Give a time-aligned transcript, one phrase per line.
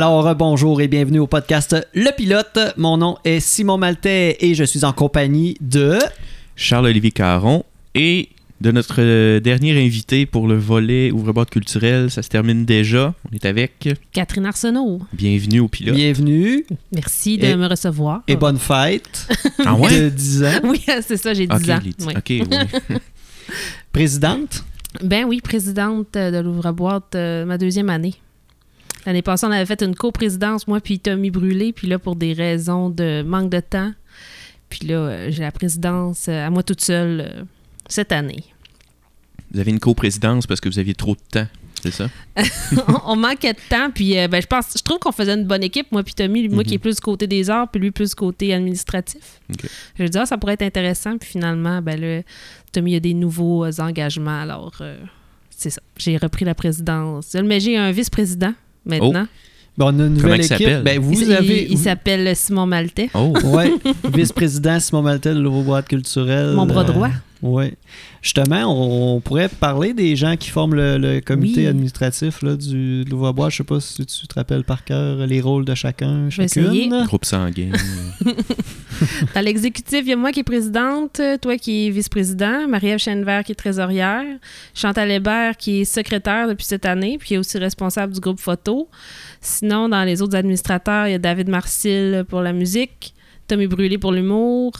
[0.00, 2.56] Alors, bonjour et bienvenue au podcast Le Pilote.
[2.76, 5.98] Mon nom est Simon Maltais et je suis en compagnie de...
[6.54, 7.64] Charles-Olivier Caron
[7.96, 8.28] et
[8.60, 12.12] de notre euh, dernier invité pour le volet ouvre-boîte culturel.
[12.12, 13.12] Ça se termine déjà.
[13.28, 15.00] On est avec Catherine Arsenault.
[15.12, 15.96] Bienvenue au pilote.
[15.96, 18.22] Bienvenue Merci de Et- me recevoir.
[18.28, 19.26] et bonne fête
[19.66, 20.00] Ah ouais?
[20.02, 20.60] de 10 ans.
[20.62, 21.80] Oui, c'est ça, j'ai 10 Ok, ans.
[21.84, 22.14] les- Oui.
[22.16, 22.46] ok,
[22.88, 22.96] oui.
[23.90, 24.64] Présidente?
[25.02, 28.14] Ben oui, présidente euh, de l'ouvre-boîte euh, ma deuxième année.
[29.08, 32.34] L'année passée, on avait fait une coprésidence, moi puis Tommy Brûlé, puis là, pour des
[32.34, 33.94] raisons de manque de temps,
[34.68, 37.42] puis là, euh, j'ai la présidence euh, à moi toute seule euh,
[37.88, 38.44] cette année.
[39.50, 41.46] Vous avez une coprésidence parce que vous aviez trop de temps,
[41.82, 42.10] c'est ça?
[42.86, 45.46] on, on manquait de temps, puis euh, ben, je pense, je trouve qu'on faisait une
[45.46, 46.64] bonne équipe, moi puis Tommy, moi Mhm.
[46.64, 49.40] qui est plus du côté des arts, puis lui plus du côté administratif.
[49.98, 52.20] Je dis, ah, ça pourrait être intéressant, puis finalement, ben là,
[52.72, 54.98] Tommy a des nouveaux euh, engagements, alors euh,
[55.48, 55.80] c'est ça.
[55.96, 57.34] J'ai repris la présidence.
[57.42, 58.52] Mais j'ai un vice-président
[58.88, 59.26] maintenant.
[59.76, 60.58] Bon, on a une Comment nouvelle il équipe.
[60.58, 60.82] s'appelle?
[60.82, 61.62] Ben, vous il, avez...
[61.62, 63.32] il- il s'appelle Simon Maltais, Oh!
[63.44, 63.72] Ouais,
[64.12, 66.54] vice-président Simon Maltais de l'ouvre-boîte culturelle.
[66.54, 67.10] mon bras Euh, droit.
[67.40, 67.72] Oui.
[68.20, 71.66] Justement, on, on pourrait parler des gens qui forment le, le comité Oui.
[71.68, 73.52] administratif là, du, de l'ouvre-boîte.
[73.52, 76.48] Je sais pas si tu te rappelles par cœur les rôles de chacun, Je vais
[76.48, 76.64] chacune.
[76.72, 76.88] essayer.
[77.06, 77.70] Groupe sanguin.
[79.34, 83.44] Dans l'exécutif, il y a moi qui est présidente, toi qui es vice-président, Marie-Ève Chenvert
[83.44, 84.24] qui est trésorière,
[84.74, 88.40] Chantal Hébert qui est secrétaire depuis cette année, puis qui est aussi responsable du groupe
[88.40, 88.88] photo.
[89.40, 93.14] Sinon, dans les autres administrateurs, il y a David Marcil pour la musique,
[93.46, 94.72] Tommy Brûlé pour l'humour,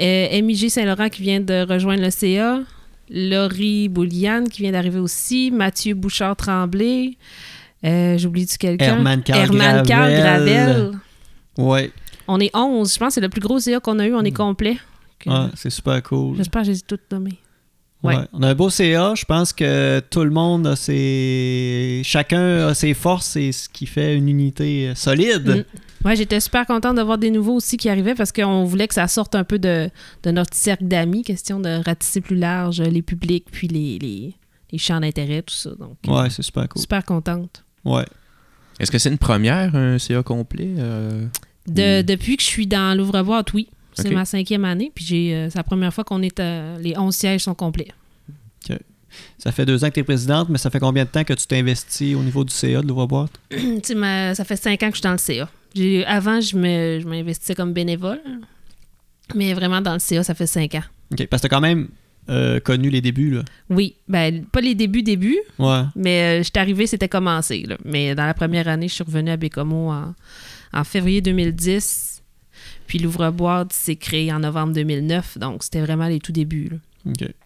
[0.00, 2.60] euh, MIG Saint-Laurent qui vient de rejoindre le CA,
[3.10, 7.16] Laurie Bouliane qui vient d'arriver aussi, Mathieu Bouchard-Tremblay,
[7.84, 8.96] euh, j'oublie-tu quelqu'un?
[8.96, 10.46] Herman Carl Herman Carl Gravel.
[10.54, 10.90] Gravel.
[11.58, 11.90] Ouais.
[12.28, 12.92] On est 11.
[12.94, 14.14] Je pense que c'est le plus gros CA qu'on a eu.
[14.14, 14.78] On est complet.
[15.18, 16.36] Que- Ouais, c'est super cool.
[16.36, 17.38] J'espère que j'ai toutes nommées.
[18.02, 18.16] Ouais.
[18.16, 18.24] Ouais.
[18.32, 19.14] On a un beau CA.
[19.16, 22.02] Je pense que tout le monde a ses.
[22.04, 25.48] Chacun a ses forces et ce qui fait une unité solide.
[25.48, 25.64] Mm.
[26.04, 28.94] Ouais, j'étais super contente de voir des nouveaux aussi qui arrivaient parce qu'on voulait que
[28.94, 29.88] ça sorte un peu de,
[30.22, 34.34] de notre cercle d'amis, question de ratisser plus large euh, les publics puis les, les,
[34.72, 35.70] les champs d'intérêt, tout ça.
[35.78, 36.80] Donc, Ouais, c'est super cool.
[36.80, 37.64] super contente.
[37.84, 38.04] Ouais.
[38.80, 40.70] Est-ce que c'est une première, un CA complet?
[40.78, 41.26] euh?
[41.68, 42.02] De-.
[42.02, 43.68] Depuis que je suis dans l'ouvre-boîte, oui.
[43.94, 46.40] C'est ma cinquième année, puis j'ai, euh, c'est la première fois qu'on est.
[46.40, 47.88] euh, les 11 sièges sont complets.
[49.38, 51.32] Ça fait deux ans que tu es présidente, mais ça fait combien de temps que
[51.34, 53.32] tu t'investis au niveau du CA de l'ouvre-boîte?
[53.84, 55.48] Ça fait cinq ans que je suis dans le CA.
[56.06, 58.20] Avant, je je m'investissais comme bénévole,
[59.34, 60.82] mais vraiment dans le CA, ça fait cinq ans.
[61.12, 61.26] OK.
[61.26, 61.88] Parce que tu as quand même
[62.28, 63.42] euh, connu les débuts, là.
[63.70, 65.82] Oui, ben pas les débuts, débuts, Ouais.
[65.96, 67.64] mais euh, j'étais arrivée, c'était commencé.
[67.66, 67.76] là.
[67.84, 70.14] Mais dans la première année, je suis revenue à Bécomo en,
[70.72, 72.22] en février 2010.
[72.86, 76.68] Puis l'ouvre-boîte s'est créé en novembre 2009, donc c'était vraiment les tout débuts.
[76.70, 76.76] là.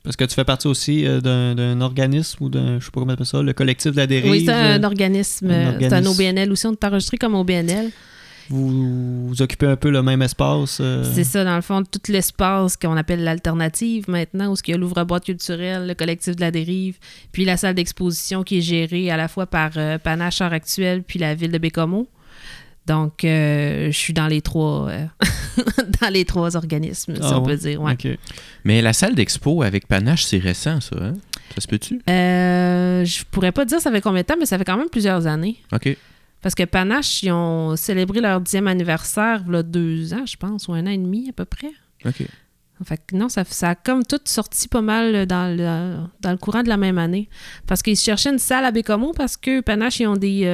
[0.03, 3.13] Parce que tu fais partie aussi euh, d'un, organisme ou d'un, je sais pas comment
[3.13, 4.31] on appelle ça, le collectif de la dérive.
[4.31, 6.05] Oui, c'est un euh, organisme, euh, c'est un.
[6.07, 7.91] OBNL aussi, on est enregistré comme OBNL.
[8.49, 10.79] Vous, vous occupez un peu le même espace.
[10.81, 14.75] euh, C'est ça, dans le fond, tout l'espace qu'on appelle l'alternative maintenant, où il y
[14.75, 16.99] a l'ouvre-boîte culturelle, le collectif de la dérive,
[17.33, 21.03] puis la salle d'exposition qui est gérée à la fois par euh, Panache Art Actuel
[21.03, 22.07] puis la ville de Bécomo.
[22.87, 25.07] Donc, euh, je suis dans les trois euh,
[26.01, 27.53] dans les trois organismes, si Ah on ouais?
[27.55, 27.83] peut dire.
[27.83, 27.97] Ouais.
[28.65, 31.15] Mais la salle d'expo avec Panache, c'est récent, ça, hein?
[31.55, 32.01] Ça se peut-tu?
[32.09, 34.89] Euh, je pourrais pas dire ça fait combien de temps, mais ça fait quand même
[34.91, 35.57] plusieurs années.
[35.73, 35.97] OK.
[36.43, 40.37] Parce que Panache, ils ont célébré leur dixième anniversaire, il y a deux ans, je
[40.37, 41.73] pense, ou un an et demi à peu près.
[42.05, 42.23] OK.
[42.85, 46.37] Fait que non, ça, ça a comme tout sorti pas mal dans le, dans le
[46.37, 47.29] courant de la même année.
[47.67, 50.45] Parce qu'ils cherchaient une salle à Bécomo parce que Panache, ils ont des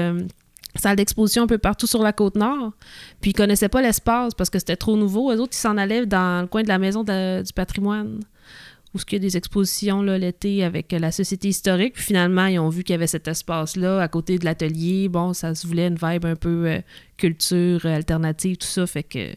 [0.81, 2.73] salles d'exposition un peu partout sur la côte nord.
[3.21, 5.33] Puis ils connaissaient pas l'espace parce que c'était trop nouveau.
[5.33, 8.21] Eux autres, ils s'en allaient dans le coin de la maison du patrimoine
[8.95, 11.95] où il y a des expositions l'été avec la Société historique.
[11.95, 15.09] Puis finalement, ils ont vu qu'il y avait cet espace-là à côté de l'atelier.
[15.09, 16.81] Bon, ça se voulait une vibe un peu euh,
[17.17, 18.87] culture euh, alternative, tout ça.
[18.87, 19.35] Fait que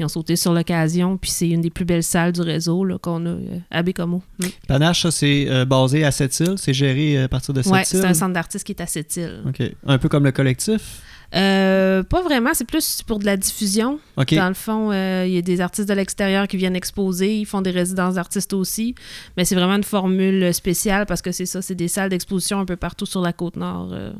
[0.00, 3.26] ils ont sauté sur l'occasion, puis c'est une des plus belles salles du réseau qu'on
[3.26, 4.22] a euh, à Bécomo.
[4.38, 4.46] Mm.
[4.66, 6.54] Panache, ça, c'est euh, basé à Sept-Îles.
[6.56, 7.84] C'est géré euh, à partir de Sept-Îles.
[7.84, 9.42] c'est un centre d'artistes qui est à cette île.
[9.46, 9.62] OK.
[9.86, 11.02] Un peu comme le collectif?
[11.34, 14.00] Euh, pas vraiment, c'est plus pour de la diffusion.
[14.16, 14.34] OK.
[14.34, 17.46] Dans le fond, euh, il y a des artistes de l'extérieur qui viennent exposer, ils
[17.46, 18.94] font des résidences d'artistes aussi,
[19.36, 22.64] mais c'est vraiment une formule spéciale parce que c'est ça, c'est des salles d'exposition un
[22.64, 23.90] peu partout sur la côte nord.
[23.92, 24.12] euh.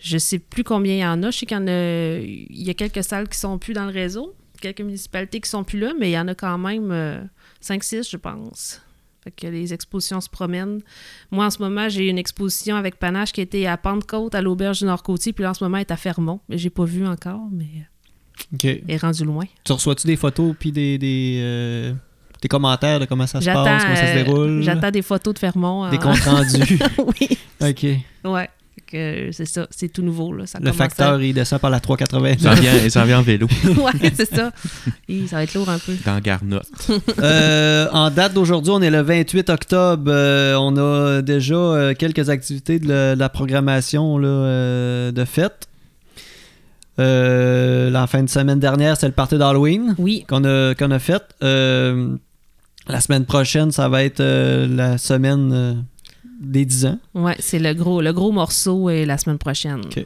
[0.00, 2.62] Je sais plus combien il y en a, je sais qu'il y en a, il
[2.62, 5.78] y a quelques salles qui sont plus dans le réseau, quelques municipalités qui sont plus
[5.78, 7.28] là, mais il y en a quand même
[7.62, 8.80] 5-6, je pense.
[9.24, 10.80] Fait que les expositions se promènent.
[11.30, 14.78] Moi, en ce moment, j'ai une exposition avec Panache qui était à Pentecôte, à l'Auberge
[14.78, 16.40] du Nord-Côtier, puis là, en ce moment, elle est à Fermont.
[16.48, 17.66] Mais j'ai pas vu encore, mais
[18.54, 18.64] OK.
[18.64, 19.44] elle est rendue loin.
[19.64, 21.92] Tu reçois-tu des photos puis des, des, euh,
[22.40, 24.62] des commentaires de comment ça se passe, comment ça se euh, déroule?
[24.62, 25.90] j'attends des photos de Fermont.
[25.90, 26.78] Des comptes rendus.
[26.98, 27.86] oui, OK.
[28.24, 28.50] ouais.
[28.86, 30.32] Que c'est ça, c'est tout nouveau.
[30.32, 30.46] Là.
[30.46, 32.60] Ça Le facteur, il descend par la Il s'en 389.
[32.60, 34.52] vient, il s'en vient en vélo, ouais, c'est ça.
[35.08, 35.94] Et ça va être lourd un peu.
[36.04, 36.68] dans Garnotte.
[37.20, 40.10] Euh, en date d'aujourd'hui, on est le 28 octobre.
[40.12, 45.24] Euh, on a déjà euh, quelques activités de la, de la programmation là, euh, de
[45.24, 45.68] fête.
[46.98, 50.98] Euh, la fin de semaine dernière, c'est le party d'Halloween Oui, qu'on a, qu'on a
[50.98, 51.22] fait.
[51.42, 52.16] Euh,
[52.88, 55.74] la semaine prochaine, ça va être euh, la semaine euh,
[56.40, 56.98] des 10 ans.
[57.14, 59.80] ouais, c'est le gros, le gros morceau et la semaine prochaine.
[59.84, 60.04] Ok.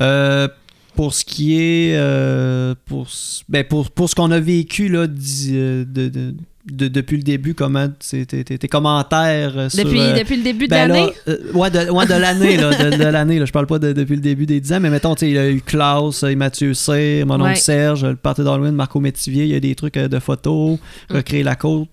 [0.00, 0.48] Euh,
[0.94, 3.06] pour ce qui est euh, pour,
[3.48, 6.34] ben pour, pour ce qu'on a vécu là, euh, de, de-
[6.70, 10.70] de- depuis le début, comment tes, tes- commentaires sur, Depuis, euh, depuis le début de
[10.70, 11.12] ben l'année?
[11.28, 13.38] euh, ouais, de, ouais, de l'année, là, de, de l'année.
[13.38, 13.44] là.
[13.46, 15.48] Je parle pas de- depuis le début des 10 ans, mais mettons, il y a
[15.50, 17.54] eu Klaus, Mathieu Cyr, mon oncle Ouais.
[17.54, 20.78] Serge, le party d'Halloween, Marco Métivier, il y a des trucs de photos,
[21.10, 21.14] Mm.
[21.16, 21.88] recréer la côte.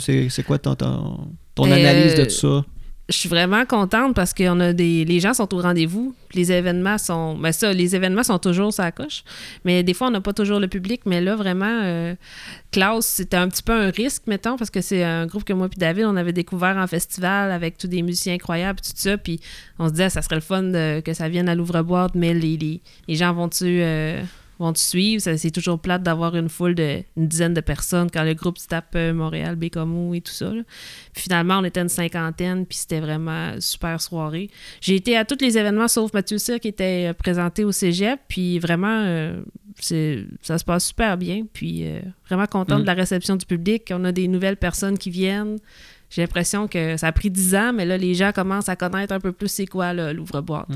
[0.00, 1.18] c'est quoi ton, ton,
[1.54, 2.64] ton Euh, analyse de tout ça?
[3.10, 4.32] Je suis vraiment contente parce
[4.72, 8.72] des les gens sont au rendez-vous les événements sont ben ça les événements sont toujours
[8.72, 9.24] sa coche
[9.64, 12.14] mais des fois on n'a pas toujours le public mais là vraiment euh,
[12.72, 15.68] Klaus c'était un petit peu un risque mettons parce que c'est un groupe que moi
[15.68, 19.38] puis David on avait découvert en festival avec tous des musiciens incroyables tout ça puis
[19.78, 22.56] on se disait ça serait le fun de- que ça vienne à l'ouvre-boîte mais les,
[22.56, 24.22] les, les gens vont-tu euh,
[24.58, 28.22] vont-tu suivre Ça, c'est toujours plate d'avoir une foule de une dizaine de personnes quand
[28.24, 30.62] le groupe se tape euh, Montréal Bécomo et tout ça là.
[31.12, 34.50] Puis finalement, on était une cinquantaine, puis c'était vraiment une super soirée.
[34.80, 38.20] J'ai été à tous les événements sauf Mathieu Cyr qui était euh, présenté au cégep,
[38.28, 39.40] puis vraiment, euh,
[39.80, 41.46] ça se passe super bien.
[41.52, 42.82] Puis euh, vraiment contente Mm.
[42.82, 43.90] de la réception du public.
[43.92, 45.58] On a des nouvelles personnes qui viennent.
[46.10, 49.12] J'ai l'impression que ça a pris 10 ans, mais là, les gens commencent à connaître
[49.12, 50.68] un peu plus c'est quoi l'ouvre-boîte.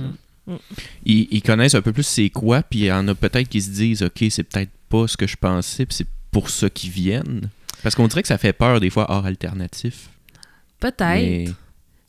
[0.48, 0.56] Là.
[1.04, 3.60] Ils, ils connaissent un peu plus c'est quoi, puis il y en a peut-être qui
[3.60, 6.90] se disent, OK, c'est peut-être pas ce que je pensais, puis c'est pour ça qu'ils
[6.90, 7.50] viennent.
[7.82, 10.08] Parce qu'on dirait que ça fait peur des fois hors alternatif.
[10.80, 11.04] Peut-être.
[11.04, 11.44] Mais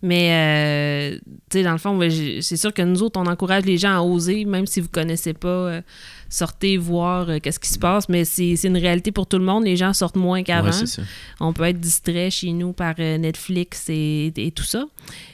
[0.02, 1.20] Mais, euh,
[1.50, 2.00] tu sais, dans le fond,
[2.42, 5.34] c'est sûr que nous autres, on encourage les gens à oser, même si vous connaissez
[5.34, 5.82] pas, euh,
[6.30, 8.08] sortez voir euh, qu'est-ce qui se passe.
[8.08, 9.66] Mais c'est une réalité pour tout le monde.
[9.66, 10.70] Les gens sortent moins qu'avant.
[10.70, 11.04] ouais,
[11.42, 14.86] on peut être distrait chez nous par Netflix et, et tout ça.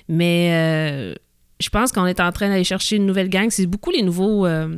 [0.10, 1.16] Mais
[1.60, 3.50] je pense qu'on est en train d'aller chercher une nouvelle gang.
[3.50, 4.78] C'est beaucoup les nouveaux, euh,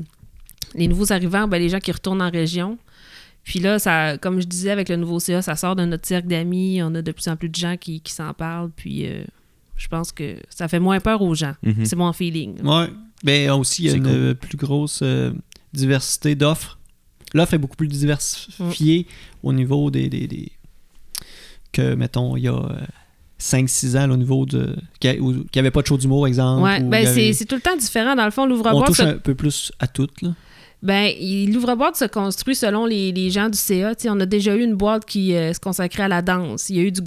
[0.76, 2.78] les nouveaux arrivants, ben, les gens qui retournent en région.
[3.44, 6.28] Puis là, ça, comme je disais avec le nouveau CA, ça sort de notre cercle
[6.28, 6.82] d'amis.
[6.84, 8.72] On a de plus en plus de gens qui, qui s'en parlent.
[8.76, 9.24] Puis euh,
[9.78, 11.54] je pense que ça fait moins peur aux gens.
[11.64, 11.86] Mhm.
[11.86, 12.62] C'est mon feeling.
[12.62, 12.82] là.
[12.82, 12.90] Ouais.
[13.24, 14.36] Ben aussi, il y a une cool.
[14.36, 15.32] plus grosse euh,
[15.74, 16.78] diversité d'offres.
[17.34, 19.48] L'offre est beaucoup plus diversifiée Mm.
[19.48, 20.52] au niveau des, des, des-
[21.72, 22.54] que, mettons, il y a
[23.40, 24.76] 5-6 ans, là, au niveau de.
[25.00, 26.64] qu'il n'y avait pas de show d'humour, exemple.
[26.64, 28.16] Ouais, ou ben avait- c'est tout le temps différent.
[28.16, 30.30] Dans le fond, On l'ouvre-boîte, touche se- un peu plus à toutes, là.
[30.84, 33.94] Ben, il- l'ouvre-boîte se construit selon les, les gens du CA.
[34.06, 36.70] On a déjà eu une boîte qui euh, se consacrait à la danse.
[36.70, 37.02] Il y a eu du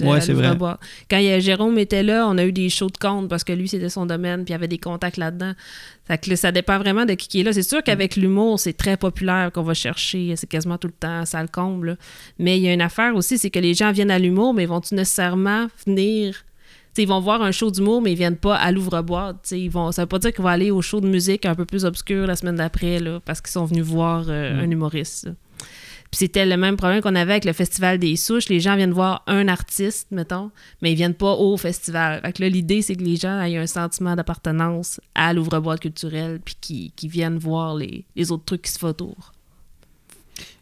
[0.00, 0.32] euh, Ouais, à vrai.
[0.32, 0.80] l'ouvre-boîte.
[1.10, 3.44] Quand il y a- Jérôme était là, on a eu des shows de compte parce
[3.44, 5.52] que lui, c'était son domaine, puis il y avait des contacts là-dedans.
[6.08, 7.52] Que là, ça dépend vraiment de qui qui est là.
[7.52, 10.34] C'est sûr qu'avec l'humour, c'est très populaire qu'on va chercher.
[10.36, 11.86] C'est quasiment tout le temps, ça le comble.
[11.88, 11.96] là.
[12.38, 14.64] Mais il y a une affaire aussi, c'est que les gens viennent à l'humour, mais
[14.66, 16.44] vont-tu nécessairement venir
[16.94, 19.50] T'sais, ils vont voir un show d'humour, mais ils viennent pas à l'ouvre-boîte.
[19.52, 21.64] Ils vont, ça veut pas dire qu'ils vont aller au show de musique un peu
[21.64, 24.60] plus obscur la semaine d'après, là, parce qu'ils sont venus voir euh, Mm.
[24.60, 25.26] un humoriste.
[25.26, 25.32] là.
[26.10, 28.48] Puis c'était le même problème qu'on avait avec le Festival des Souches.
[28.48, 32.20] Les gens viennent voir un artiste, mettons, mais ils viennent pas au festival.
[32.20, 36.38] Fait que là, l'idée, c'est que les gens aient un sentiment d'appartenance à l'ouvre-boîte culturelle,
[36.44, 39.32] puis qu'ils qu'ils viennent voir les, les autres trucs qui se font autour.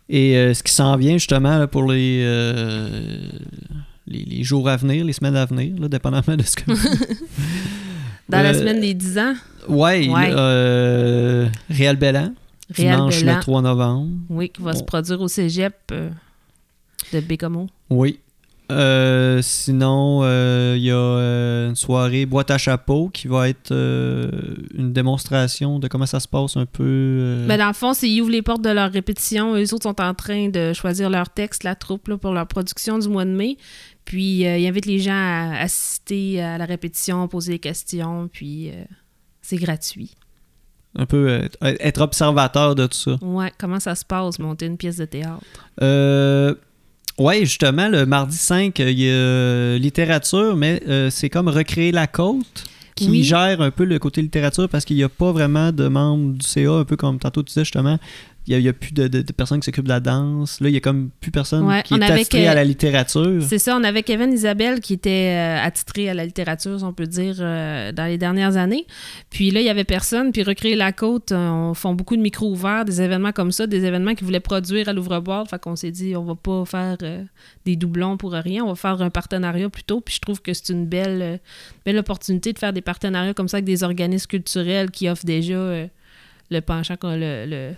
[0.08, 3.18] Et euh, ce qui s'en vient, justement, là, pour les, euh,
[4.06, 6.62] les, les jours à venir, les semaines à venir, là, dépendamment de ce que.
[8.28, 9.34] Dans la Euh, semaine des 10 ans,
[9.68, 10.30] Ouais, Ouais.
[10.32, 12.32] euh, Réal Bellan,
[12.74, 13.34] Réal dimanche Bellan.
[13.36, 14.10] le 3 novembre.
[14.30, 16.08] oui, qui va se produire au cégep euh,
[17.12, 17.66] de Bécomo.
[17.90, 18.18] Oui.
[18.70, 20.22] Euh, sinon,
[20.76, 26.06] il y a une soirée boîte à chapeau qui va être une démonstration de comment
[26.06, 27.44] ça se passe un peu.
[27.46, 29.56] Mais dans le fond, c'est ils ouvrent les portes de leur répétition.
[29.56, 32.98] Eux autres sont en train de choisir leur texte, la troupe, là, pour leur production
[32.98, 33.58] du mois de mai.
[34.04, 38.70] Puis, euh, ils invitent les gens à assister à la répétition, poser des questions, puis
[38.70, 38.84] euh,
[39.40, 40.14] c'est gratuit.
[40.96, 41.48] un peu euh,
[41.80, 43.16] être observateur de tout ça.
[43.22, 45.42] Ouais, comment ça se passe, monter une pièce de théâtre?
[45.80, 46.54] Euh,
[47.18, 52.06] ouais, justement, le mardi 5, il y a littérature, mais euh, c'est comme recréer la
[52.06, 53.22] côte qui Oui.
[53.24, 56.46] gère un peu le côté littérature parce qu'il n'y a pas vraiment de membres du
[56.46, 57.98] CA, un peu comme tantôt tu disais justement,
[58.46, 60.60] il n'y a, plus de, de- de personnes qui s'occupent de la danse.
[60.60, 63.40] Là, il y a comme plus personne Ouais, qui est attitré à la littérature.
[63.42, 66.92] C'est ça, on avait Kevin Isabelle qui était euh, attitré à la littérature, si on
[66.92, 68.84] peut dire, euh, dans les dernières années.
[69.30, 70.32] Puis là, il y avait personne.
[70.32, 73.66] Puis Recréer la Côte, euh, on font beaucoup de micros ouverts, des événements comme ça,
[73.68, 75.48] des événements qu'ils voulaient produire à l'ouvre-boîte.
[75.48, 77.22] Fait qu'on s'est dit, on va pas faire euh,
[77.64, 80.00] des doublons pour rien, on va faire un partenariat plutôt.
[80.00, 81.38] Puis je trouve que c'est une belle,
[81.86, 85.54] belle opportunité de faire des partenariats comme ça avec des organismes culturels qui offrent déjà
[86.50, 87.72] le penchant, le,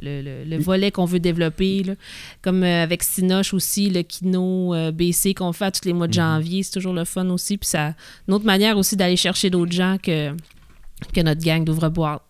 [0.00, 1.82] le, le- le volet qu'on veut développer.
[1.82, 1.94] là.
[2.42, 6.06] Comme euh, avec Sinoche aussi, le kino euh, BC qu'on fait à tous les mois
[6.08, 7.56] de janvier, c'est toujours le fun aussi.
[7.58, 7.94] Puis ça,
[8.28, 10.30] une autre manière aussi d'aller chercher d'autres gens que,
[11.14, 12.22] que notre gang d'ouvre-boîte.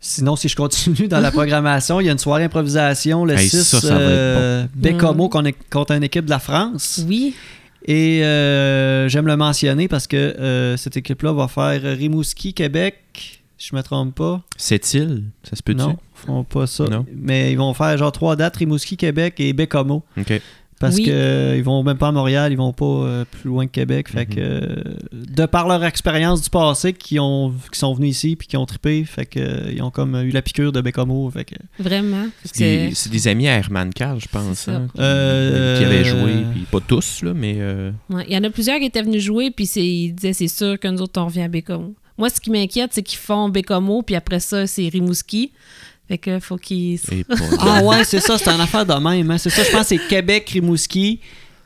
[0.00, 3.48] Sinon, si je continue dans la programmation, il y a une soirée improvisation le Hey,
[3.48, 5.30] 6 ça, ça euh, Bécomo Mm.
[5.30, 7.00] qu'on est contre une équipe de la France.
[7.08, 7.34] Oui,
[7.86, 13.76] Et euh, j'aime le mentionner parce que euh, cette équipe-là va faire Rimouski, Québec, je
[13.76, 14.42] me trompe pas.
[14.56, 15.78] Cette île, ça se peut-tu?
[15.78, 16.84] non, ils font pas ça.
[16.84, 17.06] Non.
[17.14, 20.02] Mais ils vont faire genre trois dates, Rimouski, Québec et Bécomo.
[20.18, 20.40] OK.
[20.80, 21.04] Parce Oui.
[21.04, 23.70] que euh, ils vont même pas à Montréal, ils vont pas euh, plus loin que
[23.70, 24.08] Québec.
[24.08, 24.34] Fait Mhm.
[24.34, 28.48] que euh, de par leur expérience du passé, qui ont qui sont venus ici puis
[28.48, 31.30] qui ont trippé, fait que euh, ils ont comme eu la piqûre de Bécomo.
[31.30, 32.26] Fait que vraiment.
[32.44, 36.32] C'est des, amis à Herman Carl, je pense, hein, qui, Euh, qui avaient joué.
[36.52, 37.58] Puis pas tous, là, mais...
[37.60, 40.48] euh, Ouais, Il y en a plusieurs qui étaient venus jouer, puis ils disaient c'est
[40.48, 41.94] sûr que nous autres, on revient à Bécomo.
[42.18, 45.52] Moi, ce qui m'inquiète, c'est qu'ils font Bécomo, puis après ça, c'est Rimouski.
[46.08, 47.00] Fait que faut qu'ils.
[47.60, 49.30] Ah ouais, c'est ça, c'est une affaire de même.
[49.30, 49.38] hein.
[49.38, 51.20] C'est ça, je pense que c'est Québec, Rimouski.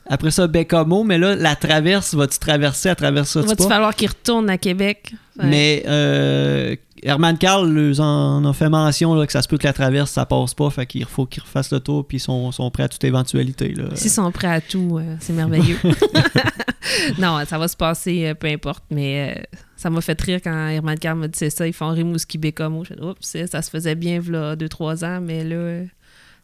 [0.08, 1.02] Après ça, Bécomo.
[1.02, 3.40] Mais là, la traverse, vas-tu traverser à travers ça?
[3.40, 5.12] Va-tu falloir qu'ils retournent à Québec?
[5.38, 5.46] Ouais.
[5.46, 6.76] Mais euh,
[7.06, 10.10] Herman Carl leur en a fait mention là, que ça se peut que la traverse,
[10.10, 10.68] ça passe pas.
[10.70, 13.74] Fait qu'il faut qu'ils refassent le tour puis ils sont, sont prêts à toute éventualité.
[13.74, 13.84] Là.
[13.94, 15.78] S'ils sont prêts à tout, euh, c'est merveilleux.
[17.18, 18.84] non, ça va se passer, euh, peu importe.
[18.90, 21.90] Mais euh, ça m'a fait rire quand Herman Carr m'a dit c'est ça, ils font
[21.90, 22.84] Rimouski Bécomo.
[22.84, 25.84] Je fais, oups, ça se faisait bien, là, 2-3 ans, mais là,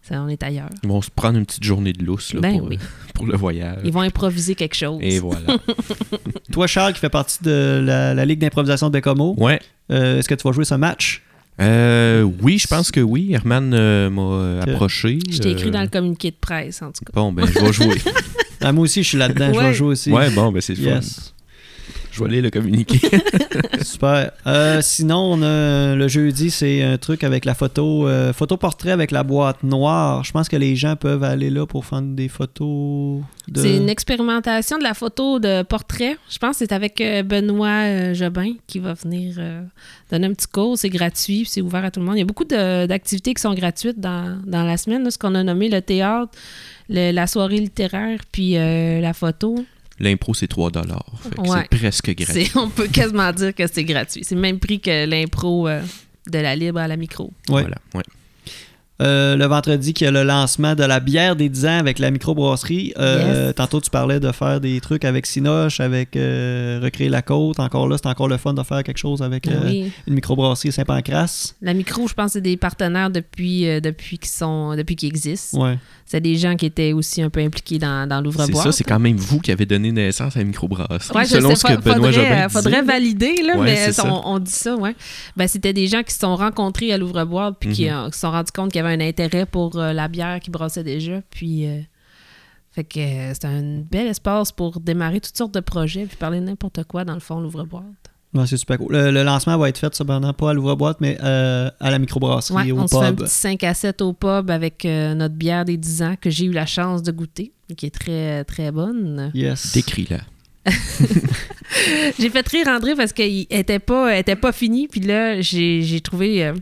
[0.02, 0.68] ça, on est ailleurs.
[0.82, 2.78] Ils vont se prendre une petite journée de lousse là, Ben pour, oui.
[3.14, 3.78] pour le voyage.
[3.84, 4.98] Ils vont improviser quelque chose.
[5.00, 5.40] Et voilà.
[6.52, 9.60] Toi, Charles, qui fait partie de la, la Ligue d'improvisation de Bécomo, ouais.
[9.92, 11.22] euh, est-ce que tu vas jouer ce match?
[11.60, 13.32] Euh, oui, je pense que oui.
[13.32, 15.18] Herman euh, m'a approché.
[15.30, 17.12] Je t'ai écrit euh, dans le communiqué de presse, en tout cas.
[17.14, 18.00] Bon, ben, je vais jouer.
[18.64, 19.52] Ah, moi aussi, je suis là-dedans.
[19.52, 20.12] Je vais jouer aussi.
[20.12, 21.00] ouais, bon, ben, c'est le fun.
[22.12, 23.00] Je vais aller le communiquer.
[23.82, 24.32] Super.
[24.46, 28.90] Euh, sinon, on a, le jeudi, c'est un truc avec la photo, euh, photo portrait
[28.90, 30.22] avec la boîte noire.
[30.24, 33.22] Je pense que les gens peuvent aller là pour faire des photos.
[33.48, 33.60] De...
[33.60, 36.16] C'est une expérimentation de la photo de portrait.
[36.30, 39.62] Je pense que c'est avec euh, Benoît Jobin qui va venir euh,
[40.10, 40.76] donner un petit cours.
[40.78, 42.16] C'est gratuit, c'est ouvert à tout le monde.
[42.16, 45.02] Il y a beaucoup de- d'activités qui sont gratuites dans, dans la semaine.
[45.02, 46.30] là, ce qu'on a nommé le théâtre,
[46.88, 49.64] le- la soirée littéraire, puis euh, la photo.
[50.02, 51.06] L'impro, c'est 3 dollars.
[51.38, 51.66] Ouais.
[51.70, 52.50] C'est presque gratuit.
[52.56, 54.24] On peut quasiment dire que c'est gratuit.
[54.24, 55.80] C'est le même prix que l'impro euh,
[56.26, 57.32] de la libre à la micro.
[57.48, 57.62] Ouais.
[57.62, 57.76] Voilà.
[57.94, 58.02] Ouais.
[59.02, 61.98] Euh, le vendredi, qu'il y a le lancement de la bière des 10 ans avec
[61.98, 62.92] la microbrasserie.
[62.98, 63.54] Euh, Yes.
[63.56, 67.58] Tantôt, tu parlais de faire des trucs avec Sinoche, avec euh, Recréer la côte.
[67.60, 69.92] Encore là, c'est encore le fun de faire quelque chose avec euh, Oui.
[70.06, 71.54] une microbrasserie Saint-Pancras.
[71.60, 75.08] La micro, je pense que c'est des partenaires depuis, euh, depuis qu'ils sont depuis qu'ils
[75.08, 75.60] existent.
[75.62, 75.78] Ouais.
[76.06, 78.64] C'est des gens qui étaient aussi un peu impliqués dans, dans C'est l'ouvre-boîte.
[78.64, 81.16] ça, c'est quand même vous qui avez donné naissance à la microbrasserie.
[81.16, 84.32] Ouais, je selon sais, ce que Benoît faudrait, Jobin faudrait valider, là, Ouais, mais on,
[84.34, 84.94] on dit ça, ouais.
[85.36, 87.92] Ben, c'était des gens qui se sont rencontrés à l'ouvre-boîte puis qui Mhm.
[87.94, 90.52] euh, se sont rendus compte qu'il y avait un intérêt pour euh, la bière qu'ils
[90.52, 91.20] brassaient déjà.
[91.30, 91.80] Puis, euh,
[92.72, 96.40] fait que euh, c'est un bel espace pour démarrer toutes sortes de projets puis parler
[96.40, 97.84] de n'importe quoi, dans le fond, l'ouvre-boîte.
[98.34, 98.92] Ouais, c'est super cool.
[98.92, 102.56] Le, le lancement va être fait, cependant, pas à l'ouvre-boîte, mais euh, à la microbrasserie,
[102.56, 103.26] Ouais, au on se fait un pub.
[103.26, 106.46] petit 5 à 7 au pub avec euh, notre bière des 10 ans que j'ai
[106.46, 109.30] eu la chance de goûter, qui est très, très bonne.
[109.34, 109.74] Yes.
[109.74, 110.20] Décris-la.
[112.18, 114.88] J'ai fait rire André parce qu'il était pas, était pas fini.
[114.88, 116.52] Puis là, j'ai j'ai trouvé.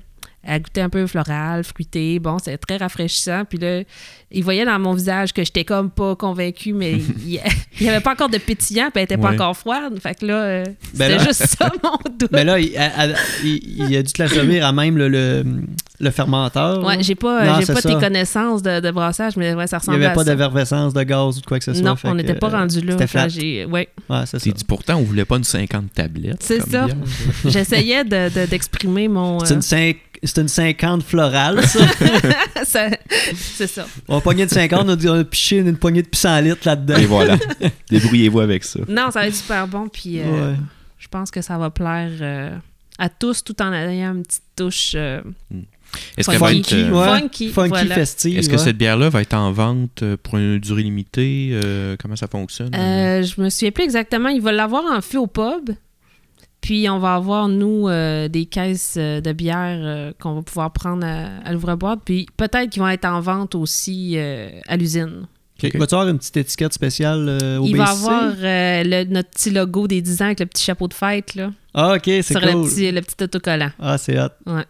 [0.46, 2.18] Euh, elle goûtait un peu floral, fruité.
[2.18, 3.44] Bon, c'est très rafraîchissant.
[3.44, 3.82] Puis là,
[4.30, 6.92] il voyait dans mon visage que j'étais comme pas convaincue, mais
[7.26, 7.40] il
[7.80, 9.34] n'y avait pas encore de pétillant, puis elle était pas Ouais.
[9.34, 9.98] encore froide.
[10.00, 12.30] Fait que là, euh, Ben c'était là- juste ça mon doute.
[12.32, 13.06] Mais là, il, a, a-
[13.44, 15.44] il- il a dû te la servir à même le, le,
[16.00, 16.82] le fermenteur.
[16.84, 17.88] Ouais, j'ai pas, Non, j'ai pas ça.
[17.88, 21.02] tes connaissances de, de brassage, mais ouais, ça Il n'y avait pas à d'effervescence de
[21.02, 21.82] gaz ou de quoi que ce soit.
[21.82, 22.92] Non, on n'était pas euh, rendu là.
[22.92, 23.28] C'était flat.
[23.28, 23.88] j'ai- ouais.
[24.08, 24.50] Ouais, c'est ça.
[24.50, 26.42] Dit pourtant, on voulait pas une 50 tablettes.
[26.42, 26.86] C'est ça.
[27.44, 29.40] J'essayais de- de- d'exprimer mon.
[29.40, 31.80] C'est euh, une, cinq- c'est une 50 florale, ça.
[32.64, 32.90] ça-
[33.34, 33.86] c'est ça.
[34.08, 36.52] on a pogné de 50, on a, dit- on a piché une, poignée de pissenlit
[36.64, 36.96] là-dedans.
[36.96, 37.36] Et voilà.
[37.90, 38.80] Débrouillez-vous avec ça.
[38.88, 39.88] Non, ça va être super bon.
[39.88, 40.56] Puis euh, Ouais.
[40.98, 42.50] je pense que ça va plaire euh,
[42.98, 45.20] à tous tout en ayant une petite touche euh,
[46.18, 46.74] Est-ce va funky.
[46.80, 47.48] être, Ouais, funky.
[47.48, 47.94] Funky voilà.
[47.94, 48.38] festive.
[48.38, 48.58] Est-ce que ouais.
[48.62, 51.50] cette bière-là va être en vente pour une durée limitée?
[51.52, 52.74] Euh, comment ça fonctionne?
[52.74, 54.28] Euh, je me souviens plus exactement.
[54.28, 55.70] Il va l'avoir en fût au pub.
[56.60, 60.72] Puis on va avoir, nous, euh, des caisses euh, de bière euh, qu'on va pouvoir
[60.72, 62.00] prendre à, à l'ouvre-boîte.
[62.04, 65.26] Puis peut-être qu'ils vont être en vente aussi euh, à l'usine.
[65.62, 65.76] Ok.
[65.76, 68.06] Vas-tu avoir une petite étiquette spéciale euh, au Il va BCC?
[68.06, 71.34] avoir euh, le- notre petit logo des 10 ans avec le petit chapeau de fête
[71.34, 72.50] là, Ah, ok, c'est sur cool.
[72.50, 73.70] le, petit, le petit autocollant.
[73.78, 74.28] Ah, c'est hot.
[74.46, 74.64] Ouais.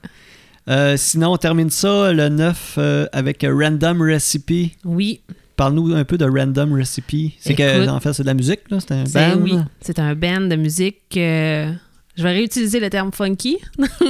[0.69, 4.77] Euh, sinon, on termine ça le 9 euh, avec Random Recipe.
[4.85, 5.21] Oui,
[5.61, 7.35] Parle-nous un peu de Random Recipe.
[7.39, 8.79] C'est que, en fait, c'est de la musique, là.
[8.81, 9.43] C'est un band.
[9.43, 11.03] oui, c'est un band de musique.
[11.19, 11.71] euh,
[12.17, 13.59] je vais réutiliser le terme funky.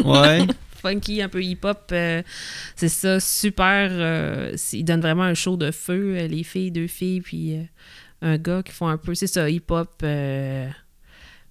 [0.05, 0.47] Ouais.
[0.81, 1.91] funky, un peu hip-hop.
[1.91, 2.23] euh,
[2.77, 3.89] c'est ça, super.
[3.91, 7.57] euh, ils donnent vraiment un show de feu, euh, les filles, deux filles, puis
[8.23, 10.05] un gars qui font un peu, c'est ça, hip-hop.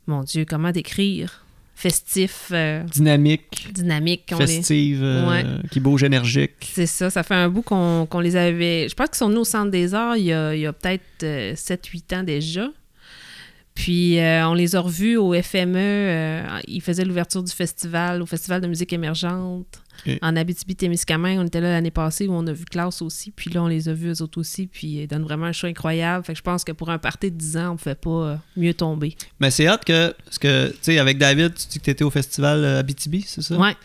[0.08, 1.44] mon Dieu, comment décrire?
[1.82, 4.34] Festif, euh, Dynamique, dynamique.
[4.38, 6.52] les- festive, euh, qui bouge énergique.
[6.74, 8.88] C'est ça, ça fait un bout qu'on qu'on les avait.
[8.90, 10.74] Je pense qu'ils sont venus au Centre des Arts il y a, il y a
[10.74, 11.24] peut-être
[11.56, 12.68] 7-8 ans déjà.
[13.76, 15.78] Puis euh, on les a revus au FME.
[15.78, 19.82] euh, ils faisaient l'ouverture du festival, au Festival de musique émergente.
[20.08, 20.18] Ok.
[20.22, 23.32] En Abitibi-Témiscamingue, on était là l'année passée où on a vu Klaus aussi.
[23.32, 24.68] Puis là, on les a vus eux autres aussi.
[24.68, 26.26] Puis ils donnent vraiment un show incroyable.
[26.26, 28.10] Fait que je pense que pour un party de 10 ans, on ne fait pas
[28.10, 29.16] euh, mieux tomber.
[29.40, 32.04] Mais c'est hot que, parce que, tu sais, avec David, tu dis que tu étais
[32.04, 33.58] au festival euh, Abitibi, c'est ça?
[33.58, 33.76] Ouais.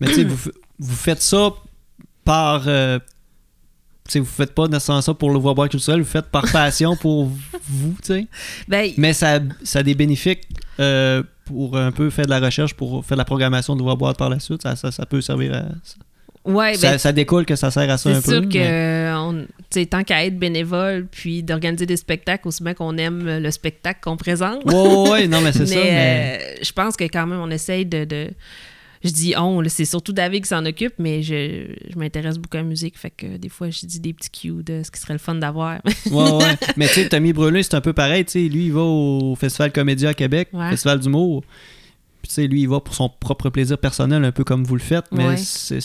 [0.00, 1.50] Mais tu sais, vous, vous faites ça
[2.24, 2.64] par.
[2.66, 2.98] euh,
[4.04, 6.50] tu sais, vous faites pas nécessairement ça pour le voir boire culturel, vous faites par
[6.50, 7.26] passion pour
[7.68, 8.26] vous, tu sais?
[8.66, 10.38] Ben, Mais ça, ça a des bénéfices
[10.80, 14.14] euh, pour un peu faire de la recherche, pour faire de la programmation de boire
[14.16, 14.62] par la suite.
[14.62, 15.62] Ça, ça, ça peut servir à.
[16.50, 18.32] ouais, ça, ben, ça découle que ça sert à ça un C'est peu.
[18.42, 19.46] sûr que, mais- euh, on-
[19.86, 24.16] tant qu'à être bénévole puis d'organiser des spectacles, aussi bien qu'on aime le spectacle qu'on
[24.16, 24.64] présente.
[24.64, 25.74] Ouais, ouais, ouais, non, mais c'est mais ça.
[25.76, 26.40] Mais...
[26.40, 28.04] euh, je pense que quand même, on essaye de.
[28.04, 28.30] de-
[29.04, 32.60] je dis on, c'est surtout David qui s'en occupe, mais je, je m'intéresse beaucoup à
[32.60, 32.98] la musique.
[32.98, 35.34] Fait que des fois, je dis des petits cues de ce qui serait le fun
[35.34, 35.80] d'avoir.
[36.10, 36.56] Ouais, ouais.
[36.76, 38.24] Mais tu sais, Tommy Brûlé, c'est un peu pareil.
[38.24, 40.70] Tu sais, lui, il va au Festival Comédia à Québec, Ouais.
[40.70, 41.42] Festival d'humour.
[42.22, 44.76] Puis tu sais, lui, il va pour son propre plaisir personnel, un peu comme vous
[44.76, 45.36] le faites, mais Ouais.
[45.36, 45.80] c'est-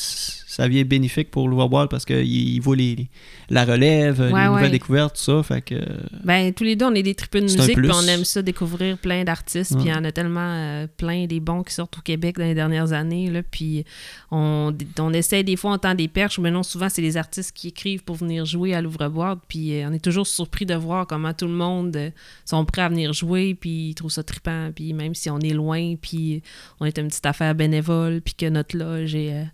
[0.57, 3.09] ça vient bénéfique pour l'overboard parce qu'il il voit les,
[3.51, 4.69] la relève, les Ouais, nouvelles ouais.
[4.71, 5.43] découvertes, tout ça.
[5.43, 5.75] Fait que.
[6.23, 8.97] Ben, tous les deux, on est des tripeux de musique, puis on aime ça découvrir
[8.97, 12.01] plein d'artistes, puis il y en a tellement euh, plein des bons qui sortent au
[12.01, 13.85] Québec dans les dernières années, là, puis
[14.31, 17.51] on, on essaie des fois, on tend des perches, mais non, souvent, c'est les artistes
[17.55, 21.05] qui écrivent pour venir jouer à l'ouvre-boîte, puis euh, on est toujours surpris de voir
[21.05, 22.09] comment tout le monde euh,
[22.45, 25.53] sont prêts à venir jouer, puis ils trouvent ça trippant, puis même si on est
[25.53, 26.41] loin, puis
[26.79, 29.45] on est une petite affaire bénévole, puis que notre loge est,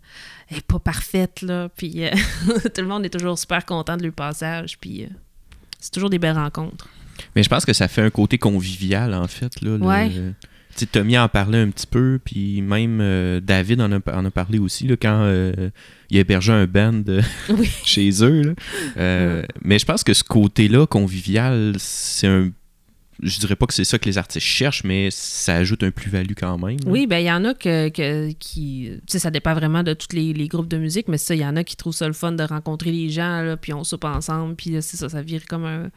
[0.61, 2.09] pas parfaite, là, puis euh,
[2.75, 5.07] tout le monde est toujours super content de leur passage, puis euh,
[5.79, 6.87] c'est toujours des belles rencontres.
[7.35, 9.61] Mais je pense que ça fait un côté convivial, en fait.
[9.61, 10.09] Là, le- Ouais.
[10.75, 14.25] Tu sais, Tommy en parlait un petit peu, puis même euh, David en a, en
[14.25, 15.69] a parlé aussi là, quand euh,
[16.09, 17.69] il hébergeait un band euh, Oui.
[17.85, 18.41] chez eux.
[18.95, 19.43] là.
[19.63, 22.49] Mais je pense que ce côté-là, convivial, c'est un.
[23.21, 26.33] Je dirais pas que c'est ça que les artistes cherchent, mais ça ajoute un plus-value
[26.35, 26.77] quand même.
[26.79, 26.85] là.
[26.91, 28.89] Oui, ben il y en a que, que- qui...
[28.91, 31.41] Tu sais, ça dépend vraiment de tous les, les groupes de musique, mais ça, il
[31.41, 33.83] y en a qui trouvent ça le fun de rencontrer les gens, là, puis on
[33.83, 35.89] soupe ensemble, puis là, c'est ça, ça vire comme un,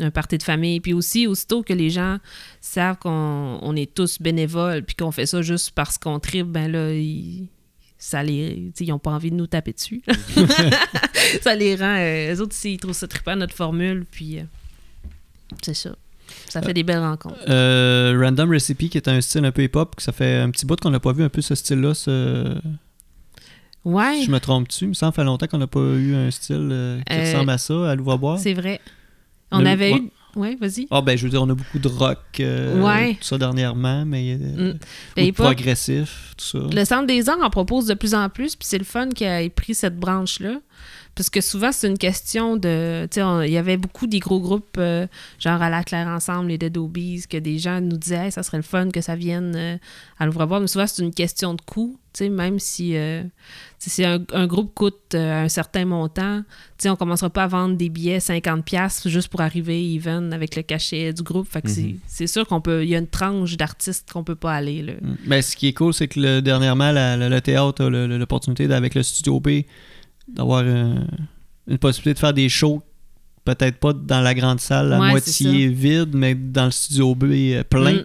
[0.00, 0.80] un party de famille.
[0.80, 2.18] Puis aussi, aussitôt que les gens
[2.60, 6.70] savent qu'on on est tous bénévoles, puis qu'on fait ça juste parce qu'on tripe, ben
[6.70, 7.48] là, ils...
[7.98, 10.02] Ça les, ils n'ont pas envie de nous taper dessus.
[11.40, 11.96] ça les rend.
[11.98, 14.04] euh, eux autres, ils trouvent ça trippant, notre formule.
[14.10, 14.42] Puis, euh,
[15.62, 15.96] c'est ça.
[16.48, 17.36] Ça fait des belles rencontres.
[17.48, 20.64] Euh, Random Recipe, qui est un style un peu hip-hop, que ça fait un petit
[20.66, 21.94] bout qu'on n'a pas vu un peu ce style-là.
[21.94, 22.56] ce-
[23.84, 24.16] Ouais.
[24.18, 26.14] Si je me trompe-tu, il me semble que ça fait longtemps qu'on n'a pas eu
[26.14, 28.38] un style euh, qui Euh, ressemble à ça, à l'ouvre-boire.
[28.38, 28.80] C'est vrai.
[29.52, 29.98] On avait ouais.
[30.00, 30.10] eu.
[30.34, 30.86] Ouais, vas-y.
[30.90, 33.14] Ah ben je veux dire, on a beaucoup de rock, euh, Ouais.
[33.14, 34.74] tout ça dernièrement, mais euh,
[35.16, 35.32] Mm.
[35.32, 36.58] progressif, tout ça.
[36.76, 39.26] Le Centre des Arts en propose de plus en plus, puis c'est le fun qu'il
[39.26, 40.56] ait pris cette branche-là.
[41.16, 43.08] Parce que souvent, c'est une question de.
[43.10, 45.06] Tu sais, il y avait beaucoup des gros groupes, euh,
[45.38, 48.42] genre à la Claire Ensemble, les Dead Obies, que des gens nous disaient, Hey, ça
[48.42, 49.76] serait le fun que ça vienne euh,
[50.18, 50.60] à l'ouvre-boîte.
[50.60, 51.98] Mais souvent, c'est une question de coût.
[52.12, 53.22] Tu sais, même si, euh,
[53.78, 56.40] si un, un groupe coûte euh, un certain montant,
[56.78, 60.54] tu sais, on commencera pas à vendre des billets 50$ juste pour arriver even avec
[60.56, 61.48] le cachet du groupe.
[61.50, 61.98] Fait que c'est- Mhm.
[62.06, 62.84] c'est sûr qu'on peut.
[62.84, 64.82] Il y a une tranche d'artistes qu'on peut pas aller.
[64.82, 64.92] Là.
[65.00, 65.16] Mm.
[65.26, 68.70] Ben, ce qui est cool, c'est que le- dernièrement, la- la- le théâtre a l'opportunité,
[68.72, 69.62] avec le Studio B,
[70.28, 70.94] d'avoir euh,
[71.68, 72.82] une possibilité de faire des shows,
[73.44, 77.24] peut-être pas dans la grande salle, à Ouais, moitié vide, mais dans le Studio B
[77.24, 77.92] euh, plein.
[77.94, 78.04] Mm.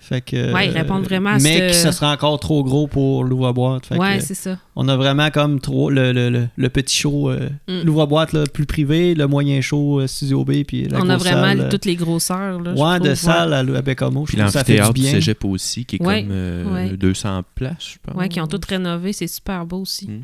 [0.00, 2.86] Fait que, Ouais, ils répondent vraiment à Mais ce- que ce sera encore trop gros
[2.86, 3.88] pour l'ouvre-boîte.
[3.92, 4.58] Ouais, c'est ça.
[4.76, 7.84] on a vraiment comme trop le, le- le- le petit show, euh, Mm.
[7.84, 11.42] l'ouvre-boîte là, plus privé, le moyen show euh, Studio B, puis la on a vraiment
[11.44, 12.60] salle, euh, toutes les grosseurs.
[12.60, 14.26] Là, je ouais, de salle à, à Bécamo.
[14.26, 15.10] Je Puis trouve que ça fait du l'amphithéâtre du bien.
[15.12, 16.96] cégep aussi, qui est Ouais, comme euh, ouais.
[16.98, 18.14] 200 places, je pense.
[18.14, 20.06] Ouais, qui ont toutes rénové, c'est super beau aussi.
[20.10, 20.20] Mm.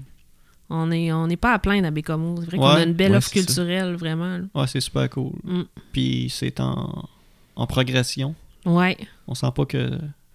[0.70, 2.36] On n'est on est pas à plaindre à Bécamo.
[2.40, 3.32] C'est vrai qu'on Ouais, a une belle ouais, offre ça.
[3.34, 4.38] culturelle, vraiment.
[4.38, 4.44] là.
[4.54, 5.32] Ouais, c'est super cool.
[5.44, 5.62] Mm.
[5.92, 7.08] Puis c'est en,
[7.56, 8.34] en progression.
[8.64, 8.96] Ouais.
[9.26, 9.90] On sent pas que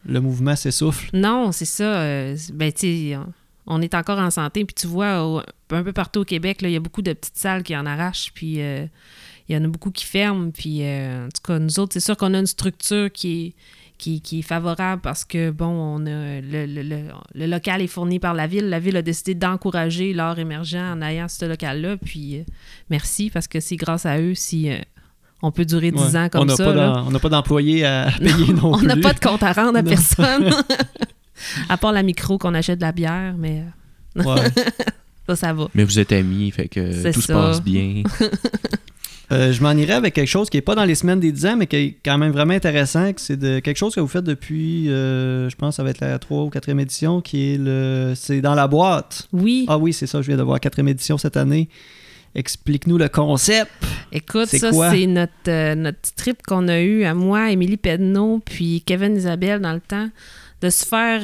[0.06, 1.10] le mouvement s'essouffle.
[1.14, 2.02] Non, c'est ça.
[2.02, 3.14] euh, ben, tu
[3.66, 4.66] on- est encore en santé.
[4.66, 7.38] Puis tu vois, au- un peu partout au Québec, il y a beaucoup de petites
[7.38, 8.32] salles qui en arrachent.
[8.34, 8.86] Puis euh,
[9.48, 10.52] il y en a beaucoup qui ferment.
[10.52, 13.54] Puis euh, en tout cas, nous autres, c'est sûr qu'on a une structure qui est,
[13.98, 17.88] qui, qui est favorable parce que, bon, on a le, le- le- le local est
[17.88, 18.70] fourni par la ville.
[18.70, 21.98] La ville a décidé d'encourager l'art émergent en ayant ce local-là.
[21.98, 22.44] Puis euh,
[22.90, 24.78] merci parce que c'est grâce à eux si euh,
[25.42, 26.16] on peut durer 10 Ouais.
[26.18, 26.66] ans on comme ça.
[26.66, 26.94] pas là.
[26.94, 28.88] d'em- on n'a pas d'employés à payer non, On plus.
[28.88, 29.90] n'a pas de compte à rendre à Non.
[29.90, 30.50] personne.
[31.70, 33.64] à part la micro qu'on achète de la bière, mais
[34.16, 34.24] Ouais.
[35.28, 35.68] ça, ça va.
[35.74, 37.34] Mais vous êtes amis, fait que tout se ça.
[37.34, 38.04] passe bien.
[39.32, 41.46] Euh, je m'en irais avec quelque chose qui n'est pas dans les semaines des 10
[41.48, 43.12] ans, mais qui est quand même vraiment intéressant.
[43.14, 46.02] que C'est de quelque chose que vous faites depuis, euh, je pense, ça va être
[46.02, 48.14] la 3 ou 4e édition, qui est le.
[48.16, 49.28] C'est dans la boîte.
[49.34, 51.70] Oui, Ah oui, c'est ça, je viens de voir 4e édition cette année.
[52.36, 53.72] Explique-nous le concept.
[54.12, 58.42] écoute, c'est ça, c'est notre, euh, notre trip qu'on a eu à moi, Émilie Pedneau,
[58.44, 60.10] puis Kevin Isabelle dans le temps,
[60.62, 61.22] de se faire.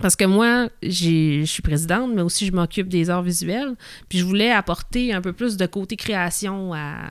[0.00, 3.74] Parce que moi, je suis présidente, mais aussi je m'occupe des arts visuels.
[4.08, 7.10] Puis je voulais apporter un peu plus de côté création à,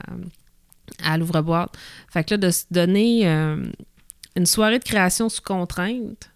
[1.04, 1.76] à l'ouvre-boîte.
[2.10, 3.62] Fait que là, de se donner euh,
[4.36, 6.30] une soirée de création sous contrainte,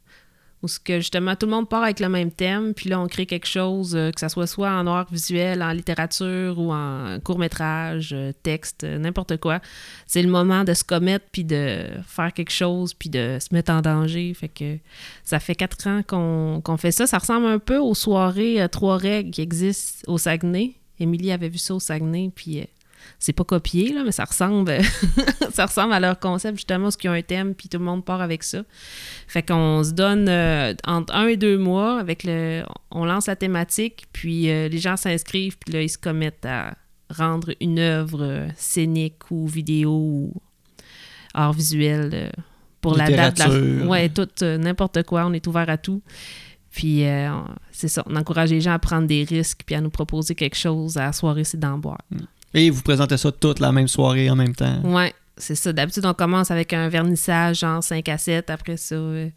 [0.63, 3.07] où ce que justement tout le monde part avec le même thème, puis là on
[3.07, 7.19] crée quelque chose, euh, que ça soit soit en art visuel, en littérature ou en
[7.23, 9.61] court-métrage, euh, texte, euh, n'importe quoi.
[10.07, 13.73] C'est le moment de se commettre, puis de faire quelque chose, puis de se mettre
[13.73, 14.33] en danger.
[14.35, 14.79] Fait que
[15.25, 17.07] ça fait quatre ans qu'on fait ça.
[17.07, 20.75] Ça ressemble un peu aux soirées Trois règles qui existent au Saguenay.
[21.01, 22.65] Émilie avait vu ça au Saguenay, puis
[23.19, 24.79] c'est pas copié, là, mais ça ressemble,
[25.53, 28.05] ça ressemble à leur concept, justement, ce qui a un thème, puis tout le monde
[28.05, 28.63] part avec ça.
[29.27, 32.63] Fait qu'on se donne euh, entre un et deux mois avec le.
[32.91, 36.75] On lance la thématique, puis euh, les gens s'inscrivent, puis là, ils se commettent à
[37.11, 40.33] rendre une œuvre euh, scénique ou vidéo ou
[41.35, 42.33] art visuel
[42.81, 43.39] pour la date.
[43.39, 43.87] la-.
[43.87, 46.03] Ouais, tout, n'importe quoi, on est ouvert à tout.
[46.73, 47.31] Puis euh,
[47.71, 50.57] c'est ça, on encourage les gens à prendre des risques puis à nous proposer quelque
[50.57, 52.01] chose à la soirée, c'est d'en boire.
[52.55, 54.81] Et vous présentez ça toute la même soirée en même temps.
[54.85, 55.73] Ouais, c'est ça.
[55.73, 58.51] D'habitude, on commence avec un vernissage, genre 5 à 7.
[58.51, 59.29] Après ça, euh,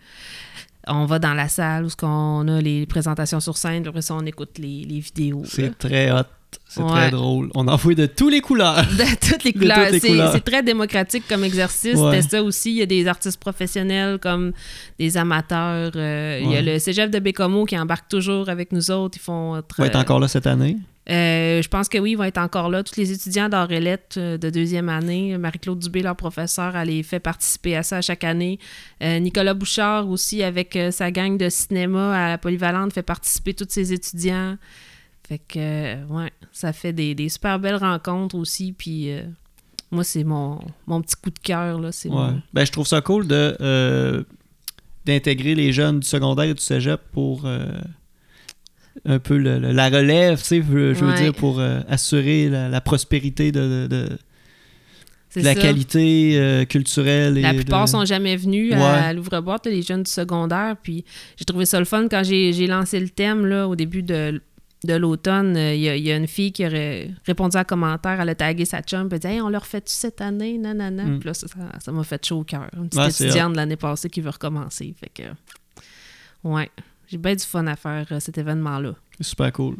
[0.88, 3.82] on va dans la salle où qu'on a les présentations sur scène.
[3.84, 5.44] puis Après ça, on écoute les, les vidéos.
[5.46, 6.24] C'est très hot.
[6.70, 6.90] C'est Ouais.
[6.92, 7.50] très drôle.
[7.54, 8.76] On en fout de tous les couleurs.
[8.98, 9.90] De toutes les couleurs.
[9.92, 11.96] C'est- très démocratique comme exercice.
[11.96, 12.22] Ouais.
[12.22, 12.72] C'était ça aussi.
[12.72, 14.54] Il y a des artistes professionnels comme
[15.00, 15.92] des amateurs.
[15.96, 19.18] euh, Il y a le cégep de Bécomo qui embarque toujours avec nous autres.
[19.18, 19.56] Ils font...
[19.56, 20.78] euh, On va être encore là cette année.
[21.10, 22.84] Euh, je pense que oui, ils vont être encore là.
[22.84, 27.20] Tous les étudiants d'Aurélette euh, de deuxième année, Marie-Claude Dubé, leur professeur, elle les fait
[27.20, 28.58] participer à ça chaque année.
[29.04, 33.68] Euh, Nicolas Bouchard aussi, avec sa gang de cinéma à la Polyvalente, fait participer tous
[33.70, 34.58] ses étudiants.
[35.28, 38.72] Fait que, ouais, ça fait des, des super belles rencontres aussi.
[38.74, 39.22] Puis euh,
[39.92, 41.80] moi, c'est mon, mon petit coup de cœur.
[41.80, 41.92] là.
[41.92, 42.16] C'est Ouais.
[42.16, 44.26] mon- Ben, je trouve ça cool de
[45.06, 47.46] d'intégrer les jeunes du secondaire et du cégep pour
[49.04, 51.22] un peu le- le- la relève, tu sais, je, je veux Ouais.
[51.22, 54.18] dire, pour euh, assurer la, la prospérité de, de- de-
[55.30, 55.60] c'est de la ça.
[55.62, 57.38] qualité euh, culturelle.
[57.38, 58.80] Et La plupart sont jamais venus Ouais.
[58.82, 60.78] à, l'ouvre-boîte, les jeunes du secondaire.
[60.82, 61.04] Puis
[61.36, 64.42] j'ai trouvé ça le fun quand j'ai lancé le thème là, au début de,
[64.86, 65.58] de l'automne.
[65.58, 68.30] euh, Il y, a- y a une fille qui aurait répondu à un commentaire, elle
[68.30, 70.58] a tagué sa chum, elle dit Hey, on leur fait-tu cette année?
[70.58, 71.04] Nanana.
[71.04, 71.20] Mm.
[71.20, 72.70] Puis là, ça m'a fait chaud au cœur.
[72.78, 74.96] Une petite Ouais, étudiante de l'année passée qui veut recommencer.
[74.98, 75.24] Fait que,
[76.46, 76.70] ouais,
[77.08, 78.94] j'ai bien du fun à faire euh, cet événement-là.
[79.18, 79.78] C'est super cool.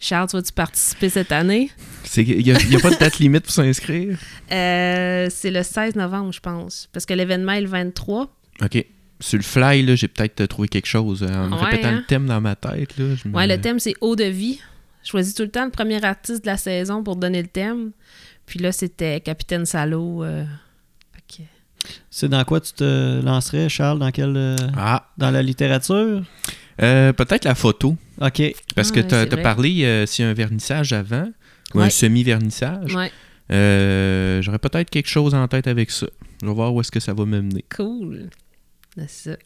[0.00, 1.70] Charles, tu vas-tu participer cette année?
[2.16, 4.16] Il n'y a, y a pas de date limite pour s'inscrire?
[4.52, 8.32] Euh, C'est le 16 novembre, je pense, parce que l'événement est le 23.
[8.62, 8.84] OK.
[9.20, 11.22] Sur le fly, là, j'ai peut-être trouvé quelque chose.
[11.24, 11.96] euh, En me Ouais, répétant hein?
[11.98, 12.96] le thème dans ma tête.
[12.96, 14.60] Là, je me- Ouais, le thème, c'est Eau de vie.
[15.02, 17.90] Je choisis tout le temps le premier artiste de la saison pour donner le thème.
[18.46, 20.22] Puis là, c'était Capitaine Salo.
[20.22, 20.44] euh,
[22.10, 23.98] C'est dans quoi tu te lancerais, Charles?
[23.98, 26.22] Dans quelle euh, Ah, Dans la littérature?
[26.82, 27.96] euh, peut-être la photo.
[28.20, 28.42] OK.
[28.74, 31.28] Parce Ah, que ouais, tu as parlé euh, s'il y a un vernissage avant
[31.74, 32.94] ou un semi-vernissage.
[32.94, 33.10] Ouais,
[33.50, 36.06] Euh, J'aurais peut-être quelque chose en tête avec ça.
[36.42, 37.64] Je vais voir où est-ce que ça va me mener.
[37.74, 38.28] cool.
[39.06, 39.36] C'est ça.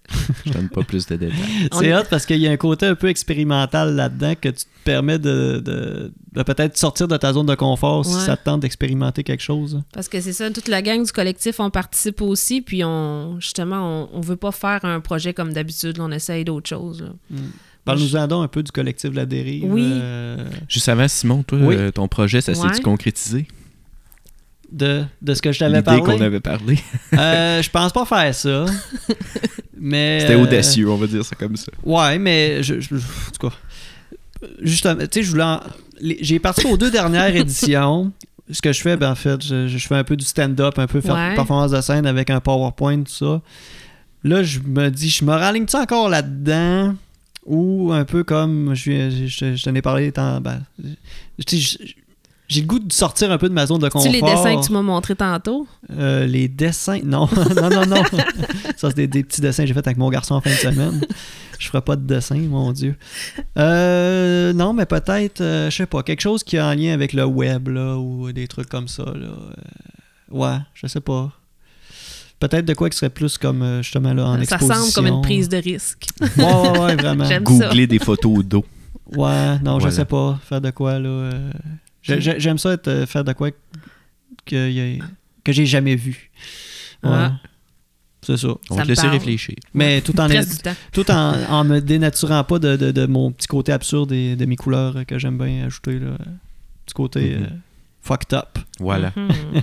[0.47, 1.37] Je donne pas plus de détails.
[1.73, 4.65] C'est est- hot parce qu'il y a un côté un peu expérimental là-dedans que tu
[4.65, 8.45] te permets de, de- de peut-être sortir de ta zone de confort si ça te
[8.45, 9.83] tente d'expérimenter quelque chose.
[9.93, 12.63] Parce que c'est ça, toute la gang du collectif, on participe aussi.
[12.63, 15.99] Puis on, justement, on, on veut pas faire un projet comme d'habitude.
[16.01, 17.03] On essaye d'autres choses.
[17.03, 17.39] là.
[17.85, 19.65] Parle-nous-en donc un peu du collectif de la dérive.
[19.67, 19.83] Oui.
[19.85, 20.37] euh,
[20.69, 21.75] Juste avant, Simon, toi, Oui.
[21.77, 22.59] euh, ton projet, ça Ouais.
[22.59, 23.47] s'est-tu concrétisé?
[24.73, 26.03] De, de ce que je t'avais L'idée parlé.
[26.03, 26.79] qu'on avait parlé.
[27.19, 28.65] Euh, je pense pas faire ça.
[29.79, 31.71] mais C'était euh, audacieux, on va dire ça comme ça.
[31.85, 32.99] Ouais, mais je, je- en
[33.39, 33.55] tout cas,
[34.63, 35.43] justement, tu sais, je voulais.
[35.45, 35.61] en-
[36.21, 38.13] J'ai participé aux deux dernières éditions.
[38.51, 40.87] Ce que je fais, ben, en fait, je, je fais un peu du stand-up, un
[40.87, 41.35] peu faire Ouais.
[41.35, 43.41] performance de scène avec un PowerPoint, tout ça.
[44.25, 46.95] là, je me dis, je me raligne-tu encore là-dedans?
[47.47, 50.61] Ou un peu comme je, je, je, je t'en ai parlé tant, ben,
[51.39, 51.77] je- je-
[52.49, 54.03] j'ai le goût de sortir un peu de ma zone de confort.
[54.11, 55.67] Tu les dessins que tu m'as montrés tantôt?
[55.91, 58.03] Euh, les dessins, non, non, non, non.
[58.77, 60.57] Ça, c'est des, des petits dessins que j'ai fait avec mon garçon en fin de
[60.57, 61.01] semaine.
[61.59, 62.97] Je ferai pas de dessin, mon Dieu.
[63.59, 67.13] Euh, non, mais peut-être, euh, je sais pas, quelque chose qui a un lien avec
[67.13, 69.13] le web, là, ou des trucs comme ça, là.
[69.29, 69.33] Euh,
[70.31, 71.31] ouais, je sais pas.
[72.41, 74.75] Peut-être de quoi qui serait plus comme, justement, là, en ça exposition.
[74.75, 76.07] semble comme une prise de risque.
[76.21, 77.25] Ouais, ouais, ouais, vraiment.
[77.29, 77.69] J'aime ça.
[77.69, 78.65] Googler des photos d'eau.
[79.15, 79.91] Ouais, non, je Voilà.
[79.93, 80.41] sais pas.
[80.49, 81.31] Faire de quoi, là.
[82.03, 83.51] J'ai- j'ai- J'aime ça être, euh, faire de quoi
[84.45, 85.01] que,
[85.49, 86.31] j'ai jamais vu.
[87.03, 87.11] Ouais.
[87.11, 87.29] Ouais.
[88.25, 88.49] C'est ça.
[88.71, 89.15] On va te laisser parle.
[89.15, 89.57] réfléchir.
[89.75, 90.29] Mais tout en,
[90.93, 94.45] tout en, en me dénaturant pas de, de- de mon petit côté absurde et de
[94.47, 95.99] mes couleurs que j'aime bien ajouter.
[95.99, 96.17] Là.
[96.87, 97.43] Petit côté Mhm.
[97.43, 97.47] euh,
[98.01, 98.59] fucked up.
[98.79, 99.13] Voilà.
[99.17, 99.63] Mhm.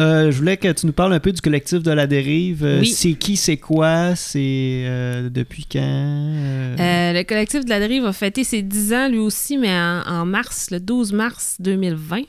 [0.00, 2.64] Euh, je voulais que tu nous parles un peu du collectif de la dérive.
[2.64, 2.86] Euh, Oui.
[2.88, 5.78] C'est qui, c'est quoi, c'est euh, depuis quand?
[5.80, 10.02] Euh, le collectif de la dérive a fêté ses 10 ans lui aussi, mais en,
[10.06, 12.22] en mars, le 12 mars 2020.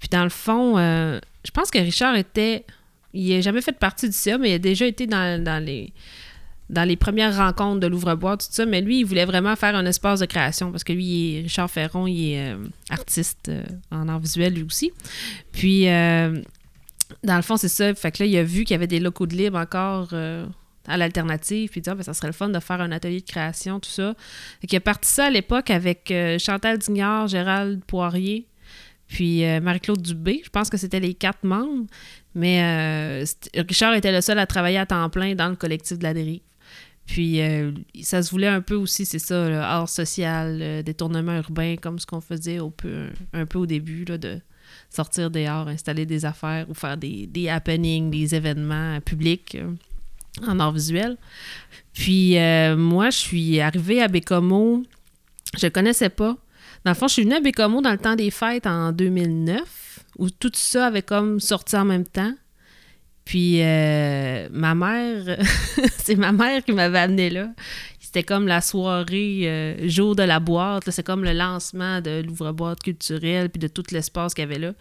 [0.00, 2.64] Puis dans le fond, je pense que Richard était.
[3.14, 5.92] Il n'a jamais fait partie du CA, mais il a déjà été dans, dans les
[6.70, 9.86] dans les premières rencontres de l'ouvre-boîte, tout ça, mais lui, il voulait vraiment faire un
[9.86, 12.56] espace de création parce que lui, il est- Richard Ferron, il est euh,
[12.90, 14.92] artiste euh, en art visuel lui aussi.
[15.50, 16.34] Puis, euh,
[17.24, 17.94] dans le fond, c'est ça.
[17.94, 20.46] Fait que là, il a vu qu'il y avait des locaux de libre encore euh,
[20.86, 23.20] à l'alternative, puis il dit, ah, ben, ça serait le fun de faire un atelier
[23.20, 24.14] de création, tout ça.
[24.60, 28.46] Fait qu'il a parti ça à l'époque avec euh, Chantal Dignard, Gérald Poirier,
[29.06, 30.42] puis euh, Marie-Claude Dubé.
[30.44, 31.86] Je pense que c'était les quatre membres,
[32.34, 36.14] mais Richard était le seul à travailler à temps plein dans le collectif de la
[36.14, 36.40] dérive.
[37.06, 37.40] Puis
[38.02, 42.20] ça se voulait un peu aussi, c'est ça, art social, détournement urbain, comme ce qu'on
[42.20, 44.40] faisait un, peu au début, là, de
[44.90, 49.70] sortir dehors, installer des affaires ou faire des, happenings, des événements publics euh,
[50.46, 51.16] en art visuel.
[51.92, 54.82] Puis euh, moi, je suis arrivée à Bécomo,
[55.58, 56.36] je ne connaissais pas.
[56.84, 60.00] Dans le fond, je suis venue à Bécomo dans le temps des fêtes en 2009,
[60.18, 62.32] où tout ça avait comme sorti en même temps.
[63.24, 65.38] Puis euh, ma mère,
[65.98, 67.48] c'est ma mère qui m'avait amené là.
[68.08, 70.88] C'était comme la soirée euh, jour de la boîte.
[70.88, 74.72] C'est comme le lancement de l'ouvre-boîte culturelle puis de tout l'espace qu'il y avait là.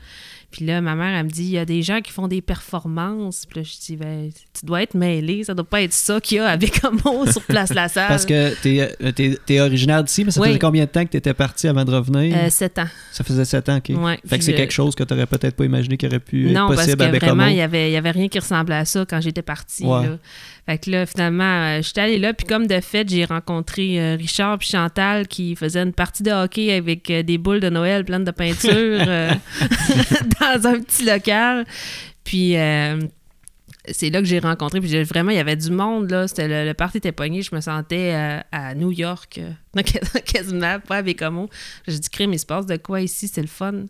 [0.50, 2.42] Puis là, ma mère, elle me dit, il y a des gens qui font des
[2.42, 3.46] performances.
[3.46, 5.44] Puis là, je dis, ben, tu dois être mêlé.
[5.44, 8.08] Ça doit pas être ça qu'il y a avec Bécamo sur Place La Salle.
[8.08, 10.48] Parce que t'es euh, t'es- t'es originaire d'ici, mais ça Oui.
[10.48, 12.36] faisait combien de temps que t'étais parti avant de revenir?
[12.36, 12.88] Euh, sept ans.
[13.12, 13.92] ça faisait 7 ans, ok.
[14.02, 14.20] Ouais.
[14.26, 16.68] Fait que c'est le- quelque chose que t'aurais peut-être pas imaginé qui aurait pu Non,
[16.70, 18.76] être parce possible à que vraiment, il n'y avait, il y avait rien qui ressemblait
[18.76, 19.84] à ça quand j'étais partie.
[19.86, 20.08] Ouais.
[20.08, 20.18] là.
[20.66, 21.44] Fait que là, finalement,
[21.78, 25.56] euh, j'étais allée là, puis comme de fait, j'ai rencontré euh, Richard puis Chantal qui
[25.56, 29.32] faisaient une partie de hockey avec euh, des boules de Noël pleines de peinture euh,
[30.40, 31.66] dans un petit local.
[32.24, 33.00] Puis euh,
[33.92, 36.28] c'est là que j'ai rencontré, puis vraiment, il y avait du monde, là.
[36.28, 39.82] C'était le, le était pogné, je me sentais euh, à New York, euh,
[40.26, 41.50] quasiment, pas à Bécomo.
[41.88, 43.86] J'ai dit, crime, il se passe de quoi ici, c'est le fun.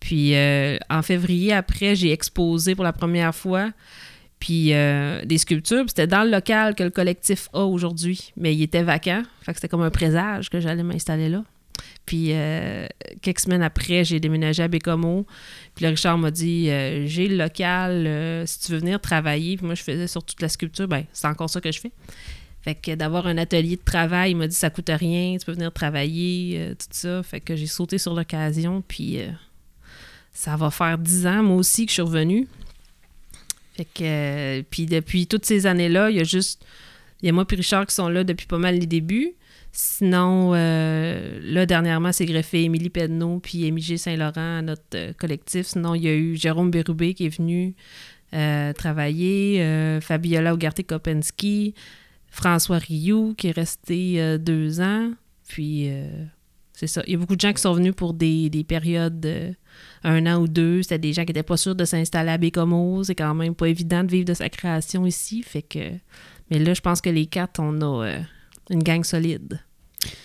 [0.00, 3.70] Puis euh, en février, après, j'ai exposé pour la première fois.
[4.38, 5.80] Puis des sculptures.
[5.80, 8.32] Puis c'était dans le local que le collectif a aujourd'hui.
[8.36, 9.22] Mais il était vacant.
[9.40, 11.42] Fait que c'était comme un présage que j'allais m'installer là.
[12.06, 12.86] Puis euh,
[13.20, 15.26] quelques semaines après, j'ai déménagé à Bécomo.
[15.74, 19.56] Puis là, Richard m'a dit euh, J'ai le local, euh, si tu veux venir travailler.
[19.56, 20.86] Puis moi, je faisais sur toute la sculpture.
[20.86, 21.92] Ben, c'est encore ça que je fais.
[22.62, 25.52] Fait que d'avoir un atelier de travail, il m'a dit Ça coûte rien, tu peux
[25.52, 27.22] venir travailler, tout ça.
[27.22, 28.82] Fait que j'ai sauté sur l'occasion.
[28.86, 29.18] Puis
[30.32, 32.46] ça va faire dix ans, moi aussi, que je suis revenue.
[33.76, 36.64] Fait que, puis depuis toutes ces années-là, il y a juste,
[37.20, 39.34] il y a moi et Richard qui sont là depuis pas mal les débuts.
[39.78, 45.66] Sinon, euh, là, dernièrement, c'est greffé Émilie Pedneau puis Émilie Saint-Laurent à notre euh, collectif.
[45.66, 47.74] Sinon, il y a eu Jérôme Bérubé qui est venu
[48.32, 51.74] euh, travailler, Fabiola Ugarte-Kopensky,
[52.30, 55.10] François Rioux qui est resté deux ans.
[55.46, 55.90] Puis,
[56.72, 57.02] c'est ça.
[57.06, 59.54] Il y a beaucoup de gens qui sont venus pour des, des périodes
[60.04, 60.80] un an ou deux.
[60.84, 63.04] C'était des gens qui n'étaient pas sûrs de s'installer à Bécomo.
[63.04, 65.42] C'est quand même pas évident de vivre de sa création ici.
[65.42, 65.90] Fait que...
[66.50, 68.20] Mais là, je pense que les quatre, on a
[68.70, 69.60] une gang solide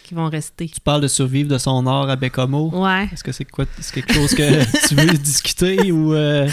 [0.03, 0.67] qui vont rester.
[0.67, 2.69] Tu parles de survivre de son art à Bécomo?
[2.73, 3.07] Ouais.
[3.11, 6.47] Est-ce que c'est quoi c'est quelque chose que tu veux discuter ou euh,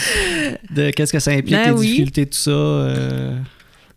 [0.71, 1.87] de qu'est-ce que ça implique Ben les oui.
[1.87, 3.37] difficultés tout ça euh,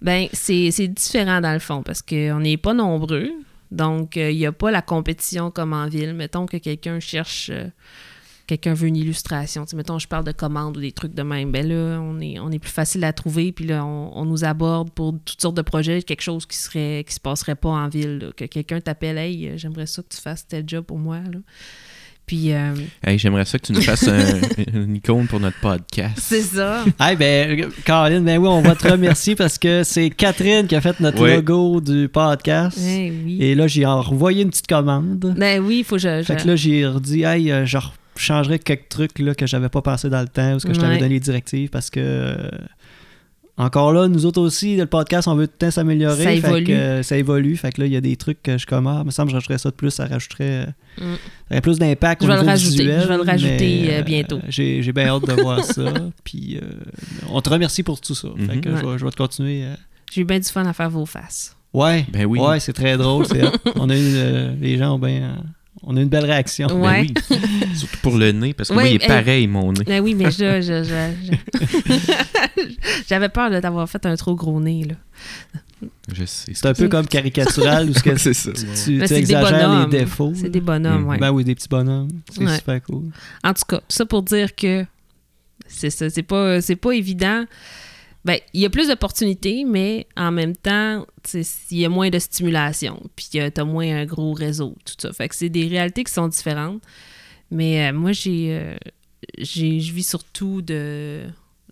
[0.01, 3.31] Ben, c'est c'est différent dans le fond parce qu'on n'est pas nombreux.
[3.71, 6.13] Donc, euh, il n'y a pas la compétition comme en ville.
[6.13, 7.51] Mettons que quelqu'un cherche.
[8.53, 9.65] Euh, quelqu'un veut une illustration.
[9.65, 11.51] Tu sais, mettons, je parle de commandes ou des trucs de même.
[11.53, 13.53] Ben là, on est, on est plus facile à trouver.
[13.53, 17.05] Puis là, on, on nous aborde pour toutes sortes de projets, quelque chose qui serait
[17.07, 18.19] qui se passerait pas en ville.
[18.19, 18.27] là.
[18.37, 21.17] Que quelqu'un t'appelle, hey, euh, j'aimerais ça que tu fasses tel job pour moi.
[21.19, 21.39] Là.
[22.25, 22.73] Puis, euh,
[23.05, 24.41] Hey, J'aimerais ça que tu nous fasses un-
[24.75, 26.19] une icône pour notre podcast.
[26.21, 26.85] c'est ça.
[26.99, 30.81] Ah ben, Caroline, ben oui, on va te remercier parce que c'est Catherine qui a
[30.81, 32.79] fait notre logo du podcast.
[32.81, 33.39] Eh oui.
[33.43, 35.35] Et là, j'ai envoyé une petite commande.
[35.37, 36.21] Ben oui, il faut que je.
[36.21, 37.79] je- Fait que là, j'ai redit, hey, euh, je
[38.17, 40.81] changerais quelques trucs là, que j'avais pas pensé dans le temps ou ce que je
[40.81, 40.99] t'avais Ouais.
[40.99, 42.01] donné les directives parce que.
[42.01, 42.49] euh,
[43.59, 46.17] encore là, nous autres aussi, le podcast, on veut tout le temps s'améliorer.
[46.17, 46.65] Ça Fait évolue.
[46.65, 47.55] que, euh, ça évolue.
[47.59, 49.29] Fait que là, il y a des trucs que je comme, ah, il me semble
[49.29, 50.67] que je rajouterais ça de plus, ça rajouterait,
[50.99, 51.15] euh, Mm.
[51.55, 52.71] ça plus d'impact Je au vais le rajouter.
[52.79, 54.41] visuel, Je vais le rajouter, mais, euh, bientôt.
[54.49, 55.85] J'ai j'ai bien hâte de voir ça.
[56.25, 56.67] Puis euh,
[57.31, 58.29] on te remercie pour tout ça.
[58.39, 58.79] Fait que Mhm.
[58.81, 59.65] je, vais, je vais te continuer.
[59.65, 59.75] euh.
[60.11, 61.55] J'ai eu bien du fun à faire vos faces.
[61.75, 62.07] Ouais.
[62.11, 62.39] Ben oui.
[62.41, 63.27] Ouais, c'est très drôle.
[63.77, 65.37] on a eu, euh, les gens ont bien.
[65.85, 66.67] On a une belle réaction.
[66.69, 67.15] Ben oui.
[67.75, 69.85] Surtout pour le nez, parce que Ouais, moi, il est pareil, mon nez.
[69.85, 72.63] Ben oui, mais je, je- je- je-
[73.09, 74.85] j'avais peur de t'avoir fait un trop gros nez.
[74.85, 74.95] Là.
[76.13, 76.53] Je sais.
[76.55, 78.53] C'est un peu comme caricatural où ce que c'est ça.
[78.53, 80.33] tu, Ben, exagères les défauts.
[80.35, 81.09] C'est des bonhommes, Mm.
[81.09, 81.19] ouais.
[81.19, 82.09] Ben oui, des petits bonhommes.
[82.31, 82.57] C'est Ouais.
[82.57, 83.05] super cool.
[83.43, 84.85] En tout cas, tout ça pour dire que
[85.67, 87.45] c'est ça, c'est pas, c'est pas évident.
[88.25, 91.05] Ben, il y a plus d'opportunités, mais en même temps,
[91.35, 95.13] il y a moins de stimulation, puis tu as moins un gros réseau, tout ça.
[95.13, 96.83] Fait que c'est des réalités qui sont différentes.
[97.53, 98.77] Mais euh, moi, j'ai, euh,
[99.39, 101.23] j'ai, je vis surtout de.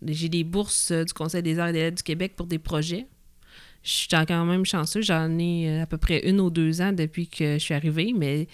[0.06, 2.58] J'ai des bourses euh, du Conseil des arts et des lettres du Québec pour des
[2.58, 3.06] projets.
[3.82, 5.00] Je suis quand même chanceux.
[5.00, 8.46] J'en ai à peu près une ou deux ans depuis que je suis arrivée, mais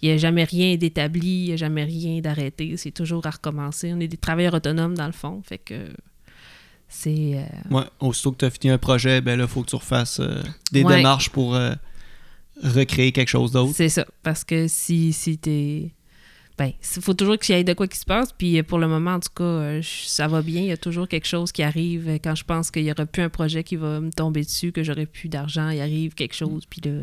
[0.00, 2.76] il n'y a jamais rien d'établi, il n'y a jamais rien d'arrêté.
[2.76, 3.92] C'est toujours à recommencer.
[3.94, 5.40] On est des travailleurs autonomes, dans le fond.
[5.44, 5.86] Fait que
[6.92, 7.32] c'est.
[7.38, 9.76] euh, Ouais, aussitôt que tu as fini un projet, ben là, il faut que tu
[9.76, 10.96] refasses euh, des Ouais.
[10.98, 11.72] démarches pour euh,
[12.62, 13.72] recréer quelque chose d'autre.
[13.74, 14.06] c'est ça.
[14.22, 15.90] Parce que si, si t'es.
[16.58, 18.30] Ben, il faut toujours qu'il y ait de quoi qui se passe.
[18.32, 20.60] Puis euh, pour le moment, en tout cas, je- ça va bien.
[20.60, 22.18] Il y a toujours quelque chose qui arrive.
[22.22, 24.82] Quand je pense qu'il n'y aura plus un projet qui va me tomber dessus, que
[24.84, 26.64] j'aurai plus d'argent, il arrive quelque chose.
[26.68, 27.00] Puis là.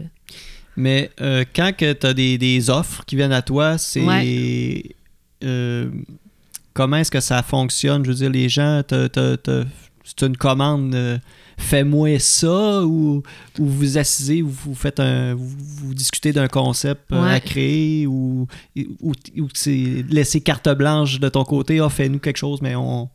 [0.77, 1.09] Mais
[1.55, 4.95] quand tu as des, des offres qui viennent à toi, c'est.
[6.79, 8.03] Comment est-ce que ça fonctionne?
[8.05, 10.95] Je veux dire, les gens, c'est une commande.
[10.95, 11.17] euh,
[11.57, 13.21] Fais-moi ça ou,
[13.59, 15.35] ou vous assisez, ou vous faites un.
[15.35, 15.49] Vous,
[15.83, 17.33] vous discutez d'un concept euh, Ouais.
[17.33, 18.47] à créer ou,
[19.01, 23.09] ou, ou c'est laisser carte blanche de ton côté, ah, fais-nous quelque chose, mais on,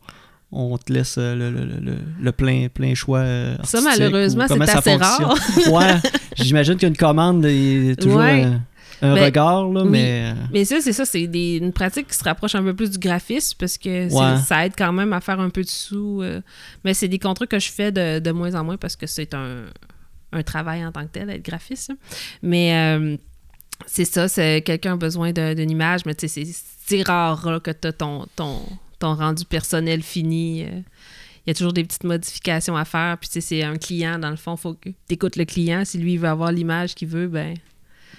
[0.51, 3.23] on te laisse euh, le, le- le- le plein, plein choix.
[3.63, 5.73] Ça, malheureusement, c'est assez fonctionne.
[5.73, 5.95] ouais,
[6.37, 8.43] j'imagine qu'une commande est toujours Ouais.
[8.43, 8.61] un,
[9.01, 9.89] un Ben, regard, là, oui.
[9.89, 10.33] mais.
[10.51, 12.97] Mais ça, c'est ça, c'est des- une pratique qui se rapproche un peu plus du
[12.97, 14.41] graphisme parce que Ouais.
[14.41, 16.21] ça aide quand même à faire un peu de sous.
[16.21, 16.41] euh,
[16.83, 19.33] mais c'est des contrats que je fais de, de moins en moins parce que c'est
[19.33, 19.65] un,
[20.31, 21.89] un travail en tant que tel, être graphiste.
[21.89, 21.95] là.
[22.41, 23.17] Mais euh,
[23.85, 27.59] c'est ça, c'est quelqu'un a besoin d'une image, mais tu sais, c'est- c'est rare là,
[27.59, 28.59] que tu as ton, ton,
[28.99, 30.63] ton rendu personnel fini.
[30.63, 30.81] euh.
[31.47, 33.17] Il y a toujours des petites modifications à faire.
[33.19, 35.83] Puis, tu sais, c'est un client, dans le fond, faut que tu écoutes le client.
[35.85, 37.53] Si lui il veut avoir l'image qu'il veut, ben,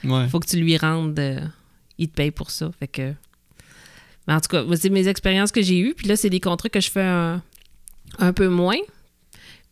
[0.05, 0.29] ouais.
[0.29, 1.19] faut que tu lui rendes.
[1.19, 1.41] euh,
[1.99, 2.71] il te paye pour ça.
[2.79, 3.13] Fait que.
[4.29, 5.95] Mais en tout cas, c'est mes expériences que j'ai eues.
[5.97, 7.43] Puis là, c'est des contrats que je fais un,
[8.19, 8.79] un peu moins.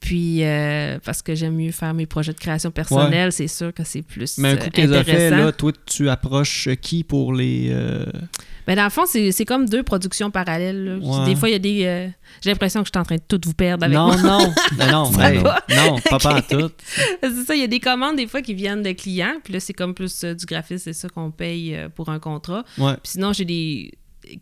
[0.00, 3.84] Puis, euh, parce que j'aime mieux faire mes projets de création personnelle, c'est sûr que
[3.84, 7.04] c'est plus Mais un euh, coup que tu as fait, là, toi, tu approches qui
[7.04, 7.68] pour les.
[7.70, 8.04] euh,
[8.66, 10.98] Ben, dans le fond, c'est comme deux productions parallèles.
[11.02, 11.24] Ouais.
[11.26, 11.84] Des fois, il y a des.
[11.84, 12.08] euh,
[12.42, 14.16] J'ai l'impression que je suis en train de tout vous perdre avec non, moi.
[14.22, 15.62] non, ben non, ben va.
[15.76, 16.70] non, pas, pas en tout.
[17.22, 19.34] c'est ça, il y a des commandes des fois qui viennent de clients.
[19.44, 22.18] Puis là, c'est comme plus euh, du graphisme, c'est ça qu'on paye euh, pour un
[22.18, 22.64] contrat.
[22.78, 22.94] Ouais.
[22.94, 23.92] Puis sinon, j'ai des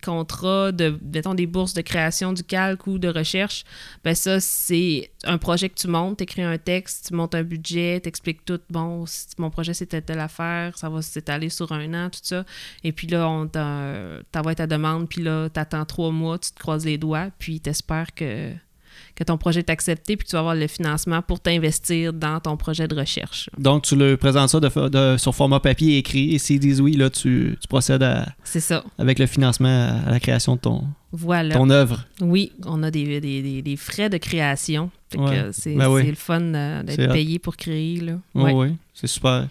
[0.05, 3.65] contrats de, mettons, des bourses de création du calque ou de recherche.
[4.05, 7.43] Ben ça, c'est un projet que tu montes, tu écris un texte, tu montes un
[7.43, 8.61] budget, tu expliques tout.
[8.71, 9.05] Bon,
[9.39, 12.45] mon projet, c'était telle affaire, ça va s'étaler sur un an, tout ça.
[12.85, 16.59] Et puis là, on t'en- t'envoie ta demande, puis là, t'attends trois mois, tu te
[16.59, 18.53] croises les doigts, puis t'espères que,
[19.15, 22.41] que ton projet est accepté, puis que tu vas avoir le financement pour t'investir dans
[22.41, 23.51] ton projet de recherche.
[23.59, 27.11] Donc, tu le présentes ça de, sur format papier écrit, et s'ils disent oui, là,
[27.11, 28.85] tu, tu procèdes à- C'est ça.
[28.99, 31.55] avec le financement à la création de ton, Voilà.
[31.55, 32.05] ton œuvre.
[32.21, 34.91] Oui, on a des, des, des- des frais de création.
[35.11, 35.49] Fait que, Ouais.
[35.53, 36.03] c'est Ben oui.
[36.05, 38.01] c'est le fun euh, C'est d'être payé pour créer.
[38.01, 38.15] Là.
[38.35, 38.53] Oui, Ouais.
[38.55, 39.47] oui, c'est super.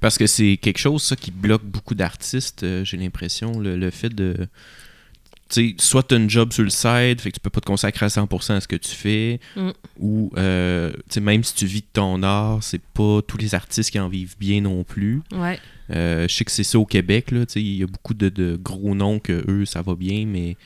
[0.00, 3.90] Parce que c'est quelque chose, ça, qui bloque beaucoup d'artistes, euh, j'ai l'impression, le, le
[3.90, 4.46] fait de...
[5.50, 7.66] Sais, soit tu as une job sur le side, fait que tu peux pas te
[7.66, 9.70] consacrer à 100% à ce que tu fais, Mm.
[9.98, 10.92] ou, euh,
[11.22, 14.36] même si tu vis de ton art, c'est pas tous les artistes qui en vivent
[14.38, 15.22] bien non plus.
[15.32, 15.58] Ouais.
[15.94, 18.12] Euh, je sais que c'est ça au Québec, là, tu sais, il y a beaucoup
[18.12, 20.56] de, de gros noms que eux, ça va bien, mais...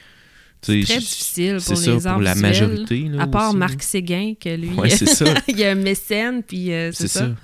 [0.63, 2.51] sais, Très difficile C'est pour ça, les arts pour la visuels.
[2.51, 2.99] majorité.
[3.09, 3.57] là, À part aussi.
[3.59, 5.27] Marc Séguin, que lui, Ouais, c'est ça.
[5.49, 7.21] il y a un mécène, puis euh, c'est C'est ça.
[7.21, 7.35] ça.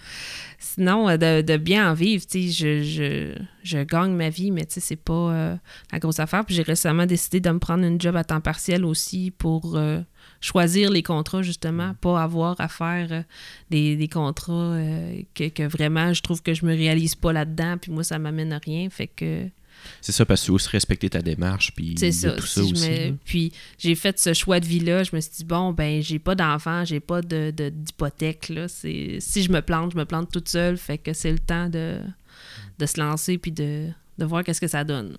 [0.78, 4.52] Sinon, euh, de, de bien en vivre, tu sais, je, je, je gagne ma vie,
[4.52, 5.56] mais tu sais, c'est pas euh,
[5.92, 6.44] la grosse affaire.
[6.44, 10.00] Puis j'ai récemment décidé de me prendre une job à temps partiel aussi pour euh,
[10.40, 13.24] choisir les contrats, justement, pas avoir à faire
[13.70, 14.78] des, des contrats
[15.34, 18.52] que, que vraiment je trouve que je me réalise pas là-dedans, puis moi, ça m'amène
[18.52, 18.88] à rien.
[18.88, 19.48] Fait que
[20.00, 22.30] C'est ça, parce que tu veux aussi respecter ta démarche, puis ça.
[22.32, 22.88] tout si ça je aussi.
[22.90, 23.16] me-.
[23.24, 25.02] Puis j'ai fait ce choix de vie-là.
[25.04, 28.48] Je me suis dit, bon, ben, j'ai pas d'enfant, j'ai pas de- de- d'hypothèque.
[28.48, 28.68] là.
[28.68, 30.76] C'est Si je me plante, je me plante toute seule.
[30.78, 31.98] Fait que c'est le temps de,
[32.78, 35.16] de se lancer puis de, de voir qu'est-ce que ça donne.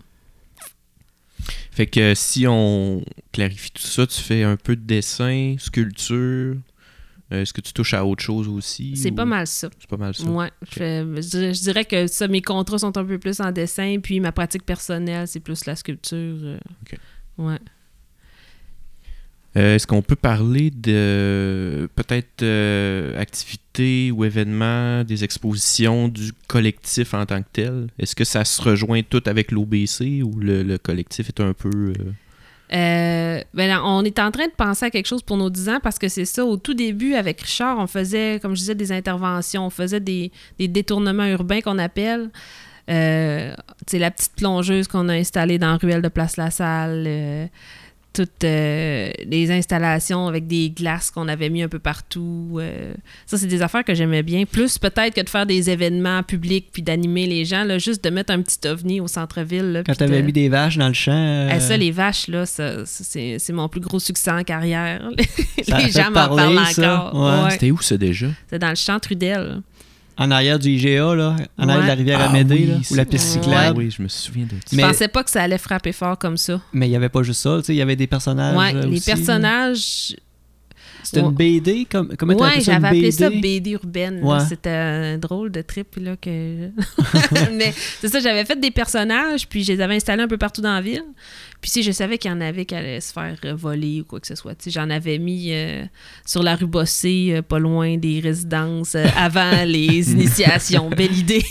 [1.72, 6.56] Fait que si on clarifie tout ça, tu fais un peu de dessin, sculpture.
[7.32, 8.96] Euh, Est-ce que tu touches à autre chose aussi?
[8.96, 9.70] C'est ou- pas mal ça.
[9.80, 10.24] C'est pas mal ça.
[10.26, 13.98] Ouais, je, dirais, je dirais que ça, mes contrats sont un peu plus en dessin,
[14.02, 16.18] puis ma pratique personnelle, c'est plus la sculpture.
[16.44, 16.58] euh.
[16.84, 16.98] Ok.
[17.38, 17.60] Ouais.
[19.58, 27.16] Euh, Est-ce qu'on peut parler de peut-être euh, activités ou événements, des expositions du collectif
[27.16, 27.88] en tant que tel?
[27.98, 31.70] Est-ce que ça se rejoint tout avec l'OBC ou le, le collectif est un peu...
[31.74, 31.94] euh,
[32.72, 35.80] Euh, ben on est en train de penser à quelque chose pour nos 10 ans
[35.82, 38.92] parce que c'est ça, au tout début, avec Richard, on faisait, comme je disais, des
[38.92, 42.30] interventions, on faisait des, des détournements urbains qu'on appelle.
[42.90, 43.54] Euh,
[43.94, 47.46] la petite plongeuse qu'on a installée dans ruelle de Place La Salle, euh,
[48.12, 52.58] toutes euh, les installations avec des glaces qu'on avait mis un peu partout.
[52.60, 52.94] euh,
[53.26, 54.46] ça, c'est des affaires que j'aimais bien.
[54.46, 58.10] Plus peut-être que de faire des événements publics puis d'animer les gens, là, juste de
[58.10, 59.72] mettre un petit ovni au centre-ville.
[59.72, 61.12] là, Quand puis tu avais de- mis des vaches dans le champ.
[61.14, 64.44] euh, eh, ça, les vaches, là, ça, ça, c'est c'est mon plus gros succès en
[64.44, 65.10] carrière.
[65.68, 67.00] Les gens m'en parler, parlent ça.
[67.08, 67.22] encore.
[67.22, 67.44] Ouais.
[67.44, 67.52] Ouais.
[67.52, 68.28] C'était où ça déjà?
[68.50, 69.62] C'est dans le champ Trudel.
[70.20, 72.96] En arrière du IGA, là, en arrière de la rivière Ah Amédée, oui, là, ou
[72.96, 73.42] la piste Ouais.
[73.42, 73.78] cyclable.
[73.78, 74.58] Oui, je me souviens de ça.
[74.72, 76.60] Je Mais- pensais pas que ça allait frapper fort comme ça.
[76.74, 78.56] Mais il n'y avait pas juste ça, tu sais, il y avait des personnages.
[78.56, 80.16] ouais, euh, les là.
[81.04, 84.24] C'était une BD, comme, comment tu Ouais, appelles ça, j'avais appelé ça BD urbaine.
[84.24, 84.40] Ouais.
[84.48, 86.70] C'était un drôle de trip là que.
[87.54, 90.62] Mais c'est ça, j'avais fait des personnages, puis je les avais installés un peu partout
[90.62, 91.06] dans la ville.
[91.62, 94.20] Puis si je savais qu'il y en avait qui allaient se faire voler ou quoi
[94.20, 95.84] que ce soit, tu j'en avais mis euh,
[96.26, 100.90] sur la rue Bossé, euh, pas loin des résidences, euh, avant les initiations.
[100.90, 101.44] Belle idée.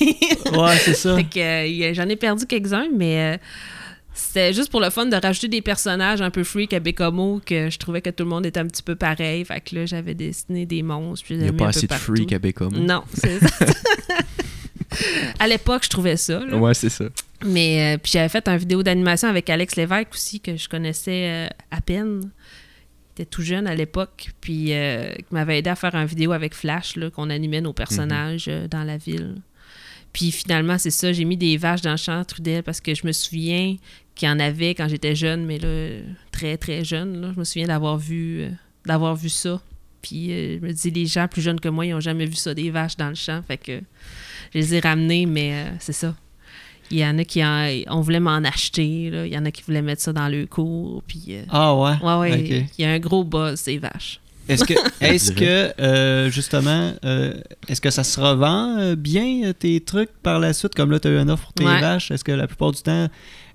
[0.52, 1.16] Ouais, c'est ça.
[1.16, 3.38] Fait que, j'en ai perdu quelques-uns, mais
[4.18, 7.70] c'était juste pour le fun de rajouter des personnages un peu freak à Bécomo que
[7.70, 9.44] je trouvais que tout le monde était un petit peu pareil.
[9.44, 11.24] Fait que là, j'avais dessiné des monstres.
[11.24, 12.76] puis Il n'y a pas un assez de freak à Bécamo.
[12.76, 13.66] Non, c'est ça.
[15.38, 16.44] à l'époque, je trouvais ça.
[16.44, 16.56] là.
[16.56, 17.04] Ouais, c'est ça.
[17.46, 21.28] Mais euh, puis j'avais fait une vidéo d'animation avec Alex Lévesque aussi, que je connaissais
[21.28, 22.22] euh, à peine.
[23.18, 26.32] Il était tout jeune à l'époque, puis euh, qui m'avait aidé à faire une vidéo
[26.32, 29.36] avec Flash, qu'on animait nos personnages euh, dans la ville.
[30.18, 33.06] Puis finalement, c'est ça, j'ai mis des vaches dans le champ Trudel parce que je
[33.06, 33.76] me souviens
[34.16, 36.00] qu'il y en avait quand j'étais jeune, mais là,
[36.32, 37.20] très très jeune.
[37.20, 37.30] là.
[37.32, 38.48] je me souviens d'avoir vu, euh,
[38.84, 39.62] d'avoir vu ça.
[40.02, 42.34] Puis euh, je me dis, les gens plus jeunes que moi, ils n'ont jamais vu
[42.34, 43.42] ça, des vaches dans le champ.
[43.46, 43.80] Fait que
[44.52, 46.16] je les ai ramenés, mais euh, c'est ça.
[46.90, 49.24] Il y en a qui en, on voulait m'en acheter, là.
[49.24, 51.00] il y en a qui voulaient mettre ça dans le cours.
[51.06, 51.92] Puis, Ah ouais?
[52.02, 54.18] ouais, ouais, il y a un gros buzz, ces vaches.
[54.48, 54.74] Est-ce que,
[55.04, 57.34] est-ce que euh, justement, euh,
[57.68, 60.74] est-ce que ça se revend euh, bien tes trucs par la suite?
[60.74, 61.80] Comme là, tu as eu une offre pour tes Ouais.
[61.80, 62.10] vaches.
[62.10, 63.08] Est-ce que la plupart du temps,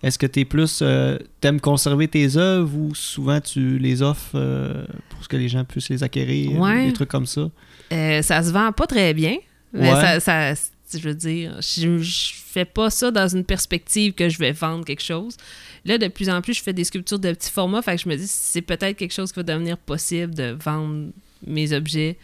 [0.04, 0.80] est-ce que tu es plus.
[0.82, 5.64] euh, t'aimes conserver tes œuvres ou souvent tu les offres euh, pour que les gens
[5.64, 6.60] puissent les acquérir?
[6.60, 6.88] Ouais.
[6.88, 7.50] Des trucs comme ça?
[7.92, 9.36] Euh, ça se vend pas très bien,
[9.74, 10.20] mais Ouais.
[10.20, 14.38] ça, ça- je veux dire, je, je fais pas ça dans une perspective que je
[14.38, 15.38] vais vendre quelque chose.
[15.86, 18.10] Là, de plus en plus, je fais des sculptures de petits formats, fait que je
[18.10, 21.12] me dis, c'est peut-être quelque chose qui va devenir possible de vendre
[21.46, 22.18] mes objets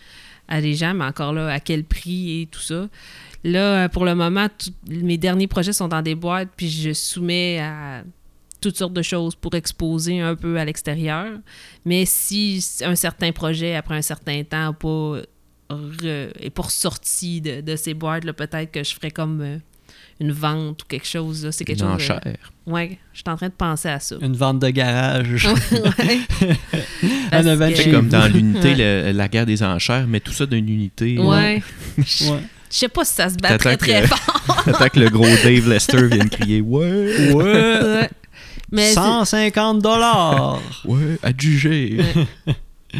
[0.48, 2.90] à des gens, mais encore là, à quel prix et tout ça.
[3.44, 4.48] Là, euh, pour le moment,
[4.88, 8.04] mes derniers projets sont dans des boîtes, puis je soumets à
[8.62, 11.38] toutes sortes de choses pour exposer un peu à l'extérieur.
[11.86, 15.22] Mais si un certain projet, après un certain temps, n'a pas
[15.70, 19.58] re- est pas ressorti de, de ces boîtes, là, peut-être que je ferais comme euh,
[20.20, 21.48] une vente ou quelque chose.
[21.52, 21.96] C'est quelque Une chose.
[22.12, 22.22] enchère.
[22.68, 24.16] ouais, je suis en train de penser à ça.
[24.22, 25.48] Une vente de garage.
[25.72, 26.20] Ouais.
[27.32, 29.14] Un Parce event que- chez C'est comme dans l'unité, Ouais.
[29.14, 31.18] la guerre des enchères, mais tout ça d'une unité.
[31.18, 31.62] Ouais.
[31.98, 32.04] Ouais.
[32.72, 34.64] Je sais pas si ça se bat très très que- fort.
[34.68, 37.44] Attends que le gros Dave Lester vienne crier Ouais, Ouais.
[37.44, 38.10] Ouais.
[38.72, 40.60] Mais c'est- 150 dollars.
[40.86, 41.98] ouais, adjugé.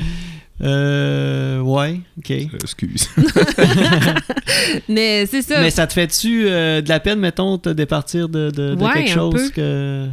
[0.62, 2.32] euh, ouais, ok.
[2.32, 3.08] Euh, Excuse.
[4.90, 5.62] mais c'est ça.
[5.62, 8.94] Mais ça te fait-tu euh, de la peine, mettons, de départir de, de, de Ouais,
[8.94, 9.50] quelque chose peu.
[9.50, 10.08] que.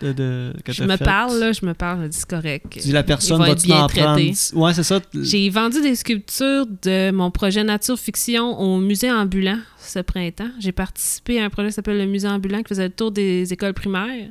[0.00, 1.04] De, de- que je me fait?
[1.04, 2.66] parle, là, je me parle, je dis c'est correct.
[2.70, 4.20] Tu dis la personne vont va-tu être bien en prendre.
[4.54, 4.98] Ouais, c'est ça.
[5.14, 10.50] J'ai vendu des sculptures de mon projet Nature Fiction au musée ambulant ce printemps.
[10.58, 13.52] J'ai participé à un projet qui s'appelle le musée ambulant qui faisait le tour des
[13.52, 14.30] écoles primaires.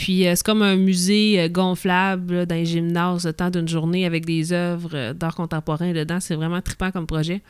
[0.00, 3.68] Puis euh, c'est comme un musée euh, gonflable là, dans les gymnases le temps d'une
[3.68, 6.20] journée avec des œuvres euh, d'art contemporain dedans.
[6.20, 7.42] C'est vraiment trippant comme projet.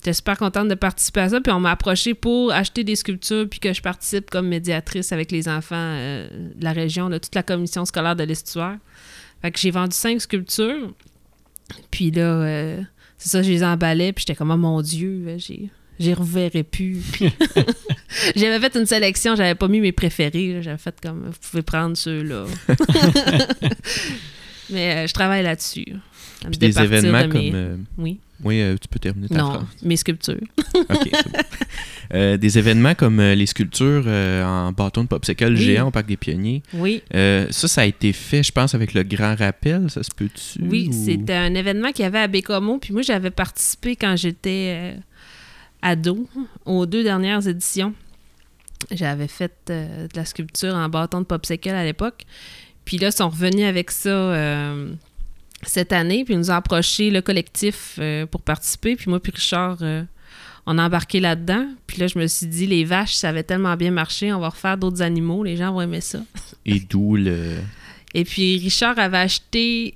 [0.00, 1.40] J'étais super contente de participer à ça.
[1.40, 5.32] Puis on m'a approché pour acheter des sculptures puis que je participe comme médiatrice avec
[5.32, 8.76] les enfants de la région, là, toute la commission scolaire de l'estuaire.
[9.40, 10.92] Fait que j'ai vendu cinq sculptures.
[11.90, 12.76] Puis là,
[13.16, 17.02] c'est ça, je les emballais, puis j'étais comme, oh mon Dieu, j'ai, j'y reverrai plus.
[18.36, 20.58] J'avais fait une sélection, j'avais pas mis mes préférés.
[20.62, 22.44] J'avais fait comme, vous pouvez prendre ceux-là.
[24.70, 25.86] Mais euh, je travaille là-dessus.
[26.48, 27.40] Puis des de événements mes- comme.
[27.54, 28.18] euh, Oui.
[28.42, 29.64] oui, euh, tu peux terminer ta Non, phrase.
[29.82, 30.40] mes sculptures.
[30.74, 31.38] Ok, c'est bon.
[32.12, 35.56] Euh, des événements comme euh, les sculptures en bâton de popsicle Oui.
[35.56, 36.62] géant au Parc des Pionniers.
[36.74, 37.02] Oui.
[37.12, 39.88] Ça, ça a été fait, je pense, avec le Grand Rappel.
[39.90, 40.62] Ça se peut-tu?
[40.62, 42.78] Oui, ou- c'était un événement qu'il y avait à Bécomo.
[42.78, 44.96] Puis moi, j'avais participé quand j'étais
[45.84, 46.26] ado
[46.64, 47.94] aux deux dernières éditions.
[48.90, 52.24] J'avais fait euh, de la sculpture en bâton de popsicle à l'époque.
[52.84, 54.92] Puis là, ils sont revenus avec ça euh,
[55.62, 56.24] cette année.
[56.24, 58.96] Puis ils nous ont approché le collectif euh, pour participer.
[58.96, 59.78] Puis moi, puis Richard,
[60.66, 61.66] on a embarqué là-dedans.
[61.86, 64.32] Puis là, je me suis dit, les vaches, ça avait tellement bien marché.
[64.32, 65.44] On va refaire d'autres animaux.
[65.44, 66.20] Les gens vont aimer ça.
[66.66, 67.58] Et d'où le.
[68.14, 69.94] Et puis Richard avait acheté,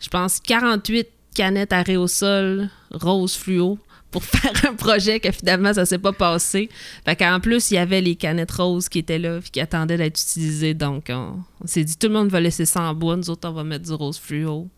[0.00, 3.78] je pense, 48 canettes à réosol rose fluo
[4.14, 6.68] pour faire un projet que finalement ça s'est pas passé.
[7.04, 9.96] Fait qu'en plus, il y avait les canettes roses qui étaient là puis qui attendaient
[9.96, 10.72] d'être utilisées.
[10.72, 13.48] Donc on, on s'est dit tout le monde va laisser ça en bois, nous autres
[13.48, 14.68] on va mettre du rose fluo.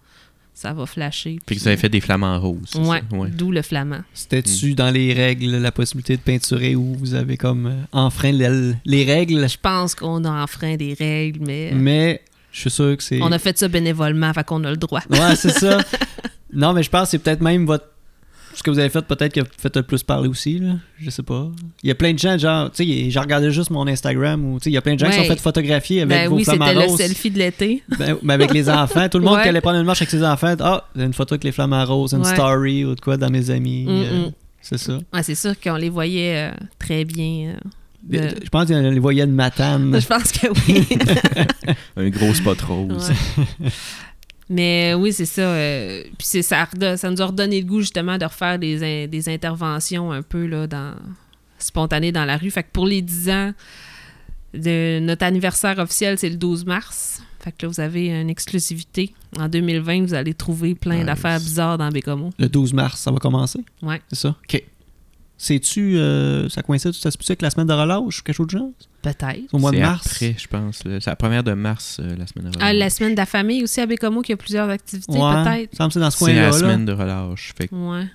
[0.54, 1.38] Ça va flasher.
[1.44, 2.74] Puis que vous avez fait des flamants roses.
[2.76, 4.00] Ouais, d'où le flamand.
[4.14, 8.72] C'était-tu dans les règles la possibilité de peinturer ou vous avez comme euh, enfreint les,
[8.86, 9.46] les règles?
[9.46, 12.22] Je pense qu'on a enfreint des règles, mais euh, Mais
[12.52, 13.20] je suis sûr que c'est.
[13.20, 15.02] on a fait ça bénévolement, fait qu'on a le droit.
[15.10, 15.78] Ouais, c'est ça.
[16.54, 17.84] non, mais je pense que c'est peut-être même votre.
[18.56, 20.72] Ce que vous avez fait, peut-être que vous faites le plus parler aussi, là.
[20.98, 21.46] Je sais pas.
[21.82, 24.58] Il y a plein de gens, genre, tu sais, j'ai regardé juste mon Instagram où,
[24.58, 26.36] tu sais, il y a plein de gens qui sont fait photographier avec Ben vos
[26.36, 27.82] oui, c'était le selfie de l'été.
[27.98, 29.08] Ben, ben, avec les enfants.
[29.10, 29.42] Tout le monde Ouais.
[29.42, 32.14] qui allait prendre une marche avec ses enfants, ah, une photo avec les flamants roses,
[32.14, 32.32] une Ouais.
[32.34, 33.84] story ou de quoi dans mes amis.
[33.84, 34.32] Mm, euh, mm.
[34.62, 34.98] c'est ça.
[35.12, 37.50] Ouais, c'est sûr qu'on les voyait euh, très bien.
[37.54, 37.68] euh,
[38.08, 39.94] Mais, de- Je pense qu'on les voyait de Matane.
[40.00, 40.86] Je pense que oui.
[41.96, 43.10] Un gros spot rose.
[43.60, 43.68] Ouais.
[44.48, 45.42] Mais euh, oui, c'est ça.
[45.42, 46.66] euh, puis c'est ça,
[46.96, 50.46] ça nous a redonné le goût justement de refaire des, in- des interventions un peu
[50.46, 50.94] là, dans,
[51.58, 52.50] spontanées dans la rue.
[52.50, 53.52] Fait que pour les 10 ans,
[54.54, 57.22] de notre anniversaire officiel, c'est le 12 mars.
[57.40, 59.12] Fait que là, vous avez une exclusivité.
[59.38, 61.06] En 2020, vous allez trouver plein Nice.
[61.06, 62.30] d'affaires bizarres dans Bécomo.
[62.38, 63.60] Le 12 mars, ça va commencer?
[63.82, 64.00] Ouais.
[64.08, 64.28] C'est ça?
[64.30, 64.62] OK.
[65.38, 68.46] Sais-tu, euh, ça coïncide, ça se peut avec la semaine de relâche ou quelque chose
[68.46, 68.70] de genre?
[69.02, 69.52] Peut-être.
[69.52, 70.06] Au mois de C'est mars?
[70.06, 70.84] après, je pense.
[70.84, 70.98] là.
[71.00, 72.78] C'est la première de mars, euh, la semaine de Ah, relâche.
[72.78, 75.76] la semaine de la famille aussi à Bécomo, qui a plusieurs activités, Ouais, peut-être.
[75.76, 76.40] ça me semble que c'est dans ce C'est coin-là.
[76.40, 76.52] la là.
[76.58, 77.52] semaine de relâche.
[77.56, 78.06] Fait que Ouais.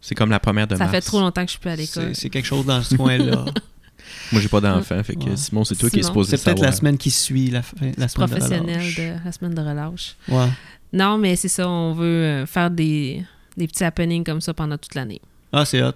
[0.00, 0.90] c'est comme la première de Ça mars.
[0.90, 2.14] fait trop longtemps que je suis plus à l'école.
[2.14, 3.44] C'est c'est quelque chose dans ce coin-là.
[4.32, 5.00] Moi, j'ai pas d'enfant.
[5.04, 5.36] Fait que Ouais.
[5.36, 6.14] Simon, c'est toi qui es Simon.
[6.14, 8.96] supposé C'est peut-être la semaine qui suit la, fin- la semaine de Professionnel relâche.
[8.96, 10.16] de la semaine de relâche.
[10.28, 10.48] Ouais.
[10.92, 13.24] Non, mais c'est ça, on veut euh, faire des,
[13.56, 15.20] des petits happenings comme ça pendant toute l'année.
[15.52, 15.92] Ah, c'est hot.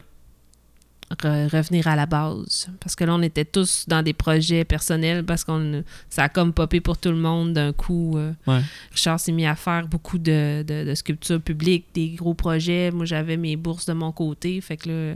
[1.11, 2.69] Re- revenir à la base.
[2.79, 6.53] Parce que là, on était tous dans des projets personnels parce qu'on ça a comme
[6.53, 8.17] popé pour tout le monde d'un coup.
[8.17, 8.61] euh, Ouais.
[8.93, 12.93] Richard s'est mis à faire beaucoup de, de, de sculptures publiques, des gros projets.
[12.93, 14.61] Moi, j'avais mes bourses de mon côté.
[14.61, 15.15] Fait que là,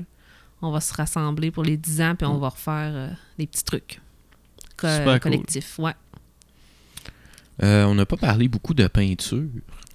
[0.62, 3.62] on va se rassembler pour les 10 ans puis on va refaire euh, des petits
[3.64, 4.00] trucs
[4.76, 5.20] co- Super cool.
[5.20, 5.78] collectifs.
[5.78, 5.92] Ouais.
[7.62, 9.44] Euh, on n'a pas parlé beaucoup de peinture.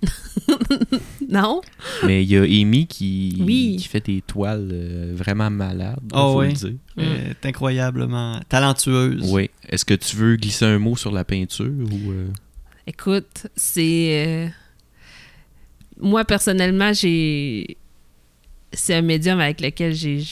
[1.29, 1.61] Non?
[2.05, 3.77] mais il y a Amy qui, Oui.
[3.79, 5.99] qui fait des toiles euh, vraiment malades.
[6.13, 6.47] Ah faut oui.
[6.47, 6.73] le dire.
[6.97, 9.31] Est incroyablement talentueuse.
[9.31, 9.49] Oui.
[9.67, 12.11] Est-ce que tu veux glisser un mot sur la peinture ou.
[12.11, 12.27] euh,
[12.87, 14.25] Écoute, c'est.
[14.27, 14.47] euh,
[15.99, 17.77] Moi, personnellement, j'ai.
[18.73, 20.23] C'est un médium avec lequel j'ai.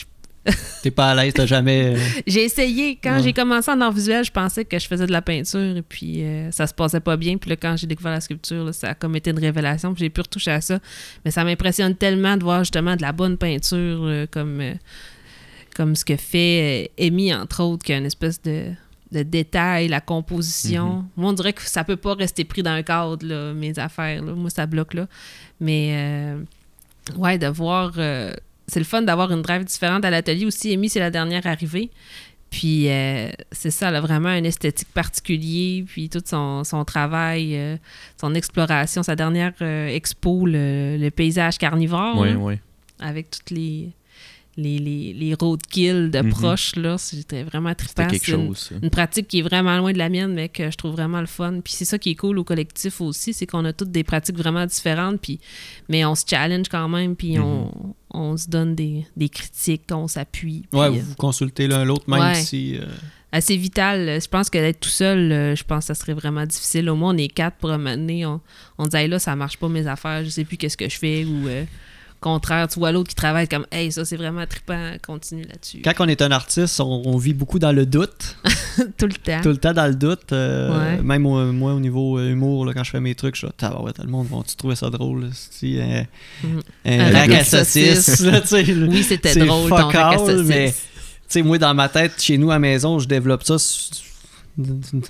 [0.82, 1.94] T'es pas à l'aise, t'as jamais.
[1.96, 2.98] euh, J'ai essayé.
[3.02, 3.22] Quand Ouais.
[3.22, 6.22] j'ai commencé en art visuel, je pensais que je faisais de la peinture et puis
[6.24, 7.36] euh, ça se passait pas bien.
[7.36, 9.92] Puis là, quand j'ai découvert la sculpture, là, ça a comme été une révélation.
[9.94, 10.78] Puis j'ai pu retoucher à ça.
[11.24, 14.74] Mais ça m'impressionne tellement de voir justement de la bonne peinture euh, comme, euh,
[15.74, 18.66] comme ce que fait Amy, entre autres, qui a une espèce de,
[19.12, 21.04] de détail, la composition.
[21.16, 24.22] Moi, on dirait que ça peut pas rester pris dans un cadre, là, mes affaires.
[24.22, 24.32] là.
[24.32, 25.06] Moi, ça bloque là.
[25.60, 26.40] Mais euh,
[27.16, 27.92] ouais, de voir.
[27.98, 28.32] euh,
[28.68, 30.72] c'est le fun d'avoir une drive différente à l'atelier aussi.
[30.72, 31.90] Amy, c'est la dernière arrivée.
[32.50, 35.84] Puis euh, c'est ça, elle a vraiment un esthétique particulier.
[35.86, 37.76] Puis tout son, son travail, euh,
[38.20, 42.60] son exploration, sa dernière euh, expo, le, le paysage carnivore, Ouais, là, ouais.
[43.00, 43.90] avec toutes les,
[44.58, 46.30] les, les, les roadkills de Mhm.
[46.30, 48.08] proches, là, c'était vraiment trippant.
[48.10, 48.52] C'est une-
[48.82, 51.26] une pratique qui est vraiment loin de la mienne, mais que je trouve vraiment le
[51.26, 51.60] fun.
[51.64, 54.36] Puis c'est ça qui est cool au collectif aussi, c'est qu'on a toutes des pratiques
[54.36, 55.38] vraiment différentes, puis,
[55.88, 57.72] mais on se challenge quand même, puis on,
[58.10, 60.64] on se donne des, des critiques, on s'appuie.
[60.72, 62.34] Ouais, euh, vous consultez l'un l'autre, même Ouais.
[62.34, 62.76] si.
[62.76, 62.84] euh,
[63.30, 64.18] assez vital.
[64.22, 66.88] Je pense que d'être tout seul, euh, je pense que ça serait vraiment difficile.
[66.88, 68.24] Au moins, on est quatre pour donné.
[68.24, 68.40] On,
[68.78, 71.24] on dit, là, ça marche pas mes affaires, je sais plus qu'est-ce que je fais
[71.26, 71.64] ou, euh,
[72.20, 75.82] contraire, tu vois l'autre qui travaille comme Hey, ça c'est vraiment trippant, continue là-dessus.
[75.82, 78.36] Quand on est un artiste, on, on vit beaucoup dans le doute.
[78.98, 79.40] Tout le temps.
[79.42, 80.32] Tout le temps dans le doute.
[80.32, 81.02] euh, Ouais.
[81.02, 83.48] Même au- moi, au niveau euh, humour, là, quand je fais mes trucs, je suis
[83.60, 85.28] là, ouais, tout le monde vont-tu trouver ça drôle?
[85.32, 86.04] si, un,
[86.46, 86.60] Mhm.
[86.86, 87.44] un Un rack à
[88.72, 88.88] là.
[88.88, 90.46] Oui, c'était drôle, ton rack à all, saucisses.
[90.48, 90.76] mais- Tu
[91.28, 93.56] sais, moi, dans ma tête, chez nous à la maison, je développe ça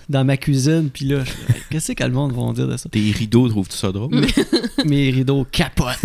[0.08, 1.24] dans ma cuisine, puis là,
[1.70, 2.88] qu'est-ce que le monde va dire de ça?
[2.88, 4.10] Tes rideaux, trouves-tu ça drôle?
[4.84, 5.96] Mes rideaux capotent.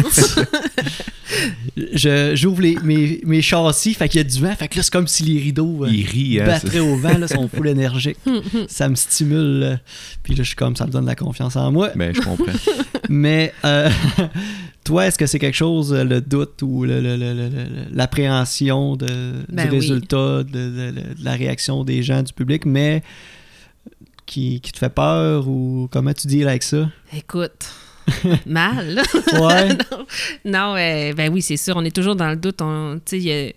[1.75, 4.83] Je- J'ouvre les- mes, mes châssis, fait qu'il y a du vent, fait que là,
[4.83, 6.45] c'est comme si les rideaux euh, Il rit, hein?
[6.45, 8.17] battraient au vent, là, sont full énergiques.
[8.67, 9.79] ça me stimule, là.
[10.21, 11.89] puis là, je suis comme, ça me donne la confiance en moi.
[11.95, 12.45] Ben, je comprends.
[13.09, 13.89] Mais euh,
[14.83, 16.83] toi, est-ce que c'est quelque chose, euh, le doute ou
[17.91, 19.05] l'appréhension de,
[19.49, 19.75] Ben du oui.
[19.79, 23.03] résultat, de, de- de la réaction des gens, du public, mais
[24.25, 26.89] qui, qui te fait peur ou comment tu dis avec ça?
[27.15, 27.71] Écoute,
[28.45, 29.01] mal.
[29.33, 29.69] Ouais.
[30.45, 32.61] non, euh, ben oui, c'est sûr, on est toujours dans le doute.
[32.61, 33.53] on- Tu sais, il y a, il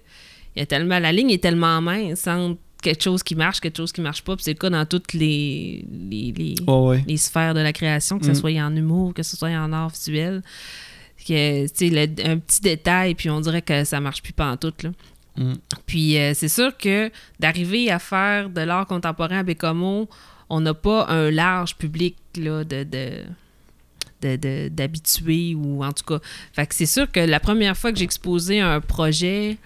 [0.56, 0.98] y a tellement.
[0.98, 4.36] La ligne est tellement mince entre quelque chose qui marche, quelque chose qui marche pas.
[4.36, 7.04] Puis c'est le cas dans toutes les, les, les, ouais.
[7.06, 8.34] les sphères de la création, que ce Mm.
[8.34, 10.42] soit en humour, que ce soit en art visuel.
[11.26, 14.90] Que, tu sais, un petit détail, puis on dirait que ça marche plus pantoute, là.
[15.36, 15.54] Mm.
[15.86, 17.10] Puis euh, c'est sûr que
[17.40, 20.08] d'arriver à faire de l'art contemporain à Bécomo,
[20.48, 23.10] on n'a pas un large public là, de, de,
[24.22, 26.20] de- de- d'habitués ou en tout cas.
[26.52, 29.58] Fait que c'est sûr que la première fois que j'ai exposé un projet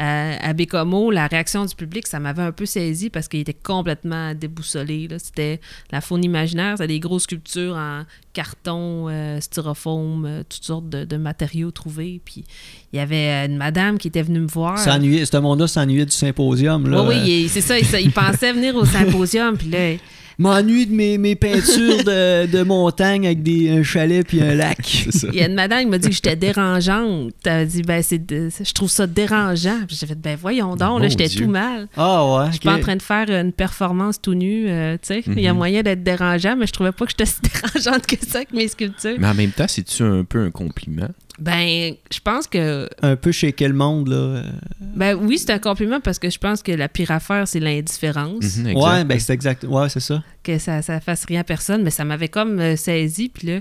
[0.00, 3.52] à, à Bécomo, la réaction du public, ça m'avait un peu saisi parce qu'il était
[3.54, 5.08] complètement déboussolé.
[5.18, 5.60] C'était
[5.92, 11.04] la faune imaginaire, c'était des grosses sculptures en carton, euh, styrofoam, euh, toutes sortes de,
[11.04, 12.20] de matériaux trouvés.
[12.24, 12.44] Puis
[12.92, 14.78] il y avait une madame qui était venue me voir.
[14.78, 16.88] S'ennuyer- Ce monde-là s'ennuyait du symposium.
[16.88, 17.02] Là.
[17.02, 19.96] Oui, oui, c'est ça, il, il pensait venir au symposium, puis là,
[20.40, 25.06] M'ennuie de mes, mes peintures de, de montagne avec des, un chalet puis un lac.
[25.24, 27.32] Il y a une madame qui m'a dit que j'étais dérangeante.
[27.44, 29.80] Elle a dit, ben, c'est je trouve ça dérangeant.
[29.88, 31.88] J'ai fait, ben, voyons donc, là, j'étais tout mal.
[31.94, 32.46] Ah ouais.
[32.46, 35.22] Je suis pas en train de faire une performance tout nu, euh, tu sais.
[35.26, 35.58] Il y a Mhm.
[35.58, 38.66] moyen d'être dérangeant, mais je trouvais pas que j'étais si dérangeante que ça avec mes
[38.68, 39.16] sculptures.
[39.18, 41.08] Mais en même temps, c'est-tu un peu un compliment?
[41.40, 44.16] Ben, je pense que Un peu shaker le monde, là.
[44.16, 44.42] euh?
[44.80, 48.44] Ben oui, c'est un compliment parce que je pense que la pire affaire, c'est l'indifférence.
[48.44, 48.74] Exact.
[48.76, 49.64] Ouais, ben c'est exact.
[49.64, 50.22] Ouais, c'est ça.
[50.42, 53.30] Que ça, ça fasse rien à personne, mais ça m'avait comme euh, saisi.
[53.30, 53.60] Puis là,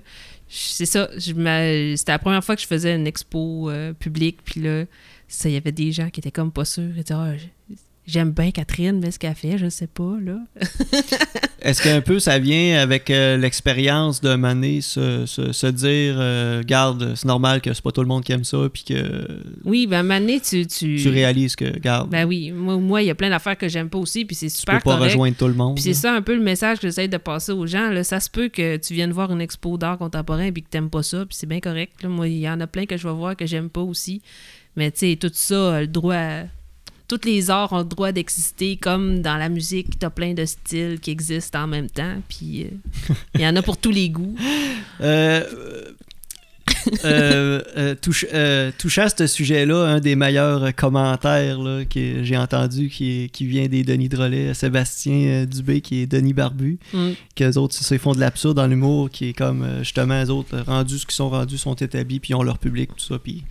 [0.50, 1.10] c'est ça.
[1.18, 4.40] C'était la première fois que je faisais une expo euh, publique.
[4.44, 4.84] Puis là,
[5.28, 6.84] ça, il y avait des gens qui étaient comme pas sûrs.
[6.98, 7.32] Ils disaient, Ah,
[8.10, 10.38] j'aime bien Catherine, mais ce qu'elle fait, je sais pas, là.
[11.62, 16.64] Est-ce qu'un peu ça vient avec euh, l'expérience de Mané se, se, se dire, euh,
[16.66, 19.86] garde, c'est normal que c'est pas tout le monde qui aime ça, puis que Oui,
[19.86, 20.66] ben Mané, tu.
[20.68, 23.68] Tu, tu réalises que, garde, Ben oui, moi, moi, il y a plein d'affaires que
[23.68, 25.12] j'aime pas aussi, puis c'est tu peux super pas correct.
[25.12, 25.76] rejoindre tout le monde.
[25.76, 27.90] Puis c'est ça un peu le message que j'essaie de passer aux gens.
[27.90, 28.04] Là.
[28.06, 31.04] Ça se peut que tu viennes voir une expo d'art contemporain puis que t'aimes pas
[31.04, 32.02] ça, puis c'est bien correct.
[32.04, 32.10] Là.
[32.10, 34.22] Moi, il y en a plein que je vais voir que j'aime pas aussi.
[34.78, 36.16] Mais tu sais, tout ça le droit...
[36.16, 36.44] à-
[37.10, 41.00] Tous les arts ont le droit d'exister, comme dans la musique, t'as plein de styles
[41.02, 44.36] qui existent en même temps, puis euh, il y en a pour tous les goûts.
[45.02, 45.44] Euh,
[47.06, 48.26] euh, euh, touche-
[48.78, 53.46] touchant à ce sujet-là, un des meilleurs commentaires là, que j'ai entendu qui, est- qui
[53.48, 57.10] vient des Denis Drolet, Sébastien Dubé, qui est Denis Barbu, Mm.
[57.36, 61.00] qu'eux autres, ils font de l'absurde dans l'humour, qui est comme, justement, eux autres, rendus,
[61.00, 63.44] ce qu'ils sont rendus, sont établis, puis ils ont leur public, tout ça, puis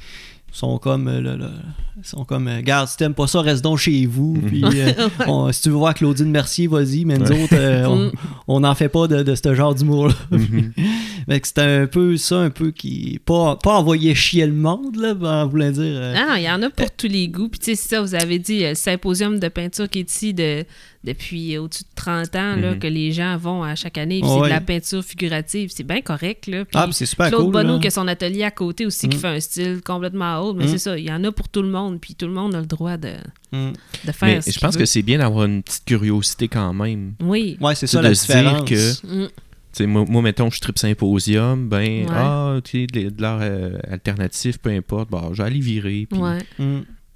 [0.53, 1.51] sont comme, euh, là, là,
[1.97, 4.43] ils sont comme, euh, garde, si t'aimes pas ça, reste donc chez vous, Mhm.
[4.49, 4.93] puis euh,
[5.27, 7.43] on- si tu veux voir Claudine Mercier, vas-y, mais nous Ouais.
[7.45, 8.13] autres, euh, on-
[8.49, 10.15] on n'en fait pas de, de ce genre d'humour-là.
[10.31, 10.73] Mhm.
[11.29, 13.21] Fait que c'était un peu ça, un peu qui.
[13.25, 15.83] Pas, pas envoyer chier le monde, là, en voulant dire.
[15.85, 17.49] euh, Ah non, il y en a pour tous les goûts.
[17.51, 20.11] Puis tu sais, c'est ça, vous avez dit, euh, le symposium de peinture qui est
[20.11, 20.65] ici de,
[21.05, 22.79] depuis euh, au-dessus de 30 ans, là, Mhm.
[22.81, 24.21] que les gens vont à chaque année.
[24.23, 24.49] C'est Ouais.
[24.49, 25.71] de la peinture figurative.
[25.73, 26.65] C'est bien correct, là.
[26.65, 27.53] Puis Ah, puis c'est super Claude cool.
[27.53, 27.79] Bonneau là.
[27.81, 29.21] qui a son atelier à côté aussi, qui Mm.
[29.21, 30.59] fait un style complètement autre.
[30.59, 30.69] Mais Mm.
[30.69, 32.01] c'est ça, il y en a pour tout le monde.
[32.01, 33.13] Puis tout le monde a le droit de,
[33.53, 33.73] Mm.
[34.07, 37.15] de faire Mais ce je pense que c'est bien d'avoir une petite curiosité quand même.
[37.23, 37.57] Oui.
[37.61, 39.01] Ouais, c'est C'est ça de la se dire différence.
[39.01, 39.29] que- Mm.
[39.71, 42.07] Tu sais, moi, moi, mettons, je tripe symposium, ben, Ouais.
[42.11, 46.07] ah, tu sais, de, de l'art euh, alternatif, peu importe, bon, je vais aller virer.
[46.11, 46.39] Puis, Ouais.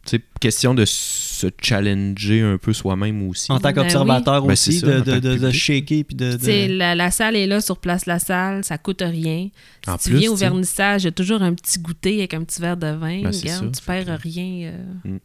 [0.02, 0.08] Mm.
[0.08, 3.50] tu sais, question de se challenger un peu soi-même aussi.
[3.52, 4.52] En tant Ben qu'observateur oui.
[4.52, 6.32] aussi, Ben, c'est ça, de, de, de, shaker puis de.
[6.32, 9.48] de- Tu sais, la, la salle est là, sur place la salle, ça coûte rien.
[9.84, 12.34] Si En tu plus, viens au vernissage, il y a toujours un petit goûter avec
[12.34, 13.22] un petit verre de vin.
[13.22, 13.80] Ben, Regarde, ça.
[13.80, 14.72] tu perds rien
[15.06, 15.18] euh,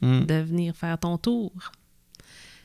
[0.00, 0.26] Mm.
[0.26, 1.52] de venir faire ton tour.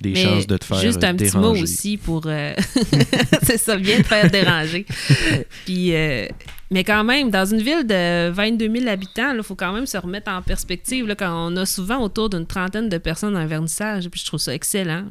[0.04, 2.24] Des Mais chances de te faire Juste un euh, petit mot aussi pour.
[2.28, 2.54] euh,
[3.44, 4.86] c'est ça, bien te faire déranger.
[5.66, 6.28] Puis, euh,
[6.70, 9.98] mais quand même, dans une ville de 22 000 habitants, il faut quand même se
[9.98, 11.08] remettre en perspective.
[11.08, 14.26] Là, quand on a souvent autour d'une trentaine de personnes dans un vernissage, puis je
[14.26, 15.06] trouve ça excellent.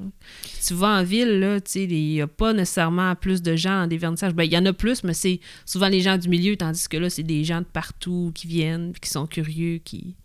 [0.67, 3.83] Tu vas en ville, là, tu sais, il n'y a pas nécessairement plus de gens
[3.83, 4.35] dans des vernissages.
[4.35, 6.97] Ben, il y en a plus, mais c'est souvent les gens du milieu, tandis que
[6.97, 10.17] là, c'est des gens de partout qui viennent, puis qui sont curieux, qui.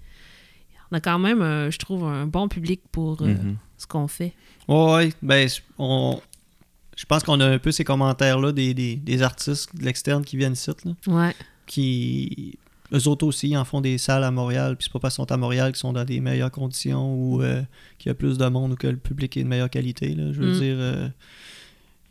[0.91, 3.57] On a quand même, un- je trouve, un bon public pour euh, Mhm.
[3.77, 4.33] ce qu'on fait.
[4.67, 5.13] Ouais, ouais.
[5.21, 6.19] Ben, on...
[6.95, 10.37] je pense qu'on a un peu ces commentaires-là des, des, des artistes de l'externe qui
[10.37, 11.35] viennent ici, là, Ouais.
[11.65, 12.57] qui.
[12.93, 15.31] Eux autres aussi en font des salles à Montréal, puis c'est pas parce qu'ils sont
[15.33, 17.61] à Montréal qu'ils sont dans des meilleures conditions ou euh,
[17.99, 20.15] qu'il y a plus de monde ou que le public est de meilleure qualité.
[20.15, 20.31] Là.
[20.31, 20.59] Je veux Mm.
[20.59, 21.09] dire, euh,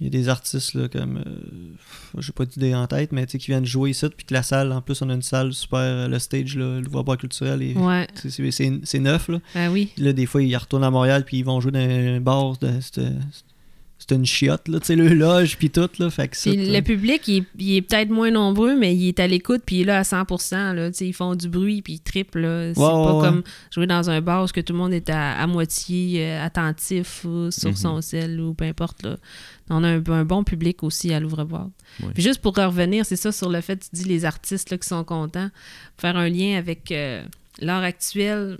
[0.00, 1.22] il y a des artistes là, comme.
[1.26, 4.34] euh, j'ai pas d'idée en tête, mais tu sais, qui viennent jouer ici, puis que
[4.34, 5.78] la salle, en plus, on a une salle super.
[5.78, 8.06] euh, Le stage, là, le bois culturel, et Ouais.
[8.14, 9.28] c'est- c'est c'est- c'est neuf.
[9.28, 9.38] Là.
[9.54, 9.90] Ben oui.
[9.96, 12.56] Là, des fois, ils retournent à Montréal, puis ils vont jouer dans un bar.
[12.58, 12.68] de-
[14.08, 15.88] c'est une chiotte, là, tu sais, le loge, puis tout.
[15.98, 19.08] Là, fait que ça, le public, il, est- il est peut-être moins nombreux, mais il
[19.08, 20.24] est à l'écoute, puis il est là à 100
[20.74, 22.40] là, tu sais, Ils font du bruit, puis ils triplent.
[22.40, 22.72] là.
[22.74, 23.42] C'est Ouais, pas ouais, comme
[23.74, 27.24] jouer dans un bar où que tout le monde est à, à moitié euh, attentif
[27.24, 27.76] ou sur Mhm.
[27.76, 29.02] son sel ou peu importe.
[29.02, 29.16] Là.
[29.70, 31.66] On a un, un bon public aussi à l'ouvre-boîte.
[32.02, 32.10] Ouais.
[32.14, 34.86] Puis juste pour revenir, c'est ça sur le fait, tu dis les artistes là, qui
[34.86, 35.50] sont contents,
[35.98, 37.22] faire un lien avec euh,
[37.60, 38.58] l'art actuel.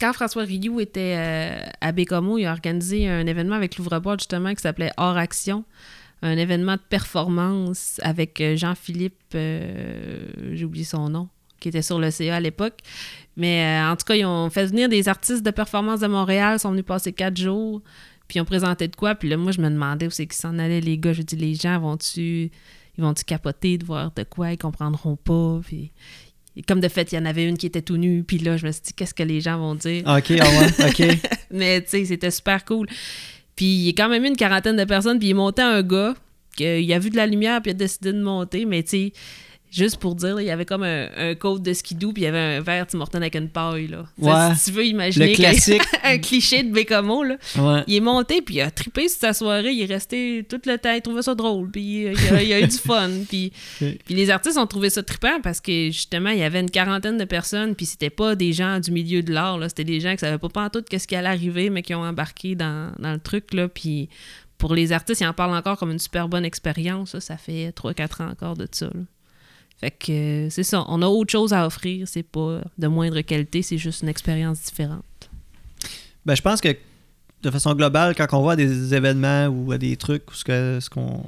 [0.00, 4.54] Quand François Rioux était euh, à Bécomo, il a organisé un événement avec l'ouvre-boîte justement
[4.54, 5.64] qui s'appelait Hors Action,
[6.22, 11.28] un événement de performance avec euh, Jean-Philippe, euh, j'ai oublié son nom,
[11.60, 12.78] qui était sur le CA à l'époque.
[13.36, 16.60] Mais en tout cas, ils ont fait venir des artistes de performance de Montréal, ils
[16.60, 17.82] sont venus passer quatre jours,
[18.28, 19.14] puis ils ont présenté de quoi.
[19.14, 21.12] Puis là, moi, je me demandais où c'est qu'ils s'en allaient, les gars.
[21.12, 22.50] Je dis, les gens vont-tu
[22.96, 25.60] ils vont-tu capoter de voir de quoi, ils comprendront pas.
[25.64, 25.90] Puis,
[26.62, 28.66] comme de fait, il y en avait une qui était tout nue, puis là, je
[28.66, 30.02] me suis dit, qu'est-ce que les gens vont dire?
[30.06, 31.18] Ok, ah ouais, ok.
[31.50, 32.86] Mais tu sais, c'était super cool.
[33.56, 35.82] Puis il y a quand même eu une quarantaine de personnes, puis il monté un
[35.82, 36.14] gars,
[36.56, 39.12] qu'il a vu de la lumière, puis il a décidé de monter, mais tu sais,
[39.74, 42.24] juste pour dire, là, il y avait comme un, un code de skidoo, puis il
[42.26, 44.04] y avait un verre Tim Hortons avec une paille, là.
[44.18, 44.54] Ouais.
[44.54, 45.82] Si tu veux imaginer Le que- classique.
[46.04, 47.36] un cliché de Bécomo, là.
[47.58, 47.82] Ouais.
[47.86, 49.72] Il est monté, puis il a trippé sur sa soirée.
[49.72, 50.92] Il est resté tout le temps.
[50.92, 51.70] Il trouvait ça drôle.
[51.70, 53.10] Puis euh, il a, il a eu du fun.
[53.28, 56.70] Puis, puis les artistes ont trouvé ça trippant parce que justement, il y avait une
[56.70, 57.74] quarantaine de personnes.
[57.74, 59.58] Puis c'était pas des gens du milieu de l'art.
[59.58, 59.68] là.
[59.68, 62.54] C'était des gens qui savaient pas pantoute qu'est-ce qui allait arriver, mais qui ont embarqué
[62.54, 63.52] dans, dans le truc.
[63.54, 63.68] Là.
[63.68, 64.08] Puis
[64.58, 67.10] pour les artistes, ils en parlent encore comme une super bonne expérience.
[67.10, 68.86] Ça, ça fait 3-4 ans encore de ça.
[68.86, 69.00] là.
[69.84, 70.82] Fait que euh, c'est ça.
[70.88, 72.08] On a autre chose à offrir.
[72.08, 73.60] C'est pas de moindre qualité.
[73.60, 75.04] C'est juste une expérience différente.
[76.24, 76.74] Ben, je pense que
[77.42, 80.78] de façon globale, quand on à des événements ou à des trucs où ce que-
[80.80, 81.22] ce qu'on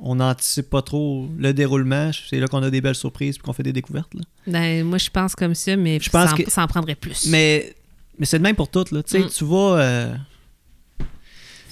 [0.00, 3.52] on n'anticipe pas trop le déroulement, c'est là qu'on a des belles surprises et qu'on
[3.54, 4.14] fait des découvertes.
[4.14, 4.20] là.
[4.46, 6.94] Ben, moi, je pense comme ça, mais Je pense ça, en, que- ça en prendrait
[6.94, 7.26] plus.
[7.28, 7.74] Mais,
[8.18, 8.92] mais c'est de même pour toutes.
[8.92, 9.02] Là.
[9.02, 9.28] Tu sais, Mm.
[9.30, 9.80] tu vas.
[9.80, 10.14] euh,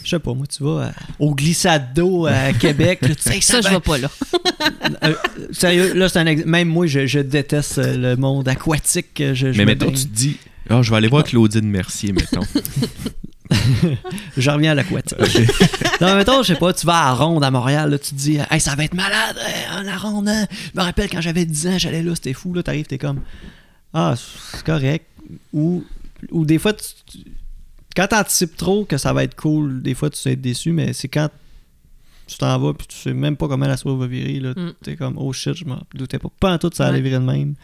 [0.05, 3.01] je sais pas, moi, tu vas euh, au glissade d'eau à Québec.
[3.03, 4.09] là, tu sais, ça, je va- vais pas là.
[5.03, 5.15] Euh,
[5.53, 9.21] sérieux, là, c'est un ex- Même moi, je, je déteste euh, le monde aquatique.
[9.21, 10.37] euh, Je, je Mais me mettons, tu te dis,
[10.71, 12.41] ah, je vais aller voir Claudine Mercier, mettons.
[14.37, 15.19] Je reviens à l'aquatique.
[16.01, 18.11] non, mais mettons, je sais pas, tu vas à la Ronde à Montréal, là, tu
[18.11, 19.37] te dis, hey, ça va être malade,
[19.71, 20.29] hein, la Ronde.
[20.29, 20.47] hein.
[20.75, 23.21] Je me rappelle quand j'avais 10 ans, j'allais là, c'était fou, là, t'arrives, t'es comme,
[23.93, 25.07] ah, c'est correct.
[25.53, 25.85] Ou,
[26.31, 27.19] ou des fois, tu, tu-
[27.97, 30.93] quand t'anticipes trop que ça va être cool, des fois, tu sais être déçu, mais
[30.93, 31.29] c'est quand
[32.27, 34.73] tu t'en vas, puis tu sais même pas comment la soirée va virer, là, Mm.
[34.83, 36.29] t'es comme, oh shit, je m'en doutais pas.
[36.41, 37.55] Pas en tout, ça allait virer de même.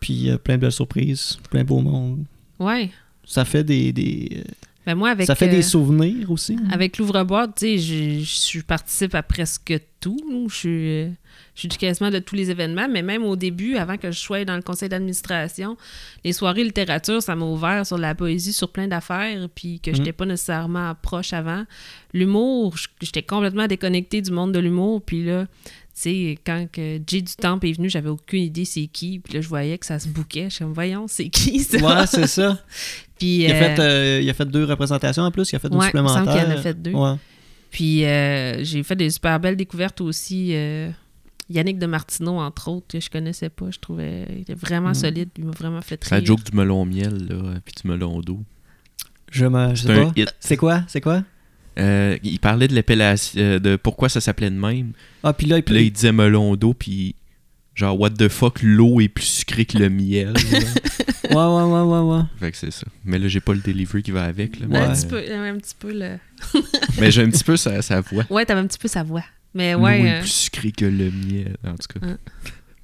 [0.00, 2.24] Puis euh, plein de belles surprises, plein de beau monde.
[2.58, 2.90] Ouais.
[3.26, 4.42] Ça fait des, des euh,
[4.86, 6.56] Ben moi, avec, ça fait euh, des souvenirs aussi.
[6.70, 10.46] avec l'ouvre-boîte, tu sais, je, je participe à presque tout.
[10.48, 11.08] Je suis, euh,
[11.54, 14.44] je suis quasiment de tous les événements, mais même au début, avant que je sois
[14.44, 15.76] dans le conseil d'administration,
[16.24, 19.98] les soirées littérature, ça m'a ouvert sur la poésie, sur plein d'affaires, puis que je
[19.98, 21.64] n'étais pas nécessairement proche avant.
[22.12, 27.22] L'humour, j'étais complètement déconnectée du monde de l'humour, puis là, tu sais, quand que Jay
[27.22, 30.00] du Temple est venu, j'avais aucune idée c'est qui, puis là, je voyais que ça
[30.00, 30.46] se bouquait.
[30.50, 31.78] Je suis comme, voyons, c'est qui ça?
[31.78, 32.58] Ouais, c'est ça.
[33.18, 35.60] Puis, Il a, euh, fait, euh, il a fait deux représentations en plus, il a
[35.60, 36.90] fait une Ouais, il me semble qu'il en a fait deux.
[36.90, 37.14] Ouais.
[37.70, 40.52] Puis euh, j'ai fait des super belles découvertes aussi.
[41.50, 43.70] Euh, Yannick de Martineau, entre autres, que je connaissais pas.
[43.70, 44.94] Je trouvais il était vraiment Mm.
[44.94, 45.28] solide.
[45.38, 48.42] Il m'a vraiment fait C'est la joke du melon miel, là, puis du melon d'eau.
[49.30, 50.32] Je, me, je sais un pas.
[50.40, 50.82] C'est quoi?
[50.86, 51.24] C'est quoi?
[51.78, 54.92] Euh, il parlait de l'appellation, euh, de pourquoi ça s'appelait de même.
[55.24, 57.16] Ah, puis là, il Puis là, il disait melon d'eau, puis
[57.74, 60.34] genre, what the fuck, l'eau est plus sucrée que le miel.
[61.24, 62.22] Ouais, ouais, ouais, ouais, ouais.
[62.38, 62.86] fait que c'est ça.
[63.04, 64.60] Mais là, j'ai pas le delivery qui va avec.
[64.60, 64.92] Là, Un, mais, Ouais.
[64.92, 66.18] petit peu, un petit peu le...
[67.00, 68.24] mais j'ai un petit peu sa, sa voix.
[68.28, 69.24] Ouais, t'avais un petit peu sa voix.
[69.54, 72.06] Mais L'eau ouais, est euh, plus sucrée que le miel, en tout cas.
[72.06, 72.16] Hein.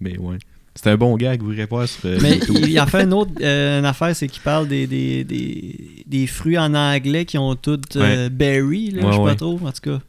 [0.00, 0.38] Mais ouais.
[0.76, 3.32] C'est un bon gag, vous irez voir sur euh, Mais il, en fait une autre
[3.42, 7.56] euh, une affaire, c'est qu'il parle des, des, des, des fruits en anglais qui ont
[7.56, 9.30] toutes euh, berry, là, Ouais, je sais ouais.
[9.32, 10.00] pas trop, en tout cas.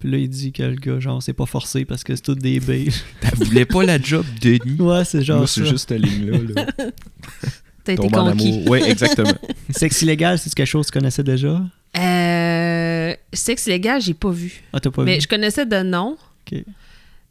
[0.00, 2.40] Puis là, il dit que le gars, genre, c'est pas forcé parce que c'est toutes
[2.40, 2.88] des baies.
[3.22, 4.80] Elle voulait pas la job, Denis.
[4.80, 6.38] ouais, c'est genre Moi, c'est juste cette ligne-là.
[6.56, 6.66] Là.
[7.84, 8.48] T'as été Tombe en conquis.
[8.48, 8.62] amour.
[8.70, 9.32] Oui, exactement.
[9.70, 11.62] Sexe illégal, c'est quelque chose que tu connaissais déjà?
[11.98, 12.00] Euh,
[13.32, 14.62] sexe légal, j'ai pas vu.
[14.72, 15.20] Ah, t'as pas Mais vu?
[15.22, 16.16] je connaissais de nom.
[16.50, 16.62] Ok.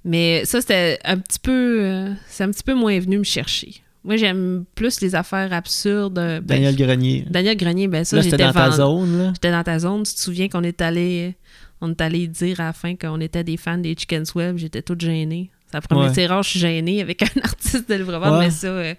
[0.06, 1.80] Mais ça, c'était un petit peu.
[1.84, 3.76] euh, c'est un petit peu moins venu me chercher.
[4.06, 6.14] Moi, j'aime plus les affaires absurdes.
[6.16, 7.26] Ben, Daniel Grenier.
[7.30, 9.32] Daniel Grenier, ben ça, j'étais dans ta zone, là.
[9.34, 10.04] J'étais dans ta zone.
[10.04, 11.36] Tu te souviens qu'on est allé.
[11.82, 14.58] On est allé dire à la fin qu'on était des fans des Chickens Web.
[14.58, 15.50] J'étais toute gênée.
[15.88, 16.14] Première Ouais.
[16.16, 18.40] c'est rare, je suis gênée avec un artiste de livreur, Ouais.
[18.46, 18.68] mais ça.
[18.68, 18.94] euh,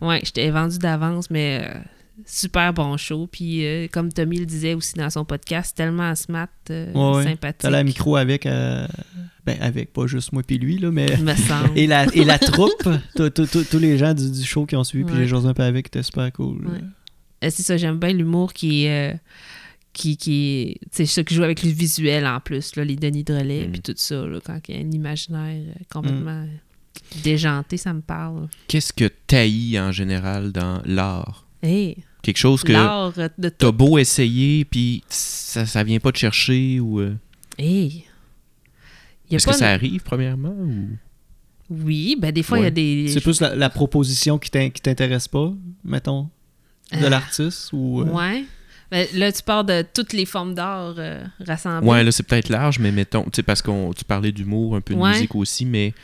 [0.00, 1.78] ouais, j'étais vendu d'avance, mais euh,
[2.26, 3.26] super bon show.
[3.26, 7.24] Puis, euh, comme Tommy le disait aussi dans son podcast, tellement smart, euh, Ouais, ouais.
[7.24, 7.58] sympathique.
[7.60, 8.86] T'as la micro avec, euh,
[9.46, 11.16] ben avec, pas juste moi puis lui, là, mais...
[11.18, 11.70] me semble.
[11.78, 12.70] Et la, et la troupe,
[13.16, 15.46] tous- tous- tous tous les gens du, du show qui ont suivi, puis j'ai joué
[15.46, 16.66] un peu avec, c'était super cool.
[16.66, 17.50] Ouais.
[17.50, 19.12] C'est ça, j'aime bien l'humour qui est.
[19.14, 19.16] euh,
[19.92, 23.66] qui, qui c'est ça qui joue avec le visuel en plus, là, les Denis Drolet,
[23.68, 23.72] Mm.
[23.72, 26.46] puis tout ça, là, quand il y a un imaginaire complètement
[27.24, 28.48] déjanté, ça me parle.
[28.68, 31.46] Qu'est-ce que taillis en général dans l'art?
[31.62, 36.18] Hey, Quelque chose que euh, de t'as beau essayer, puis ça, ça vient pas te
[36.18, 37.00] chercher, ou...
[37.00, 37.14] euh,
[37.58, 38.04] Hey.
[39.30, 40.88] Est-ce pas que une- ça arrive, premièrement, ou...
[41.70, 43.08] Oui, ben des fois, il y a des.
[43.08, 45.52] C'est plus la, la proposition qui t'in- qui t'intéresse pas,
[45.84, 46.28] mettons,
[46.92, 48.02] de Euh, l'artiste, ou...
[48.02, 48.44] euh, Ouais.
[48.90, 51.88] Ben, là, tu parles de toutes les formes d'art euh, rassemblées.
[51.88, 54.82] Ouais, là, c'est peut-être large, mais mettons, tu sais, parce qu'on tu parlais d'humour, un
[54.82, 55.12] peu de Ouais.
[55.12, 55.94] musique aussi, mais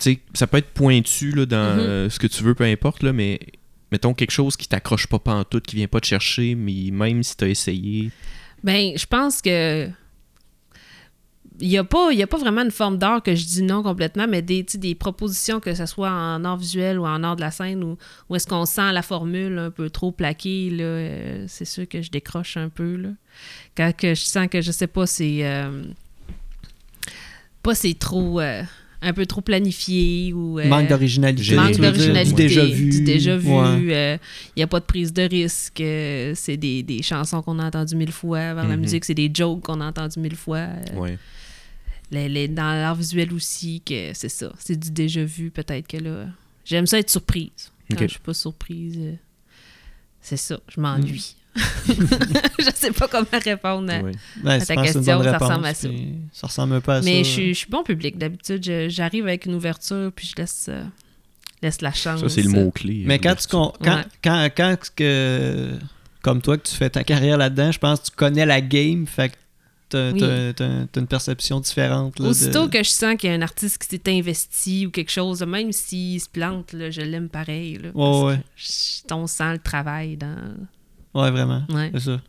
[0.00, 1.80] tu sais, ça peut être pointu là, dans Mhm.
[1.80, 3.40] euh, ce que tu veux, peu importe, là, mais
[3.92, 7.36] mettons quelque chose qui t'accroche pas pantoute, qui vient pas te chercher, mais même si
[7.36, 8.10] t'as essayé.
[8.64, 9.88] Ben, je pense que.
[11.58, 13.82] Il n'y a, pas- y a pas vraiment une forme d'art que je dis non
[13.82, 17.40] complètement, mais des, des propositions, que ce soit en art visuel ou en art de
[17.40, 17.96] la scène, où,
[18.28, 22.02] où est-ce qu'on sent la formule un peu trop plaquée, là, euh, c'est sûr que
[22.02, 22.96] je décroche un peu.
[22.96, 23.08] Là.
[23.74, 25.46] Quand que je sens que, je sais pas, c'est.
[25.46, 25.82] euh,
[27.62, 28.38] pas c'est trop.
[28.40, 28.62] euh,
[29.06, 30.58] un peu trop planifié ou.
[30.58, 31.54] euh, Manque d'originalité.
[31.54, 32.90] Manque d'originalité, Du déjà vu.
[32.90, 33.48] du déjà vu.
[33.50, 34.20] Ouais.
[34.56, 35.80] Il n'y a pas de prise de risque.
[35.80, 38.54] euh, c'est des, des chansons qu'on a entendues mille fois.
[38.54, 38.80] Vers la Mhm.
[38.82, 40.58] musique, c'est des jokes qu'on a entendues mille fois.
[40.58, 41.18] euh, Ouais.
[42.10, 44.52] les- les- dans l'art visuel aussi, que c'est ça.
[44.58, 46.26] C'est du déjà vu, peut-être que là.
[46.64, 47.50] J'aime ça être surprise.
[47.90, 48.02] Quand Ok.
[48.02, 48.98] je suis pas surprise,
[50.20, 50.58] c'est ça.
[50.68, 51.36] Je m'ennuie.
[52.58, 53.92] je sais pas comment répondre.
[53.92, 54.02] à-.
[54.02, 55.88] Ouais, ta question, ça réponse, ressemble à ça.
[55.88, 57.28] puis Ça ressemble un peu à Mais ça.
[57.28, 58.18] je suis, je suis bon public.
[58.18, 60.82] D'habitude, j'arrive avec une ouverture, puis je laisse, euh,
[61.62, 62.20] laisse la chance.
[62.20, 63.04] Ça, c'est le mot-clé.
[63.06, 64.02] Mais euh, quand tu quand, Ouais.
[64.22, 65.72] quand, quand que,
[66.22, 69.06] comme toi que tu fais ta carrière là-dedans, je pense que tu connais la game,
[69.06, 69.34] fait que
[69.88, 70.20] t'as, Oui.
[70.96, 72.18] une perception différente.
[72.18, 74.90] là, Aussitôt de- que je sens qu'il y a un artiste qui s'est investi ou
[74.90, 77.74] quelque chose, même s'il se plante, là, je l'aime pareil.
[77.78, 78.36] Là, parce Ouais, ouais.
[78.38, 80.36] que je- on sent le travail dans,
[81.16, 81.62] Ouais, vraiment.
[81.70, 82.20] ouais, C'est ça.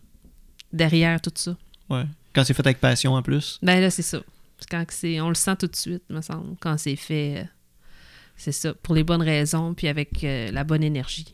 [0.73, 1.55] derrière tout ça.
[1.89, 2.03] Ouais.
[2.33, 3.59] Quand c'est fait avec passion en plus.
[3.61, 4.19] Ben là, c'est ça.
[4.59, 7.37] C'est Quand que c'est, on le sent tout de suite, me semble, quand c'est fait.
[7.39, 7.43] euh,
[8.35, 11.33] c'est ça, pour les bonnes raisons, puis avec euh, la bonne énergie.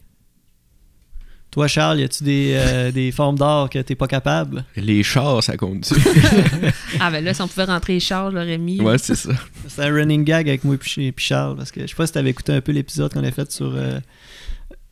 [1.51, 4.65] Toi, Charles, y a-tu des, euh, des formes d'art que t'es pas capable?
[4.75, 5.93] Les chars, ça compte.
[6.99, 8.79] Ah ben là, si on pouvait rentrer Charles, je l'aurais mis.
[8.81, 9.31] ouais, c'est ça.
[9.67, 12.13] C'est un running gag avec moi et puis Charles, parce que je sais pas si
[12.13, 13.73] t'avais écouté un peu l'épisode qu'on a fait sur...
[13.75, 13.99] euh,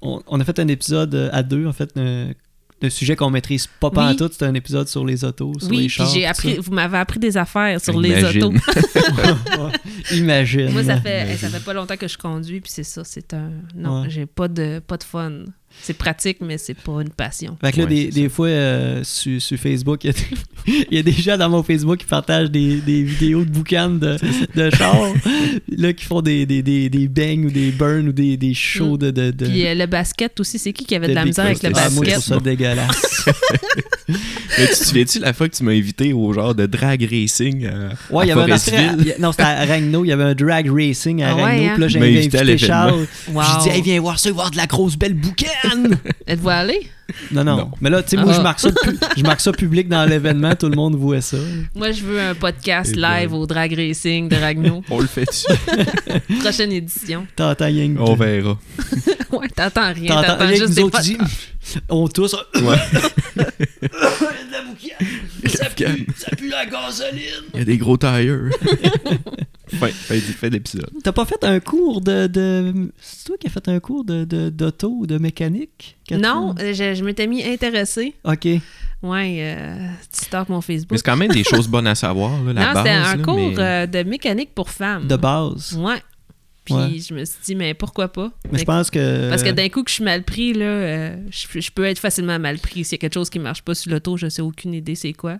[0.01, 2.31] on, on a fait un épisode à deux, en fait, un,
[2.83, 3.93] un sujet qu'on maîtrise pas Oui.
[3.95, 6.07] pantoute, c'était un épisode sur les autos, sur oui, les chars.
[6.07, 6.61] j'ai tout appris, ça.
[6.61, 8.53] vous m'avez appris des affaires sur les autos.
[10.11, 10.71] Imagine.
[10.71, 13.51] Moi, ça fait, ça fait pas longtemps que je conduis, puis c'est ça, c'est un.
[13.75, 14.09] Non, Ouais.
[14.09, 15.31] j'ai pas de, pas de fun.
[15.81, 17.57] C'est pratique, mais c'est pas une passion.
[17.63, 20.85] Fait que là, Ouais, des, des fois, euh, sur, sur Facebook, il y, a des-
[20.91, 23.89] il y a des gens dans mon Facebook qui partagent des, des vidéos de boucan
[23.89, 24.17] de,
[24.55, 25.13] de chars,
[25.75, 28.97] là, qui font des, des, des, des bangs ou des burns ou des, des shows
[28.97, 31.25] de, de, de, Puis euh, le basket aussi, c'est qui qui avait de, de la
[31.25, 32.13] misère avec le Ah, moi, je basket?
[32.13, 33.25] trouve ça dégueulasse.
[34.57, 37.65] Mais tu te souviens-tu la fois que tu m'as invité au genre de drag racing
[37.65, 38.75] à, Ouais, il y avait un Forestville?
[38.79, 40.03] attrait- il y a- Non, c'était à Ragno.
[40.03, 41.63] Il y avait un drag racing à Ah ouais, Ragno.
[41.63, 41.69] hein?
[41.73, 42.57] Puis là, j'ai Il m'a invité.
[42.57, 43.07] Charles.
[43.31, 43.41] Wow.
[43.41, 45.13] Je dis, hey, viens voir ça, avoir de la grosse belle
[45.63, 45.97] boucane.
[46.27, 46.87] Êtes-vous allé?
[47.31, 47.71] non, non, Non.
[47.81, 48.37] Mais là, tu sais, moi, Ah.
[48.37, 50.55] je marque, ça, pu- je marque ça public dans l'événement.
[50.55, 51.37] Tout le monde voit ça.
[51.75, 53.35] Moi, je veux un podcast Eh live ben.
[53.37, 54.83] au drag racing de Ragno.
[54.89, 55.45] On le fait-tu?
[56.39, 57.27] Prochaine édition.
[57.35, 58.57] T'entends rien On verra.
[59.31, 60.07] Ouais, t'entends rien.
[60.07, 60.99] T'entends rien que juste nous des autres
[61.87, 62.35] On tous.
[62.55, 62.75] Ouais.
[63.35, 64.97] de la.
[65.49, 67.21] Ça pue- ça pue la gasoline.
[67.53, 68.49] Il y a des gros tires.
[69.77, 70.89] fin, fin, fin d'épisode.
[71.03, 72.27] T'as pas fait un cours de.
[72.27, 72.91] de...
[72.99, 75.97] C'est toi qui as fait un cours de, de, d'auto ou de mécanique?
[76.05, 76.25] Catherine?
[76.27, 78.13] Non, euh, je, je m'étais mis intéressée.
[78.23, 78.45] Ok.
[79.03, 80.97] Ouais, euh, tu stalks mon Mais Facebook.
[80.97, 82.77] c'est quand même des choses bonnes à savoir, là, la non, base.
[82.83, 85.07] c'était un là, cours mais- euh, de mécanique pour femmes.
[85.07, 85.73] De base?
[85.73, 86.01] Ouais.
[86.63, 86.99] Puis Ouais.
[86.99, 88.31] je me suis dit, mais pourquoi pas?
[88.51, 89.29] Mais je pense que.
[89.31, 91.97] Parce que d'un coup que je suis mal pris, là, euh, je, je peux être
[91.97, 92.83] facilement mal pris.
[92.83, 95.13] S'il y a quelque chose qui marche pas sur l'auto, je sais aucune idée c'est
[95.13, 95.37] quoi.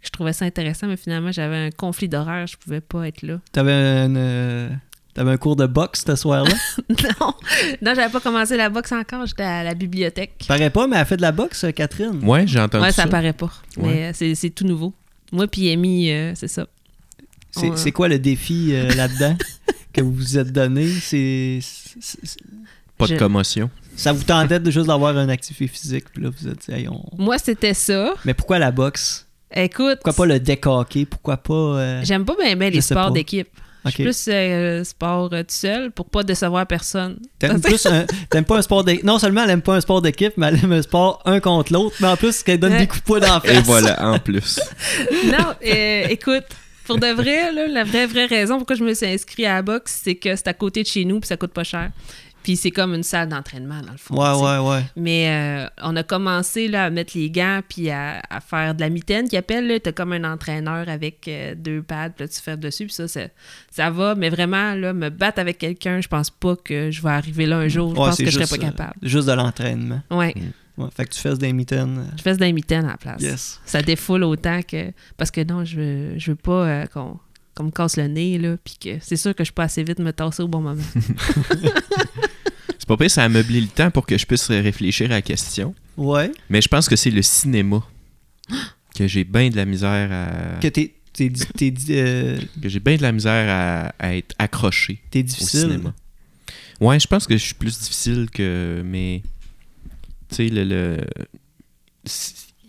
[0.00, 3.40] Je trouvais ça intéressant, mais finalement, j'avais un conflit d'horaire, je pouvais pas être là.
[3.52, 4.68] T'avais un, euh,
[5.12, 6.54] t'avais un cours de boxe ce soir-là?
[6.88, 7.34] non,
[7.82, 10.44] non j'avais pas commencé la boxe encore, j'étais à la bibliothèque.
[10.46, 12.20] Paraît pas, mais elle fait de la boxe, Catherine.
[12.22, 13.08] Ouais, j'ai entendu Ouais, ça, ça.
[13.08, 13.50] paraît pas.
[13.76, 14.04] Mais Ouais.
[14.04, 14.94] euh, c'est c'est tout nouveau.
[15.32, 16.66] Moi puis Amy, euh, c'est ça.
[17.50, 19.36] C'est, quoi le défi euh, là-dedans
[19.92, 20.86] que vous vous êtes donné?
[20.88, 21.58] C'est,
[22.96, 23.68] Pas de Je- commotion.
[23.96, 26.88] ça vous tentait de juste d'avoir un activité physique, puis là, vous êtes dit, Hey,
[26.88, 28.14] on- Moi, c'était ça.
[28.24, 29.26] Mais pourquoi la boxe?
[29.54, 31.04] Écoute, Pourquoi pas le deck hockey?
[31.06, 31.54] Pourquoi pas...
[31.54, 33.48] euh, j'aime pas bien bien les sports d'équipe.
[33.84, 34.06] Je suis ok.
[34.08, 37.18] plus euh, sport euh, tout seul pour pas décevoir personne.
[37.38, 39.04] T'aimes, plus un- t'aimes pas un sport d'équipe.
[39.04, 41.72] Non seulement elle aime pas un sport d'équipe, mais elle aime un sport un contre
[41.72, 43.64] l'autre, mais en plus qu'elle donne des coups de poing dans la Et face.
[43.66, 44.60] voilà, en plus.
[45.26, 46.44] non, euh, écoute,
[46.84, 49.62] pour de vrai, là, la vraie, vraie raison pourquoi je me suis inscrit à la
[49.62, 51.90] boxe, c'est que c'est à côté de chez nous puis ça coûte pas cher.
[52.48, 54.14] Puis c'est comme une salle d'entraînement, dans le fond.
[54.16, 54.82] Ouais, tu ouais, ouais.
[54.96, 58.80] Mais euh, on a commencé là, à mettre les gants puis à, à faire de
[58.80, 59.66] la mitaine qui appelle.
[59.68, 59.78] là.
[59.78, 63.06] T'as comme un entraîneur avec euh, deux pads, puis là, tu fais dessus, puis ça,
[63.06, 63.20] ça,
[63.70, 64.14] ça va.
[64.14, 67.58] Mais vraiment, là, me battre avec quelqu'un, je pense pas que je vais arriver là
[67.58, 67.94] un jour.
[67.94, 68.94] Je Ouais, pense que je serais pas euh, capable.
[69.02, 70.00] Juste de l'entraînement.
[70.10, 70.34] Ouais,
[70.78, 72.06] Ouais, fait que tu fasses des mitaines.
[72.16, 73.20] je fais de la mitaine à la place.
[73.20, 73.60] Yes.
[73.66, 74.90] Ça défoule autant que.
[75.18, 77.18] Parce que non, je veux, je veux pas euh, qu'on
[77.56, 79.98] qu'on me casse le nez, là, puis que c'est sûr que je peux assez vite
[79.98, 80.80] me tasser au bon moment.
[82.88, 85.22] C'est pas pire, ça a meublé le temps pour que je puisse réfléchir à la
[85.22, 85.74] question.
[85.96, 86.30] Ouais.
[86.48, 87.84] Mais je pense que c'est le cinéma
[88.96, 90.58] que j'ai bien de la misère à.
[90.60, 95.00] Que t'es, t'es, t'es, euh, que j'ai bien de la misère à, à être accroché
[95.10, 95.60] t'es au difficile.
[95.60, 95.94] cinéma.
[96.80, 98.82] Ouais, je pense que je suis plus difficile que.
[98.84, 99.22] Mais.
[100.30, 100.64] Tu sais, le.
[100.64, 101.06] le-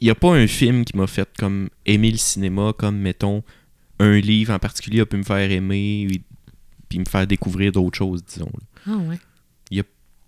[0.02, 3.44] Il n'y a pas un film qui m'a fait comme aimer le cinéma, comme, mettons,
[4.00, 6.08] un livre en particulier a pu me faire aimer,
[6.88, 8.52] puis me faire découvrir d'autres choses, disons.
[8.86, 9.18] Ah ouais.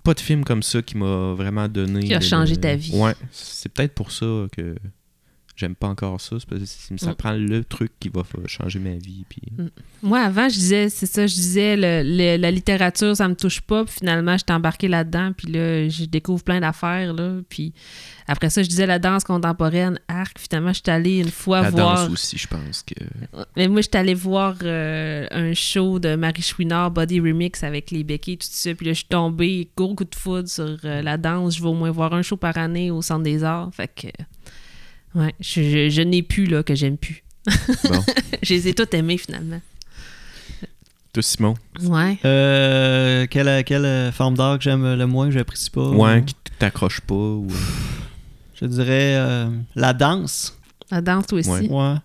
[0.03, 2.01] Pas de film comme ça qui m'a vraiment donné.
[2.01, 2.95] Qui a changé ta vie.
[2.95, 4.75] Ouais, c'est peut-être pour ça que
[5.61, 6.35] j'aime pas encore ça.
[6.39, 7.15] c'est parce que ça Mm.
[7.15, 9.25] prend le truc qui va changer ma vie.
[9.29, 9.41] Puis...
[10.03, 13.61] Moi, avant, je disais, c'est ça, je disais, le- le- la littérature, ça me touche
[13.61, 13.85] pas.
[13.85, 15.31] Puis finalement, j'étais embarquée là-dedans.
[15.37, 17.13] Puis là, je découvre plein d'affaires.
[17.13, 17.39] Là.
[17.47, 17.73] Puis
[18.27, 20.37] après ça, je disais la danse contemporaine, arc.
[20.39, 21.95] Finalement, je suis allée une fois La voir.
[22.07, 22.95] danse aussi, je pense que.
[23.55, 28.03] Mais moi, j'étais allée voir euh, un show de Marie Chouinard, Body Remix avec les
[28.03, 28.73] béquets, tout ça.
[28.73, 31.57] Puis là, je suis tombée, gros coup de foudre sur euh, la danse.
[31.57, 33.69] Je vais au moins voir un show par année au Centre des Arts.
[33.73, 34.23] Fait que, euh,
[35.15, 37.23] ouais, je, je- je n'ai plus, là, que j'aime plus.
[37.85, 38.03] Bon.
[38.43, 39.61] Je les ai toutes aimées, finalement.
[41.13, 41.55] Toi, Simon?
[41.81, 42.17] Ouais.
[42.23, 45.89] Euh, quelle, quelle forme d'art que j'aime le moins, que j'apprécie pas?
[45.89, 47.15] Ouais, qui t'accroche pas.
[47.15, 47.47] Ou...
[48.55, 50.57] Je dirais euh, la danse.
[50.91, 51.49] La danse, toi aussi.
[51.49, 51.67] Ouais.
[51.69, 51.95] Ouais.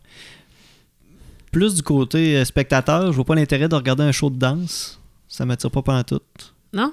[1.53, 4.99] Plus du côté euh, spectateur, je vois pas l'intérêt de regarder un show de danse.
[5.29, 6.21] Ça m'attire pas pendant tout.
[6.73, 6.93] Non?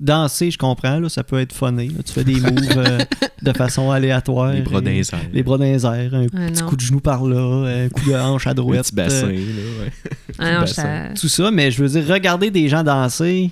[0.00, 1.88] Danser, je comprends, là, ça peut être funné.
[1.88, 2.02] là.
[2.02, 2.98] Tu fais des moves euh,
[3.42, 4.52] de façon aléatoire.
[4.52, 5.20] Les bras dans les airs.
[5.32, 6.68] Les bras dans les airs, un Ouais, petit non.
[6.68, 8.82] coup de genou par là, un coup de hanche à droite.
[8.86, 9.92] petit bassin, euh, là, ouais.
[10.38, 10.82] Ah non, bassin.
[11.14, 13.50] ça- tout ça, mais je veux dire, regarder des gens danser,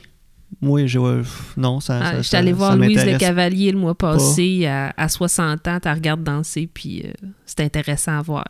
[0.63, 0.99] moi, je,
[1.59, 2.01] non, ça.
[2.03, 5.79] Ah, allée ça voir Louise Le Cavalier le mois passé à, à 60 ans.
[5.83, 7.11] Tu regardes danser, puis euh,
[7.45, 8.45] c'est intéressant à voir.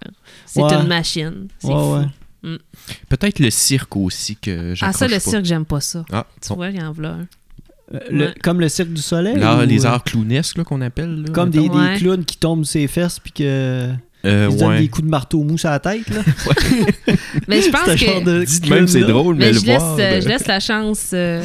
[0.47, 0.73] C'est Ouais.
[0.75, 1.49] une machine.
[1.59, 1.97] C'est Ouais, fou.
[1.97, 2.59] ouais.
[3.09, 5.21] Peut-être le cirque aussi que Ah, j'accroche ça, le pas.
[5.21, 6.05] cirque, j'aime pas ça.
[6.13, 6.55] Ah, Tu bon.
[6.55, 7.27] vois, il y en a un.
[8.11, 8.35] Le- Ouais.
[8.43, 11.23] comme le Cirque du Soleil Là, ou, les euh, arts clownesques là, qu'on appelle.
[11.23, 11.69] là, Comme des,
[11.99, 13.91] clowns qui tombent sur ses fesses puis que.
[14.25, 14.81] Euh, ils donnent ouais.
[14.81, 16.21] des coups de marteau mousse à la tête, là.
[17.49, 17.97] Mais je pense que.
[17.97, 20.47] genre de Dites même, c'est drôle, mais, Mais le je laisse, euh, ben- je laisse
[20.47, 21.43] la chance euh,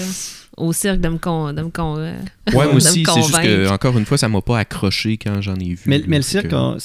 [0.58, 2.14] au cirque de me con, de me con, euh,
[2.48, 5.56] Ouais, moi aussi, c'est juste que, encore une fois, ça m'a pas accroché quand j'en
[5.56, 5.82] ai vu.
[5.86, 6.78] Mais, là, mais le cirque, que-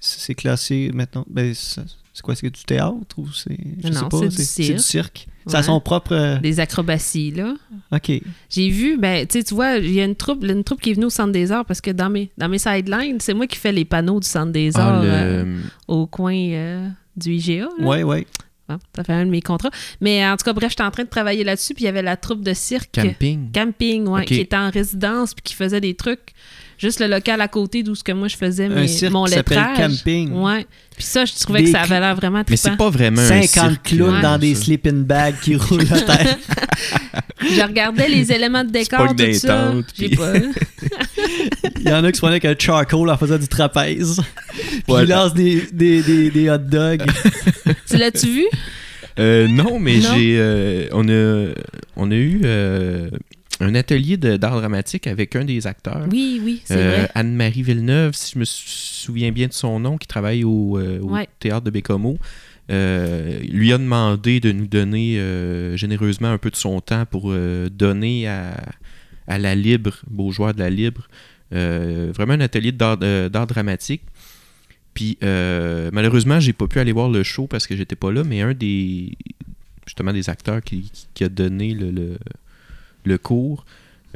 [0.00, 1.24] c'est- classé maintenant.
[1.30, 1.82] Ben, c'est
[2.18, 3.56] c'est quoi, c'est du théâtre ou c'est.
[3.82, 4.18] Je Non, sais pas.
[4.18, 5.28] c'est du C'est c'est du cirque.
[5.46, 6.12] Ça a son propre.
[6.12, 7.54] euh, des acrobaties, là.
[7.92, 8.10] Ok.
[8.50, 11.06] J'ai vu, ben, tu vois, il y a une troupe, une troupe qui est venue
[11.06, 13.72] au Centre des Arts parce que dans mes, dans mes sidelines, c'est moi qui fais
[13.72, 15.56] les panneaux du Centre des Ah, Arts le- euh,
[15.86, 17.68] au coin euh, du IGA.
[17.80, 18.26] ouais.
[18.68, 19.70] Bon, ça fait un de mes contrats.
[20.02, 22.02] Mais en tout cas, bref, j'étais en train de travailler là-dessus, puis il y avait
[22.02, 22.90] la troupe de cirque.
[22.92, 23.50] Camping.
[23.52, 24.26] Camping, ouais, Ok.
[24.26, 26.34] qui était en résidence puis qui faisait des trucs.
[26.78, 29.24] Juste le local à côté d'où ce que moi je faisais Un mes, cirque mon
[29.24, 29.96] qui s'appelle lettrage.
[29.98, 30.32] Camping.
[30.32, 30.64] Ouais.
[30.94, 32.84] Puis ça, je trouvais Des que ça avait l'air vraiment Mais c'est trippant.
[32.84, 33.82] pas vraiment un 50 cirque.
[33.82, 34.22] clowns Ouais.
[34.22, 36.36] dans des sleeping bags qui roulent à terre.
[37.40, 39.48] Je regardais les éléments de décor, pas que tout des ça.
[39.72, 40.32] tentes, J'ai puis- pas...
[41.80, 44.20] Il y en a qui se prenaient avec un charcoal en faisant du trapèze.
[44.56, 45.02] Puis Ouais.
[45.04, 47.04] ils lancent des, des, des, des hot dogs.
[47.88, 48.44] tu l'as-tu vu?
[49.18, 50.10] Euh, non, mais Non?
[50.14, 50.36] j'ai.
[50.38, 51.52] euh, on, a,
[51.96, 53.08] on a eu euh,
[53.60, 56.06] un atelier d'art dramatique avec un des acteurs.
[56.10, 57.10] Oui, oui, c'est Euh, vrai.
[57.14, 61.00] Anne-Marie Villeneuve, si je me sou- souviens bien de son nom, qui travaille au, euh,
[61.00, 61.28] au Ouais.
[61.40, 62.18] théâtre de Bécomo.
[62.70, 65.18] euh, lui a demandé de nous donner
[65.76, 67.32] généreusement un peu de son temps pour
[67.72, 68.62] donner à,
[69.26, 71.08] à la Libre, beau joueur de la Libre,
[71.50, 72.98] vraiment un atelier d'art
[73.46, 74.02] dramatique.
[74.92, 78.22] Puis euh, malheureusement, j'ai pas pu aller voir le show parce que j'étais pas là,
[78.22, 79.16] mais un des
[79.86, 80.90] justement des acteurs qui
[81.22, 82.18] a donné le, le,
[83.08, 83.64] le cours,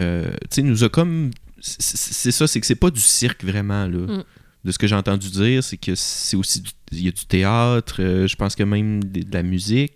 [0.01, 1.31] euh, tu sais, nous a comme
[1.61, 3.99] c'est ça, c'est que c'est pas du cirque vraiment là.
[4.19, 4.25] Mm.
[4.65, 6.63] De ce que j'ai entendu dire, c'est que c'est aussi
[6.93, 9.93] il y a du théâtre, euh, je pense que même de, de la musique.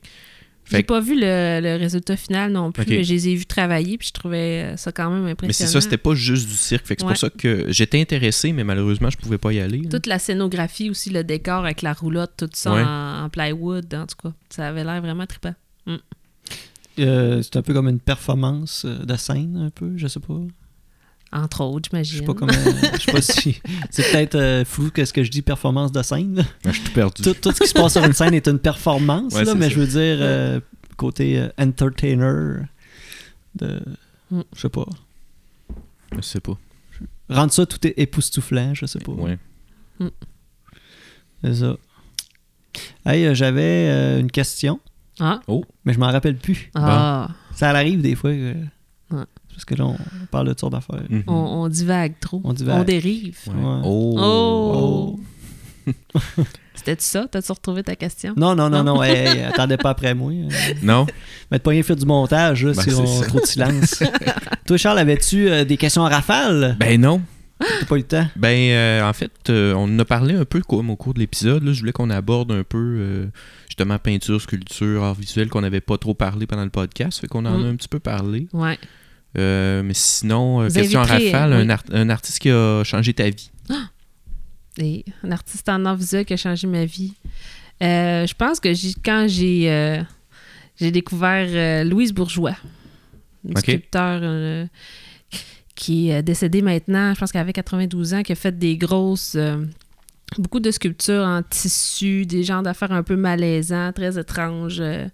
[0.69, 3.47] J'ai que- pas vu le, le résultat final non plus, mais je les ai vus
[3.47, 5.71] travailler, puis je trouvais ça quand même Mais c'est impressionnant.
[5.73, 6.85] ça, c'était pas juste du cirque.
[6.87, 9.79] Fait que c'est pour ça que j'étais intéressé, mais malheureusement, je pouvais pas y aller.
[9.83, 9.89] là.
[9.91, 12.83] Toute la scénographie aussi, le décor avec la roulotte, tout ça Ouais.
[12.83, 14.35] en, en plywood, en tout cas.
[14.51, 15.55] Ça avait l'air vraiment trippant.
[16.99, 20.35] Euh, c'est un peu comme une performance euh, de scène, un peu, je sais pas.
[21.33, 22.27] Entre autres, Je sais j'imagine.
[22.27, 22.53] pas comment.
[22.95, 23.61] Je sais pas si.
[23.91, 26.45] C'est peut-être euh, flou qu'est-ce que je dis performance de scène.
[26.65, 27.23] je suis tout perdu.
[27.23, 29.69] Tout, tout ce qui se passe sur une scène est une performance, Ouais, là, mais
[29.69, 29.75] ça.
[29.75, 30.61] je veux dire euh,
[30.97, 32.63] côté euh, entertainer
[33.57, 33.81] de.
[34.31, 34.41] Mm.
[34.55, 34.87] Je sais pas.
[36.15, 36.57] Je sais pas.
[37.29, 39.13] Rendre ça tout est époustouflant, je sais pas.
[39.13, 39.39] Ouais.
[41.43, 41.77] C'est ça.
[43.05, 44.81] Hey, j'avais euh, une question,
[45.21, 45.41] Ah,
[45.85, 46.71] mais je m'en rappelle plus.
[46.75, 47.29] ah.
[47.55, 48.31] Ça arrive des fois.
[48.31, 48.55] euh,
[49.11, 49.23] Ouais.
[49.51, 49.97] Parce que là, on
[50.31, 51.03] parle de sortes d'affaires.
[51.09, 51.23] Mhm.
[51.29, 52.41] On, on divague trop.
[52.45, 52.81] On divague.
[52.81, 53.39] On dérive.
[53.47, 53.55] Ouais.
[53.55, 53.81] Ouais.
[53.85, 55.17] Oh.
[55.87, 55.91] Oh!
[56.75, 57.27] C'était ça?
[57.31, 58.35] T'as-tu retrouvé ta question?
[58.37, 58.97] Non, non, non, Non?
[58.97, 60.33] non, hey, hey, attendez pas après moi.
[60.33, 60.49] euh.
[60.83, 61.07] Non?
[61.51, 63.27] Mais pas rien faire du montage, là, Ben, si on ça.
[63.27, 64.03] trop de silence.
[64.67, 66.77] Toi, Charles, avais-tu euh, des questions en rafale?
[66.79, 67.23] Ben non.
[67.59, 68.27] T'as pas eu le temps?
[68.37, 71.21] Ben, euh, en fait, euh, on en a parlé un peu comme au cours de
[71.21, 71.63] l'épisode.
[71.65, 71.73] là.
[71.73, 73.27] Je voulais qu'on aborde un peu, euh,
[73.69, 77.21] justement, peinture, sculpture, art visuel, qu'on n'avait pas trop parlé pendant le podcast.
[77.21, 77.65] Fait qu'on en Mm.
[77.65, 78.47] a un petit peu parlé.
[78.53, 78.79] Ouais.
[79.35, 81.63] Mais sinon, question inviterez, rafale, oui.
[81.63, 83.51] un, art- un artiste qui a changé ta vie.
[84.79, 87.15] Et un artiste en art visuel qui a changé ma vie.
[87.81, 90.03] Je pense que j'ai- quand j'ai
[90.79, 92.57] j'ai découvert Louise Bourgeois,
[93.49, 94.21] une sculpteur
[95.77, 99.35] qui est décédée maintenant, je pense qu'elle avait 92 ans, qui a fait des grosses,
[99.37, 99.65] euh,
[100.39, 104.81] beaucoup de sculptures en tissu, des genres d'affaires un peu malaisants, très étranges.
[104.81, 105.07] euh.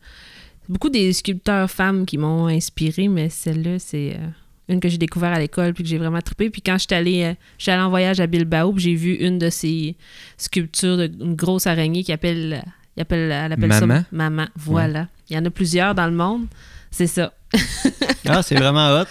[0.69, 4.27] beaucoup des sculpteurs femmes qui m'ont inspirée, mais celle-là, c'est euh,
[4.69, 6.49] une que j'ai découvert à l'école puis que j'ai vraiment trippé.
[6.49, 9.15] Puis quand je suis allée, je suis allée en voyage à Bilbao, puis j'ai vu
[9.15, 9.97] une de ces
[10.39, 12.63] sculptures d'une grosse araignée qui appelle,
[12.97, 14.01] il appelle, elle appelle Maman?
[14.01, 14.47] ça Maman.
[14.57, 15.09] Voilà.
[15.29, 16.47] Il y en a plusieurs dans le monde.
[16.93, 17.33] C'est ça.
[18.29, 19.05] Ah, c'est vraiment hot.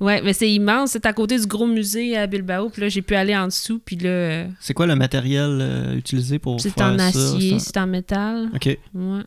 [0.00, 0.90] Ouais, mais c'est immense.
[0.92, 2.70] C'est à côté du gros musée à Bilbao.
[2.70, 3.80] Puis là, j'ai pu aller en dessous.
[3.84, 7.06] Puis là, euh, C'est quoi le matériel euh, utilisé pour c'est faire en ça?
[7.06, 8.48] acier, C'est c'est en métal.
[8.52, 8.66] en- OK.
[8.94, 9.22] Ouais.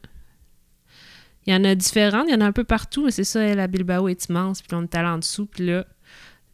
[1.47, 3.41] Il y en a différentes, il y en a un peu partout, mais c'est ça,
[3.41, 4.61] à Bilbao est immense.
[4.61, 5.86] Puis on était allé en dessous, puis là,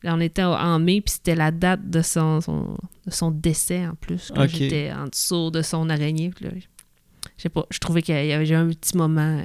[0.03, 3.31] là, on était en- en mai, puis c'était la date de son, son- de son
[3.31, 4.31] décès en plus.
[4.47, 6.51] J'étais en dessous de son araignée, puis là,
[7.37, 9.41] je sais pas, je trouvais qu'il y avait un petit moment.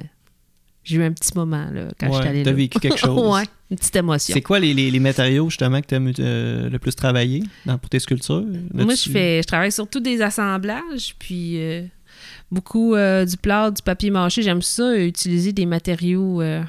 [0.87, 2.55] Euh, J'ai eu un petit moment là, quand j'étais Ouais, allée T'as là.
[2.55, 3.33] vécu quelque chose.
[3.35, 4.33] ouais, une petite émotion.
[4.33, 7.89] C'est quoi les, les- les matériaux justement que tu aimes le plus travailler dans, pour
[7.89, 8.45] tes sculptures?
[8.73, 11.83] Moi, je fais, je travaille surtout des assemblages, puis euh,
[12.51, 14.41] beaucoup euh, du plâtre, du papier mâché.
[14.41, 16.63] J'aime ça, euh, utiliser des matériaux euh,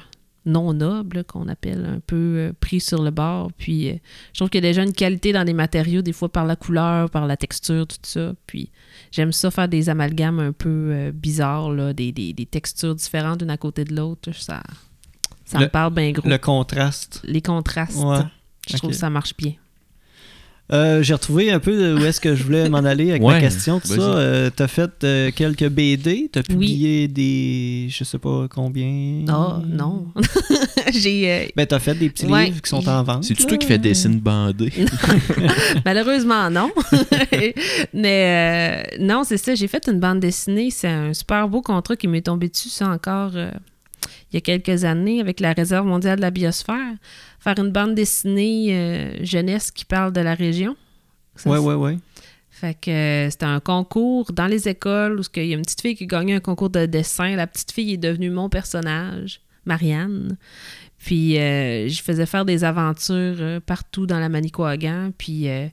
[0.45, 3.51] non nobles, qu'on appelle un peu euh, pris sur le bord.
[3.57, 3.93] Puis euh,
[4.33, 6.55] je trouve qu'il y a déjà une qualité dans les matériaux, des fois par la
[6.55, 8.33] couleur, par la texture, tout ça.
[8.47, 8.69] Puis
[9.11, 13.39] j'aime ça faire des amalgames un peu euh, bizarres, là, des, des- des textures différentes
[13.39, 14.31] d'une à côté de l'autre.
[14.33, 14.63] Ça,
[15.45, 16.27] ça Le- me parle bien gros.
[16.27, 17.21] Le contraste.
[17.23, 18.19] Les contrastes, Ouais.
[18.69, 19.53] je trouve que ça marche bien.
[20.71, 23.79] Euh, J'ai retrouvé un peu où est-ce que je voulais m'en aller avec ma question,
[23.79, 24.01] tout ça.
[24.01, 29.23] Euh, t'as fait euh, quelques BD, t'as publié des, je sais pas combien?
[29.29, 30.05] Oh, non.
[30.93, 31.31] J'ai...
[31.31, 32.45] euh, Ben, t'as fait des petits Ouais.
[32.45, 33.23] livres qui sont en vente.
[33.23, 33.49] C'est-tu là?
[33.49, 34.71] toi qui fais dessine bandée?
[35.85, 36.69] Malheureusement, non.
[37.93, 39.55] Mais euh, non, c'est ça.
[39.55, 40.69] J'ai fait une bande dessinée.
[40.71, 43.51] C'est un super beau contrat qui m'est tombé dessus, ça encore, euh,
[44.31, 46.93] il y a quelques années, avec la Réserve mondiale de la biosphère.
[47.55, 50.75] Faire une bande dessinée euh, jeunesse qui parle de la région.
[51.35, 51.97] C'est- ouais, ouais.
[52.51, 55.81] Fait que euh, c'était un concours dans les écoles où il y a une petite
[55.81, 57.35] fille qui a gagné un concours de dessin.
[57.35, 60.37] La petite fille est devenue mon personnage, Marianne.
[60.97, 65.11] Puis euh, je faisais faire des aventures partout dans la Manicouagan.
[65.17, 65.67] Puis euh,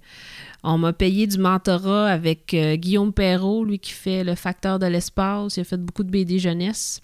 [0.63, 4.87] on m'a payé du mentorat avec euh, Guillaume Perrault, lui qui fait le facteur de
[4.87, 5.57] l'espace.
[5.57, 7.01] Il a fait beaucoup de BD jeunesse.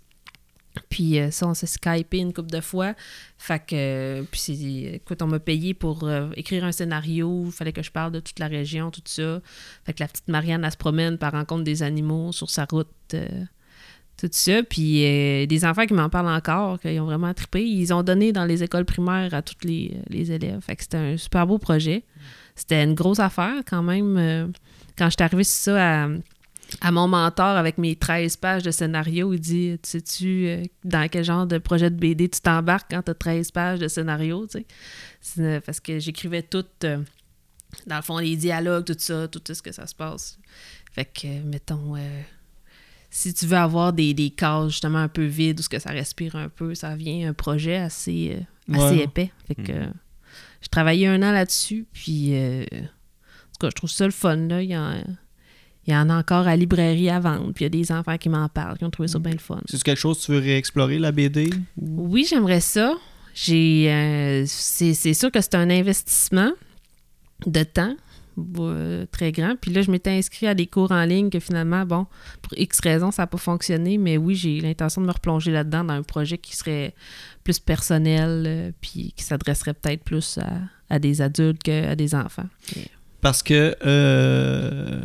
[0.89, 2.94] Puis euh, ça, on s'est skypé une couple de fois.
[3.39, 4.53] Fait que, euh, puis c'est,
[4.94, 7.44] écoute, on m'a payé pour euh, écrire un scénario.
[7.47, 9.40] Il fallait que je parle de toute la région, tout ça.
[9.85, 12.89] Fait que la petite Marianne, elle se promène par rencontre des animaux sur sa route.
[13.09, 14.62] tout ça.
[14.62, 15.01] Puis
[15.47, 17.65] des enfants qui m'en parlent encore, qui ont vraiment trippé.
[17.65, 20.61] Ils ont donné dans les écoles primaires à tous les, les élèves.
[20.62, 22.05] Fait que c'était un super beau projet.
[22.55, 24.53] C'était une grosse affaire quand même.
[24.97, 26.09] quand je suis arrivée sur ça à,
[26.81, 29.32] à mon mentor avec mes 13 pages de scénario.
[29.32, 33.03] Il dit Tu sais-tu euh, dans quel genre de projet de BD tu t'embarques quand
[33.03, 35.43] tu as 13 pages de scénario tu sais?
[35.43, 37.03] Euh, Parce que j'écrivais tout, euh,
[37.86, 40.39] dans le fond, les dialogues, tout ça, tout ce que ça se passe.
[40.93, 42.20] Fait que, mettons, euh,
[43.11, 45.90] si tu veux avoir des, des cases justement un peu vides où ce que ça
[45.90, 48.39] respire un peu, ça devient un projet assez,
[48.73, 48.99] assez Ouais.
[49.05, 49.31] épais.
[49.49, 49.86] Fait que euh,
[50.61, 54.36] j'ai travaillé un an là-dessus, puis euh, en tout cas, je trouve ça le fun.
[54.36, 54.62] Là.
[54.62, 55.03] Il, y en,
[55.86, 58.16] il y en a encore à librairie à vendre, puis il y a des enfants
[58.16, 59.60] qui m'en parlent, qui ont trouvé ça bien le fun.
[59.66, 61.50] C'est quelque chose que tu veux réexplorer, la BD?
[61.76, 62.94] Oui, j'aimerais ça.
[63.34, 66.52] J'ai, euh, c'est, sûr que c'est un investissement
[67.46, 67.96] de temps
[68.59, 69.56] euh, très grand.
[69.60, 72.06] Puis là, je m'étais inscrit à des cours en ligne que finalement, bon,
[72.42, 73.98] pour X raisons, ça n'a pas fonctionné.
[73.98, 76.94] Mais oui, j'ai l'intention de me replonger là-dedans dans un projet qui serait
[77.42, 80.60] plus personnel, euh, puis qui s'adresserait peut-être plus à,
[80.90, 82.46] à des adultes qu'à des enfants.
[83.23, 85.01] Parce que, euh,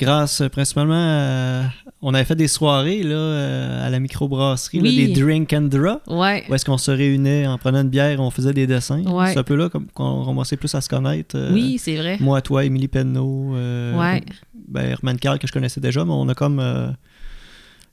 [0.00, 1.62] grâce principalement à-
[2.04, 5.06] On avait fait des soirées là, euh, à la microbrasserie, là, Oui.
[5.14, 6.42] des drink and draw, Ouais.
[6.48, 9.04] où est-ce qu'on se réunait en prenant une bière, on faisait des dessins.
[9.04, 9.32] Ouais.
[9.32, 11.36] C'est un peu là comme- qu'on commençait plus à se connaître.
[11.38, 12.16] euh, oui, c'est vrai.
[12.18, 14.20] Moi, toi, Émilie Penneau, euh, Ouais.
[14.66, 16.88] ben, Herman Carl que je connaissais déjà, mais on a comme euh,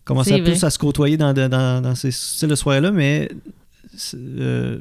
[0.05, 3.29] commencé à plus à se côtoyer dans, dans, dans- dans ces styles de soirée-là, mais
[4.15, 4.79] euh,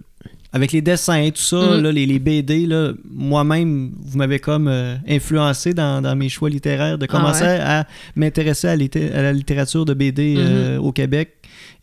[0.53, 1.83] avec les dessins, tout ça, Mm.
[1.83, 2.67] là, les, les BD,
[3.11, 7.61] moi-même, vous m'avez comme euh, influencé dans, dans mes choix littéraires de commencer Ah ouais?
[7.61, 7.87] à
[8.17, 8.77] m'intéresser à, à
[9.23, 10.39] la littérature de BD Mm-hmm.
[10.41, 11.35] euh, au Québec.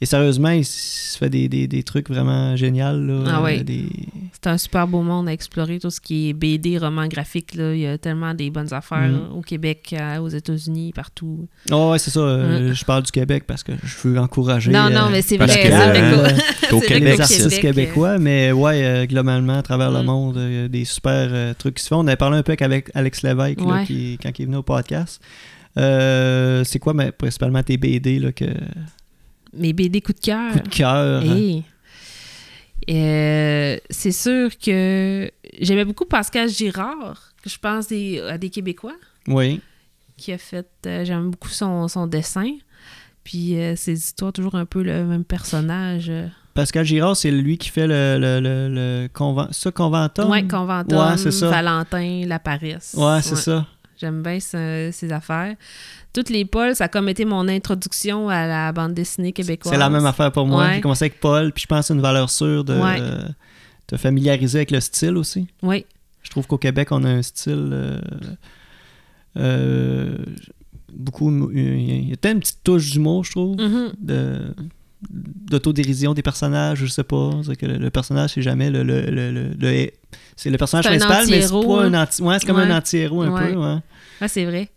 [0.02, 2.98] Et sérieusement, il se fait des, des- des trucs vraiment géniaux.
[3.00, 3.60] là, Ah ouais.
[3.62, 3.88] euh, des-
[4.34, 7.56] C'est un super beau monde à explorer, tout ce qui est BD, roman graphique.
[7.56, 7.74] Là.
[7.74, 11.48] Il y a tellement des bonnes affaires là, au Québec, à- aux États-Unis, partout.
[11.72, 12.20] Oh, ouais, c'est ça.
[12.20, 14.72] euh, Je parle du Québec parce que je veux encourager.
[14.72, 15.48] non, euh, non, mais c'est vrai.
[15.48, 17.14] que, c'est vrai euh, que- T'es au C'est vrai Québec.
[17.16, 20.06] les artistes québécois, mais ouais, euh, globalement, à travers le Mm.
[20.06, 22.00] monde, euh, il y a des super euh, trucs qui se font.
[22.00, 23.86] On avait parlé un peu avec Alex Lévesque là, Ouais.
[23.86, 25.22] qui, quand il est venu au podcast.
[25.78, 28.46] Euh, c'est quoi, mais principalement tes BD, là, que,
[29.56, 30.52] Mes BD coup de cœur.
[30.53, 31.22] coup de cœur?
[31.23, 31.36] hein?
[31.36, 31.64] Hey.
[32.90, 38.95] Euh, c'est sûr que j'aimais beaucoup Pascal Girard, que je pense des- à des Québécois,
[39.27, 39.60] Oui.
[40.18, 40.68] qui a fait.
[40.86, 42.52] euh, J'aime beaucoup son, son dessin.
[43.23, 46.11] Puis euh, ses histoires, toujours un peu le même personnage.
[46.53, 50.30] Pascal Girard, c'est lui qui fait le, le, le, le conven- ça, Conventum?
[50.30, 51.49] Ouais, Conventum, Ouais, c'est ça.
[51.49, 52.94] Valentin, La Paresse.
[52.98, 53.65] Ouais, c'est ça.
[53.98, 55.56] J'aime bien ce- ces affaires.
[56.14, 59.74] Toutes les Pauls, ça a comme été mon introduction à la bande dessinée québécoise.
[59.74, 60.66] C'est la même affaire pour moi.
[60.66, 60.76] Ouais.
[60.76, 62.98] J'ai commencé avec Paul, puis je pense que c'est une valeur sûre de Ouais.
[63.00, 63.28] euh,
[63.88, 65.48] te familiariser avec le style aussi.
[65.62, 65.86] Oui,
[66.24, 67.70] Je trouve qu'au Québec, on a un style.
[67.72, 68.02] euh,
[69.38, 70.18] euh,
[70.94, 71.52] beaucoup.
[71.52, 73.58] Il y a peut-être une petite touche d'humour, je trouve.
[73.60, 73.92] Mhm.
[74.00, 74.54] de
[75.10, 77.32] d'autodérision des personnages, je sais pas.
[77.45, 78.84] C'est que le, le personnage, c'est jamais le.
[78.84, 79.90] le, le, le- le-
[80.36, 81.94] c'est le personnage principal, mais c'est pas hein.
[81.94, 82.22] un anti.
[82.22, 82.64] Ouais, c'est comme Ouais.
[82.64, 83.53] un anti-héros un Ouais.
[83.53, 83.57] peu.
[83.60, 83.77] ouais.
[84.22, 84.69] Ah, c'est vrai.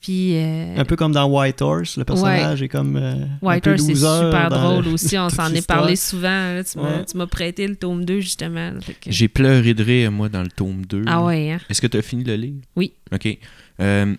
[0.00, 0.36] Puis.
[0.36, 2.96] euh, Un peu comme dans White Horse, le personnage est comme.
[2.96, 5.16] euh, un White peu Horse, c'est super drôle le- aussi.
[5.18, 6.28] On s'en est parlé souvent.
[6.54, 6.64] là.
[6.64, 7.04] Tu m'as Ouais.
[7.04, 8.72] tu m'as prêté le tome 2, justement.
[9.00, 11.02] que- J'ai pleuré de rire, moi, dans le tome 2.
[11.06, 11.58] Ah ouais, hein?
[11.70, 12.54] Est-ce que tu as fini de le lire?
[12.76, 12.92] Oui.
[13.12, 13.38] OK.
[13.80, 14.14] Euh,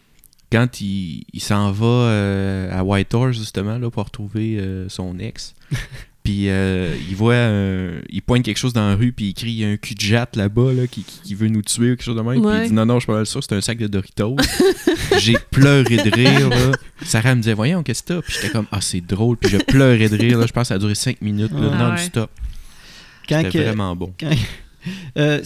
[0.53, 5.55] quand il, il s'en va euh, à Whitehorse, justement, là, pour retrouver euh, son ex,
[6.23, 7.35] puis euh, il voit,
[8.09, 9.95] il pointe quelque chose dans la rue, puis il crie il y a un cul
[9.95, 12.41] de jatte là-bas là, qui, qui- qui veut nous tuer ou quelque chose de même.
[12.41, 14.35] Puis il dit non, non, je suis pas mal sûr, c'est un sac de Doritos.
[15.19, 16.49] J'ai pleuré de rire.
[16.49, 16.71] Là.
[17.03, 18.21] Sarah me disait, voyons, qu'est-ce que t'as?
[18.21, 19.38] Puis j'étais comme, ah, c'est drôle.
[19.38, 20.38] Puis je pleurais de rire.
[20.39, 20.45] Là.
[20.47, 22.31] Je pense que ça a duré 5 minutes, là, Ah non-stop.
[23.27, 24.13] C'était que- vraiment bon.
[24.19, 24.38] c'est- c'est
[25.18, 25.41] euh,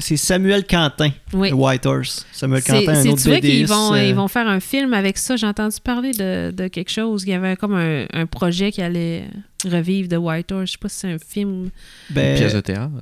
[0.00, 1.50] c'est Samuel Quentin, Oui.
[1.50, 2.26] de White Horse.
[2.32, 4.60] Samuel Quentin, un c'est- autre tu vois qu'ils BDiste, vont, euh, ils vont faire un
[4.60, 5.36] film avec ça.
[5.36, 7.22] J'ai entendu parler de, de quelque chose.
[7.26, 9.24] Il y avait comme un, un projet qui allait
[9.64, 10.66] revivre de White Horse.
[10.66, 11.70] Je sais pas si c'est un film.
[12.10, 12.92] ben, Une pièce de théâtre.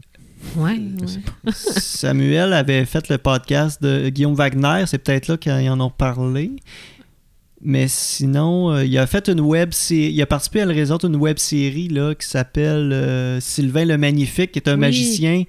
[0.56, 0.72] Ouais.
[0.72, 1.06] Ouais.
[1.52, 6.50] Samuel avait fait le podcast de Guillaume Wagner, c'est peut-être là qu'ils en ont parlé.
[7.62, 11.08] Mais sinon, euh, il a fait une web série, il a participé à la réalisation
[11.10, 14.80] d'une web série là, qui s'appelle euh, Sylvain le Magnifique, qui est un Oui.
[14.80, 15.42] magicien.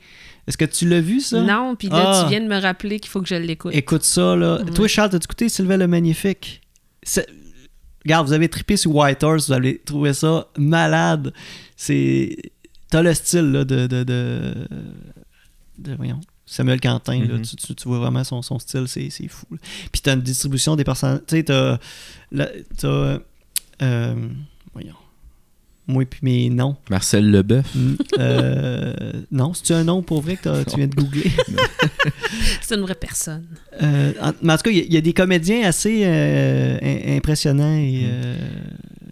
[0.48, 1.42] Est-ce que tu l'as vu ça?
[1.42, 2.24] Non, puis là, Ah.
[2.24, 3.74] tu viens de me rappeler qu'il faut que je l'écoute.
[3.76, 4.62] Écoute ça là.
[4.64, 4.72] Ouais.
[4.72, 6.62] Toi, Charles, t'as écouté Sylvain le Magnifique?
[7.04, 7.28] C'est-
[8.04, 11.32] Regarde, vous avez trippé sur White Horse, vous allez trouver ça malade.
[11.78, 12.36] C'est.
[12.90, 14.54] T'as le style là, de, de, de,
[15.78, 16.20] de- Voyons.
[16.46, 17.44] Samuel Quentin, là, Mhm.
[17.44, 19.46] tu, tu- tu vois vraiment son, son style, c'est c'est fou.
[19.52, 19.58] là.
[19.92, 21.20] Puis t'as une distribution des personnages.
[21.28, 21.78] Tu sais, t'as.
[22.32, 23.20] la- T'as.
[23.84, 24.16] euh.
[25.92, 26.76] Moi puis mes noms.
[26.90, 27.66] Marcel Leboeuf.
[27.76, 28.94] Mm, euh,
[29.32, 31.30] non, c'est-tu un nom pour vrai que tu viens de googler?
[32.62, 33.46] C'est une vraie personne.
[33.82, 36.02] Euh, en, mais en tout cas, il y, a- il y a des comédiens assez
[36.06, 37.76] euh, im- impressionnants.
[37.78, 38.36] Et, euh,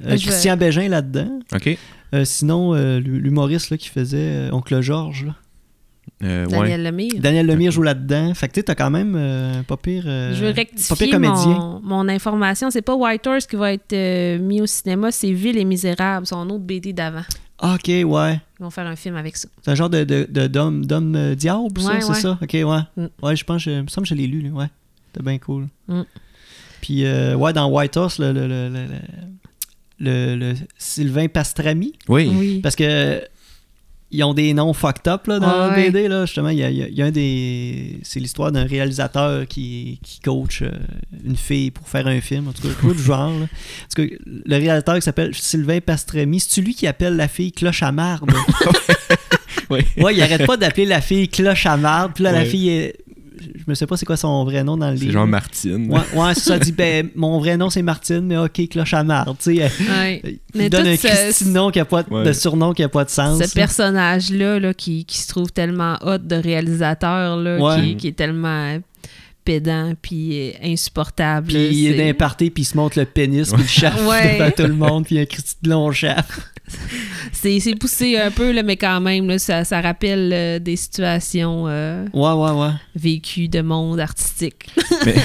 [0.06, 1.40] euh, vais- Christian Bégin là-dedans.
[1.54, 1.78] OK.
[2.16, 5.26] Euh, sinon, euh, l'hu- l'humoriste là, qui faisait Oncle Georges.
[5.26, 5.36] là.
[6.22, 6.52] Euh, ouais.
[6.52, 7.14] Daniel Lemire.
[7.18, 8.34] Daniel Lemire joue là-dedans.
[8.34, 10.04] Fait que tu sais, t'as quand même euh, pas pire.
[10.06, 11.46] euh, Je veux pas pire rectifier comédien.
[11.46, 12.70] mon, mon information.
[12.72, 16.28] C'est pas White Horse qui va être euh, mis au cinéma, c'est Ville et Misérable,
[16.28, 17.24] son autre BD d'avant.
[17.62, 18.40] Ah, Ok, ouais.
[18.60, 19.48] Ils vont faire un film avec ça.
[19.62, 22.16] C'est un genre de, de, de- d'homme, d'homme euh, diable, ça, Ouais, c'est ouais.
[22.16, 22.38] ça?
[22.42, 22.64] Ok, ouais.
[23.04, 23.08] Mm.
[23.26, 24.50] Ouais, je pense, je, il me semble que je l'ai lu, lui.
[24.50, 24.68] ouais.
[25.14, 25.68] C'était bien cool.
[25.88, 26.02] Mm.
[26.82, 28.86] Puis, euh, ouais, dans White Horse, le, le, le, le,
[30.00, 32.32] le- le Sylvain Pastrami, Oui.
[32.34, 32.60] Oui.
[32.62, 33.22] parce que
[34.12, 35.86] ils ont des noms fucked up là, dans Ouais.
[35.86, 36.08] le BD.
[36.08, 38.00] Là, justement, il y a, il y a- il y a un des.
[38.04, 40.72] C'est l'histoire d'un réalisateur qui, qui coach euh,
[41.26, 42.48] une fille pour faire un film.
[42.48, 43.30] En tout cas, quoi du genre.
[43.32, 43.46] Là.
[43.46, 47.52] En tout cas, le réalisateur qui s'appelle Sylvain Pastrami, c'est lui qui appelle la fille
[47.52, 48.30] Cloche à marde?
[49.72, 49.82] Oui.
[49.98, 52.14] Ouais, il arrête pas d'appeler la fille Cloche à marde.
[52.16, 52.46] Puis là, la Ouais.
[52.46, 52.96] fille est.
[53.42, 55.14] Je me sais pas c'est quoi son vrai nom dans le C'est livre.
[55.14, 55.92] genre Martine.
[55.92, 56.60] Ouais, ouais c'est ça.
[56.60, 59.38] Dit, ben, mon vrai nom c'est Martine, mais ok, Cloche à marde.
[59.40, 60.22] Tu sais, elle- Ouais.
[60.26, 62.24] il Mais donne un ce- nom qui a pas de, Ouais.
[62.24, 63.38] de surnom qui a pas de sens.
[63.38, 63.50] Ce là.
[63.54, 67.82] personnage-là là, qui, qui se trouve tellement hot de réalisateur, là, Ouais.
[67.82, 68.80] qui, qui est tellement euh,
[69.44, 71.48] pédant puis euh, insupportable.
[71.48, 73.68] Puis il est c'est- dans un party, puis il se montre le pénis, puis il
[73.82, 74.38] chauffe Ouais.
[74.38, 76.40] devant tout le monde, puis un Christy de long chaff.
[77.32, 80.76] C'est c'est poussé un peu, là, mais quand même, là, ça, ça rappelle euh, des
[80.76, 82.72] situations euh, Ouais, ouais, ouais.
[82.96, 84.70] vécues de monde artistique.
[85.06, 85.16] Mais,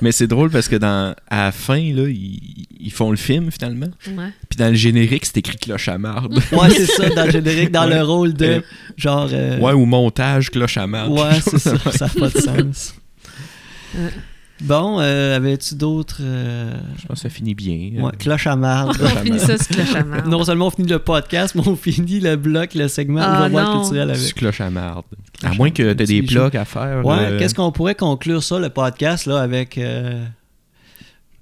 [0.00, 3.50] mais c'est drôle parce que dans, à la fin, là, ils, ils font le film
[3.50, 3.88] finalement.
[4.08, 4.30] Ouais.
[4.48, 6.34] Puis dans le générique, c'est écrit cloche à marde.
[6.52, 7.94] Ouais, c'est ça, dans le générique, dans Ouais.
[7.96, 8.60] le rôle de Euh,
[8.96, 9.28] genre.
[9.32, 11.12] euh, Ouais, ou montage cloche à marde.
[11.12, 12.94] ouais, c'est ça, ça n'a pas de sens.
[14.62, 16.20] Bon, euh, avais-tu d'autres.
[16.22, 18.02] euh, Je pense que ça finit bien.
[18.02, 18.96] Ouais, cloche à marde.
[19.02, 20.26] On finit ça sur cloche à marde.
[20.28, 23.80] non seulement on finit le podcast, mais on finit le bloc, le segment Ah, non.
[23.82, 24.34] culturel C'est avec.
[24.34, 25.04] cloche à marde.
[25.42, 27.04] À moins que tu aies des blocs à faire.
[27.04, 30.24] Ouais, euh, qu'est-ce qu'on pourrait conclure ça, le podcast, là, avec euh,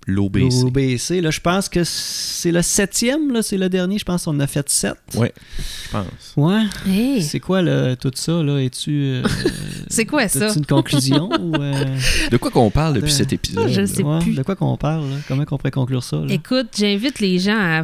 [0.07, 0.63] L'OBC.
[0.63, 1.21] l'OBC?
[1.23, 3.99] Là, je pense que c'est le septième, là, c'est le dernier.
[3.99, 4.97] Je pense qu'on en a fait sept.
[5.15, 5.33] Ouais,
[5.87, 6.05] je pense.
[6.37, 6.63] Ouais.
[6.87, 8.59] Hey, C'est quoi le, tout ça, là?
[8.63, 8.91] Es-tu.
[8.93, 9.23] euh,
[9.89, 10.47] c'est quoi ça?
[10.49, 11.55] As-tu une conclusion ou.
[11.57, 11.99] euh,
[12.31, 13.69] De quoi qu'on parle depuis De- cet épisode?
[13.69, 13.87] Je là?
[13.87, 14.35] sais ouais, plus.
[14.35, 15.17] De quoi qu'on parle, là?
[15.27, 16.17] Comment qu'on pourrait conclure ça?
[16.19, 16.33] Là?
[16.35, 17.83] Écoute, j'invite les gens à,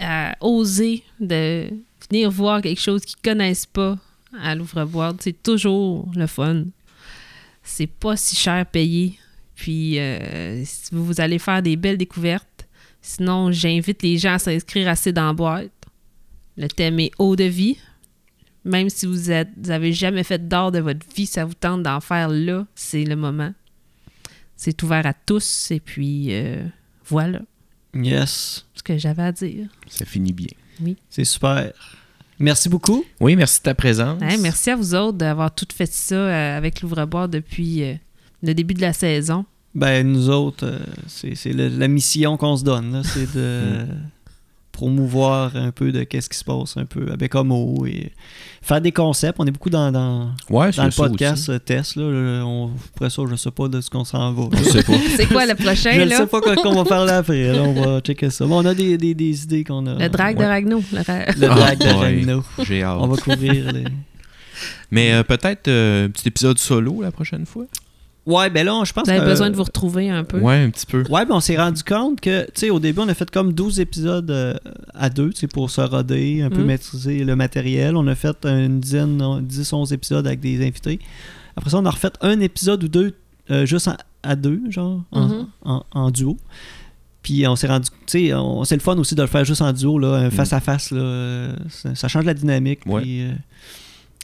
[0.00, 1.68] à oser de
[2.10, 3.98] venir voir quelque chose qu'ils connaissent pas
[4.42, 5.16] à l'ouvre-boîte.
[5.20, 6.62] C'est toujours le fun.
[7.62, 9.18] C'est pas si cher payé.
[9.56, 12.46] Puis euh, si vous allez faire des belles découvertes.
[13.02, 15.70] Sinon, j'invite les gens à s'inscrire assez dans la boîte.
[16.56, 17.76] Le thème est eau de vie.
[18.64, 21.82] Même si vous êtes, vous avez jamais fait d'art de votre vie, ça vous tente
[21.84, 23.52] d'en faire là, c'est le moment.
[24.56, 26.64] C'est ouvert à tous et puis euh,
[27.04, 27.40] voilà
[27.94, 28.66] Yes.
[28.74, 29.68] ce que j'avais à dire.
[29.86, 30.48] Ça finit bien.
[31.08, 31.72] C'est super.
[32.40, 33.04] Merci beaucoup.
[33.20, 34.20] Oui, merci de ta présence.
[34.20, 37.94] Hey, merci à vous autres d'avoir tout fait ça euh, avec l'ouvre-boîte depuis euh,
[38.46, 39.44] le début de la saison?
[39.74, 43.84] Ben, nous autres, euh, c'est la mission qu'on se donne, là, c'est de
[44.72, 48.12] promouvoir un peu de qu'est-ce qui se passe un peu avec Homo et
[48.60, 49.36] faire des concepts.
[49.38, 51.96] On est beaucoup dans, dans, Ouais, dans le podcast euh, test.
[51.96, 54.48] Là, Le- on, après ça, je sais pas de ce qu'on s'en va.
[54.58, 54.92] Je sais pas.
[55.16, 57.52] C'est quoi le prochain, je ne sais pas quoi qu'on va faire là après.
[57.54, 58.44] là, on va checker ça.
[58.44, 59.94] Bon, on a des, des, des idées qu'on a.
[59.98, 60.44] Le drag de.
[60.44, 60.82] Ragno.
[60.92, 62.04] le ra- Le drag de Ah, ouais.
[62.16, 62.42] Ragno.
[62.66, 62.98] J'ai hâte.
[63.00, 63.84] On va couvrir les...
[64.90, 67.64] Mais euh, peut-être euh, un petit épisode solo la prochaine fois?
[68.26, 70.40] Ouais, ben là, je pense Vous avez que- besoin de vous retrouver un peu.
[70.40, 71.04] Ouais, un petit peu.
[71.08, 73.52] Ouais, ben on s'est rendu compte que, tu sais, au début, on a fait comme
[73.52, 74.54] 12 épisodes euh,
[74.94, 76.66] à deux, tu sais, pour se roder, un peu Mm.
[76.66, 77.96] maîtriser le matériel.
[77.96, 80.98] On a fait une dizaine, non, 10, 11 épisodes avec des invités.
[81.56, 83.14] Après ça, on a refait un épisode ou deux
[83.50, 85.46] euh, juste en- à deux, genre, en, Mhm.
[85.64, 86.36] en- en duo.
[87.22, 88.32] Puis on s'est rendu, tu sais,
[88.64, 90.98] c'est le fun aussi de le faire juste en duo, là, un face-à-face, là.
[91.00, 92.80] euh, Ça, ça change la dynamique.
[92.86, 93.02] Ouais.
[93.02, 93.30] puis, euh,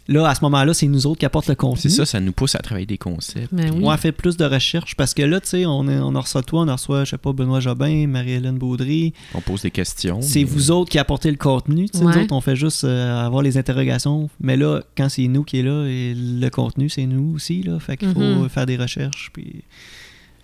[0.08, 1.80] là, à ce moment-là, c'est nous autres qui apportent le contenu.
[1.82, 3.52] C'est ça, ça nous pousse à travailler des concepts.
[3.54, 3.82] Ben oui.
[3.84, 6.42] On fait plus de recherches parce que là, tu sais, on, est- on en reçoit
[6.42, 9.12] toi, on en reçoit, je sais pas, Benoît Jobin, Marie-Hélène Baudry.
[9.34, 10.20] On pose des questions.
[10.20, 11.88] C'est mais- vous autres qui apportez le contenu.
[11.88, 12.14] tu sais, Ouais.
[12.16, 14.28] Nous autres, on fait juste euh, avoir les interrogations.
[14.40, 17.62] Mais là, quand c'est nous qui est là, et le contenu, c'est nous aussi.
[17.62, 18.44] Là, fait qu'il faut Mhm.
[18.44, 19.30] euh, faire des recherches.
[19.32, 19.62] Puis,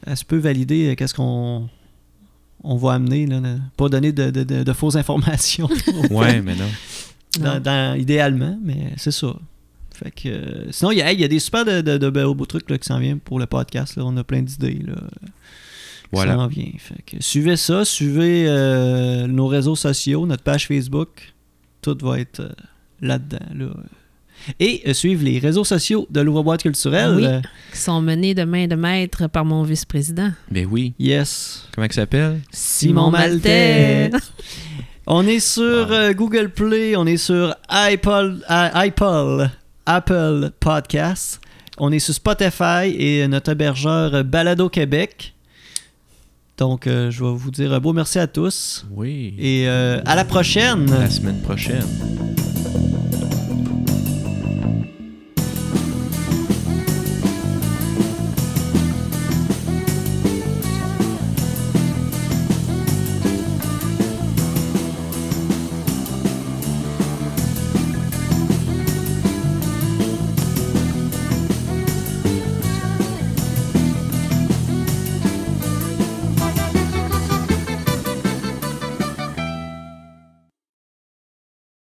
[0.06, 1.68] elle se peut valider euh, qu'est-ce qu'on
[2.64, 3.26] on va amener.
[3.26, 3.56] Là, là.
[3.76, 5.68] Pas donner de, de- de- de fausses informations.
[6.10, 6.64] Ouais, mais non.
[7.40, 7.60] dans- Non.
[7.60, 9.34] dans- idéalement, mais c'est ça.
[10.02, 12.46] Fait que, euh, sinon, il y, hey, y a des super de, de, de beaux
[12.46, 13.96] trucs là, qui s'en viennent pour le podcast.
[13.96, 14.04] là.
[14.06, 14.80] On a plein d'idées.
[14.86, 16.34] là, qui Voilà.
[16.34, 16.70] s'en vient.
[16.78, 21.34] Fait que, suivez ça, suivez euh, nos réseaux sociaux, notre page Facebook.
[21.82, 22.48] Tout va être euh,
[23.00, 23.44] là-dedans.
[23.54, 23.66] Là.
[24.60, 27.14] Et euh, suivez les réseaux sociaux de l'Ouvre-Boîte culturelle.
[27.16, 27.24] Oui.
[27.26, 27.40] Euh,
[27.72, 30.30] Qui sont menés de main de maître par mon vice-président.
[30.50, 30.94] Ben oui.
[30.98, 31.66] yes.
[31.74, 32.40] Comment il s'appelle?
[32.52, 34.10] Simon Maltais.
[35.10, 35.92] On est sur Wow.
[35.92, 39.48] euh, Google Play, on est sur Apple, euh,
[39.90, 41.40] Apple, Podcasts,
[41.78, 45.34] on est sur Spotify et notre hébergeur Balado Québec.
[46.58, 49.34] Donc, euh, je vais vous dire un beau merci à tous Oui.
[49.38, 50.90] et euh, à la prochaine.
[50.90, 51.86] La semaine prochaine.